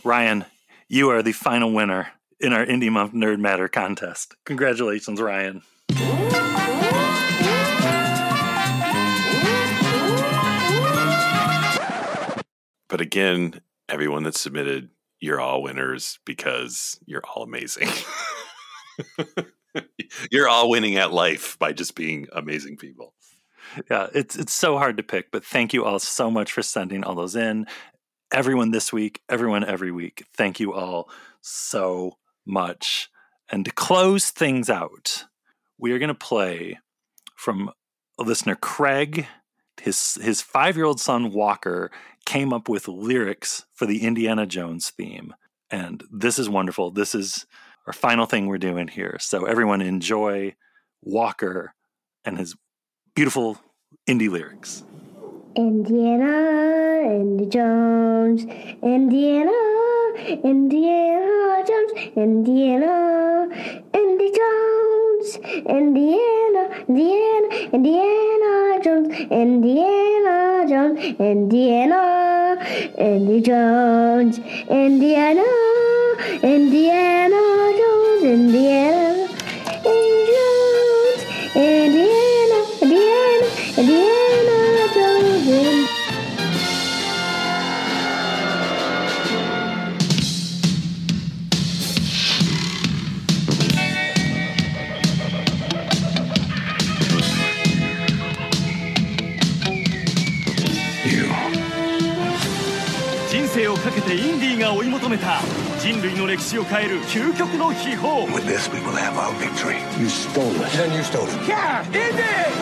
[0.04, 0.46] Ryan,
[0.88, 2.10] you are the final winner
[2.42, 4.36] in our Indy Month Nerd Matter contest.
[4.46, 5.62] Congratulations, Ryan.
[12.90, 14.90] But again, everyone that submitted,
[15.22, 17.88] you're all winners because you're all amazing.
[20.32, 23.14] you're all winning at life by just being amazing people.
[23.90, 27.04] Yeah, it's it's so hard to pick, but thank you all so much for sending
[27.06, 27.68] all those in.
[28.34, 30.26] Everyone this week, everyone every week.
[30.34, 31.10] Thank you all
[31.42, 33.10] so much.
[33.52, 35.26] And to close things out,
[35.78, 36.80] we are going to play
[37.36, 37.72] from
[38.18, 39.28] listener Craig.
[39.80, 41.92] His his five year old son Walker
[42.26, 45.34] came up with lyrics for the Indiana Jones theme,
[45.72, 46.92] and this is wonderful.
[46.92, 47.48] This is
[47.88, 49.18] our final thing we're doing here.
[49.20, 50.56] So everyone enjoy
[51.02, 51.74] Walker
[52.24, 52.56] and his
[53.16, 53.58] beautiful
[54.06, 54.84] Indy lyrics.
[55.56, 58.46] Indiana, Indy Jones,
[58.82, 59.52] Indiana,
[60.44, 63.50] Indiana Jones, Indiana,
[63.94, 65.38] Indy Jones,
[65.68, 72.58] Indiana, Indiana, Indiana Jones, Indiana Jones, Indiana,
[72.98, 75.44] Indy Jones, Indiana,
[76.42, 77.42] Indiana
[77.78, 79.01] Jones, Indiana,
[105.80, 108.26] 人類の歴史を変える究極の秘宝。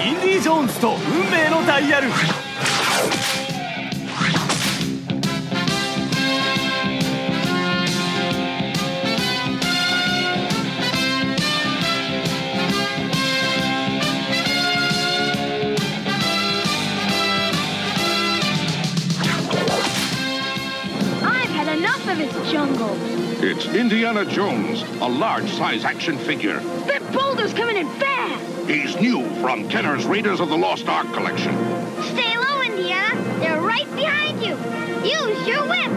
[0.06, 2.10] インディ・ジョーンズと運命のダイヤル
[22.20, 22.98] this jungle.
[23.42, 26.60] It's Indiana Jones, a large size action figure.
[26.86, 28.70] That boulder's coming in fast.
[28.70, 31.54] He's new from Kenner's Raiders of the Lost Ark collection.
[32.04, 33.40] Stay low, Indiana.
[33.40, 34.52] They're right behind you.
[35.10, 35.92] Use your whip.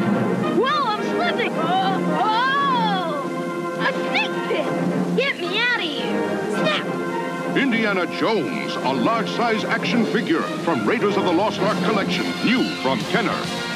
[0.59, 1.53] Whoa, I'm slipping.
[1.55, 3.81] Oh, oh.
[3.81, 5.17] A snake pit.
[5.17, 6.53] Get me out of here.
[6.53, 7.57] Snap.
[7.57, 12.27] Indiana Jones, a large size action figure from Raiders of the Lost Ark collection.
[12.47, 13.72] New from Kenner.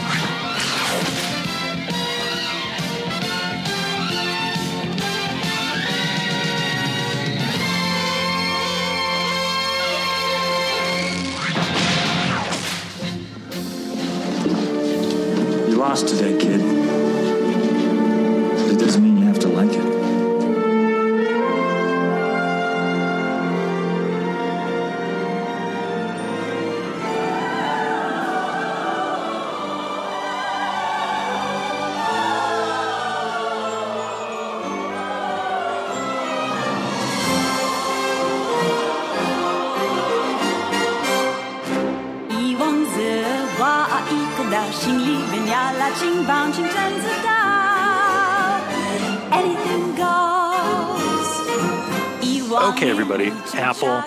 [16.09, 16.46] You lost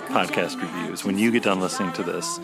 [0.10, 1.06] Podcast Reviews.
[1.06, 2.40] When you get done listening to this,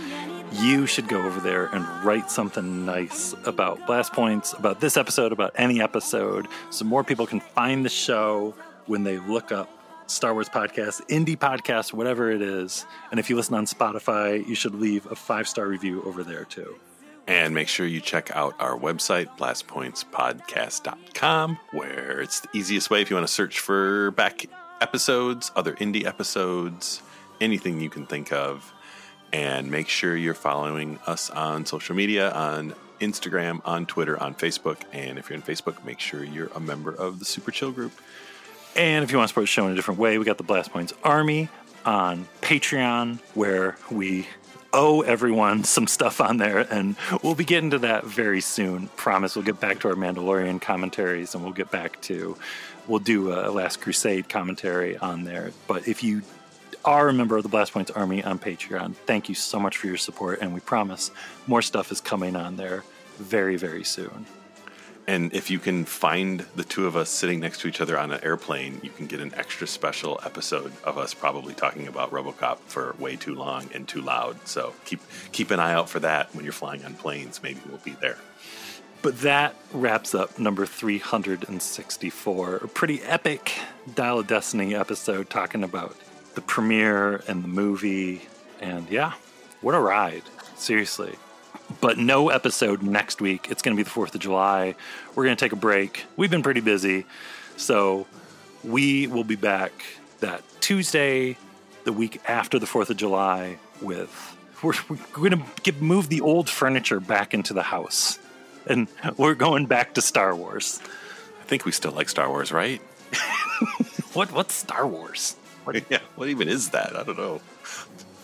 [0.53, 5.31] you should go over there and write something nice about Blast Points, about this episode,
[5.31, 8.53] about any episode, so more people can find the show
[8.85, 9.67] when they look up
[10.07, 12.85] Star Wars podcast, Indy podcast, whatever it is.
[13.09, 16.45] And if you listen on Spotify, you should leave a five star review over there
[16.45, 16.75] too.
[17.27, 23.09] And make sure you check out our website, blastpointspodcast.com, where it's the easiest way if
[23.09, 24.45] you want to search for back
[24.79, 27.01] episodes, other Indy episodes,
[27.41, 28.71] anything you can think of.
[29.33, 34.81] And make sure you're following us on social media on Instagram, on Twitter, on Facebook.
[34.93, 37.91] And if you're on Facebook, make sure you're a member of the Super Chill group.
[38.75, 40.43] And if you want to support the show in a different way, we got the
[40.43, 41.49] Blast Points Army
[41.85, 44.27] on Patreon, where we
[44.73, 48.87] owe everyone some stuff on there, and we'll be getting to that very soon.
[48.95, 52.37] Promise we'll get back to our Mandalorian commentaries, and we'll get back to
[52.87, 55.51] we'll do a Last Crusade commentary on there.
[55.67, 56.21] But if you
[56.85, 59.87] are a member of the Blast Points Army on Patreon, thank you so much for
[59.87, 61.11] your support, and we promise
[61.47, 62.83] more stuff is coming on there
[63.17, 64.25] very, very soon.
[65.07, 68.11] And if you can find the two of us sitting next to each other on
[68.11, 72.57] an airplane, you can get an extra special episode of us probably talking about RoboCop
[72.65, 74.47] for way too long and too loud.
[74.47, 75.01] So keep
[75.31, 77.43] keep an eye out for that when you're flying on planes.
[77.43, 78.17] Maybe we'll be there.
[79.03, 82.55] But that wraps up number 364.
[82.55, 83.51] A pretty epic
[83.93, 85.95] Dial of Destiny episode talking about
[86.35, 88.21] the premiere and the movie.
[88.61, 89.13] And yeah,
[89.61, 90.23] what a ride.
[90.55, 91.15] Seriously.
[91.81, 93.47] But no episode next week.
[93.49, 94.75] It's going to be the 4th of July.
[95.15, 96.05] We're going to take a break.
[96.15, 97.05] We've been pretty busy.
[97.57, 98.05] So
[98.63, 99.71] we will be back
[100.19, 101.37] that Tuesday,
[101.83, 104.31] the week after the 4th of July, with.
[104.61, 108.19] We're, we're going to move the old furniture back into the house.
[108.67, 108.87] And
[109.17, 110.81] we're going back to Star Wars.
[111.41, 112.81] I think we still like Star Wars, right?
[114.13, 115.35] what What's Star Wars?
[115.65, 116.95] What, yeah, what even is that?
[116.95, 117.41] I don't know.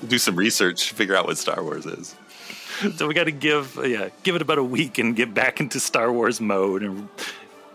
[0.08, 2.16] Do some research, figure out what Star Wars is.
[2.96, 5.60] So we got to give uh, yeah give it about a week and get back
[5.60, 7.10] into Star Wars mode and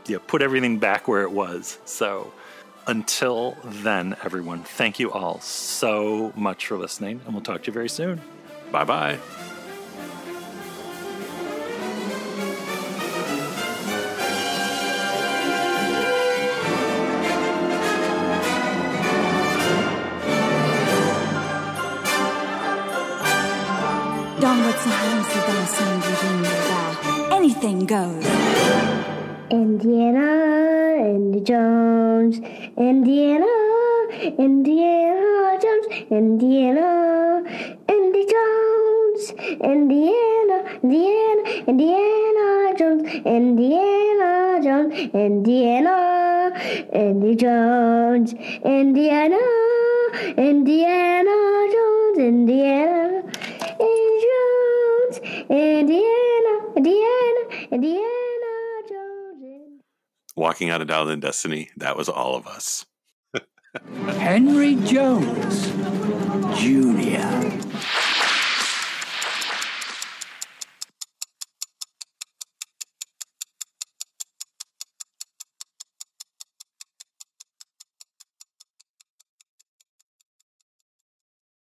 [0.06, 1.78] yeah put everything back where it was.
[1.84, 2.32] So
[2.88, 7.72] until then, everyone, thank you all so much for listening, and we'll talk to you
[7.72, 8.20] very soon.
[8.72, 9.18] Bye bye.
[27.66, 28.24] Anything goes.
[29.50, 32.38] Indiana, Indy Jones,
[32.78, 33.50] Indiana,
[34.38, 37.42] Indiana Jones, Indiana,
[37.88, 46.52] Indy Jones, Indiana, Indiana, Indiana Jones, Indiana Jones, Indiana,
[46.92, 48.32] Indy Jones,
[48.64, 49.42] Indiana,
[50.38, 51.36] Indiana
[51.74, 53.22] Jones, Indiana,
[53.80, 55.18] Indy Jones,
[55.50, 57.35] Indiana, Indiana,
[57.70, 58.02] Indiana
[58.88, 59.42] Jones.
[59.42, 59.80] In-
[60.36, 62.84] Walking out of Dial Destiny, that was all of us.
[64.18, 65.66] Henry Jones
[66.60, 67.55] Jr.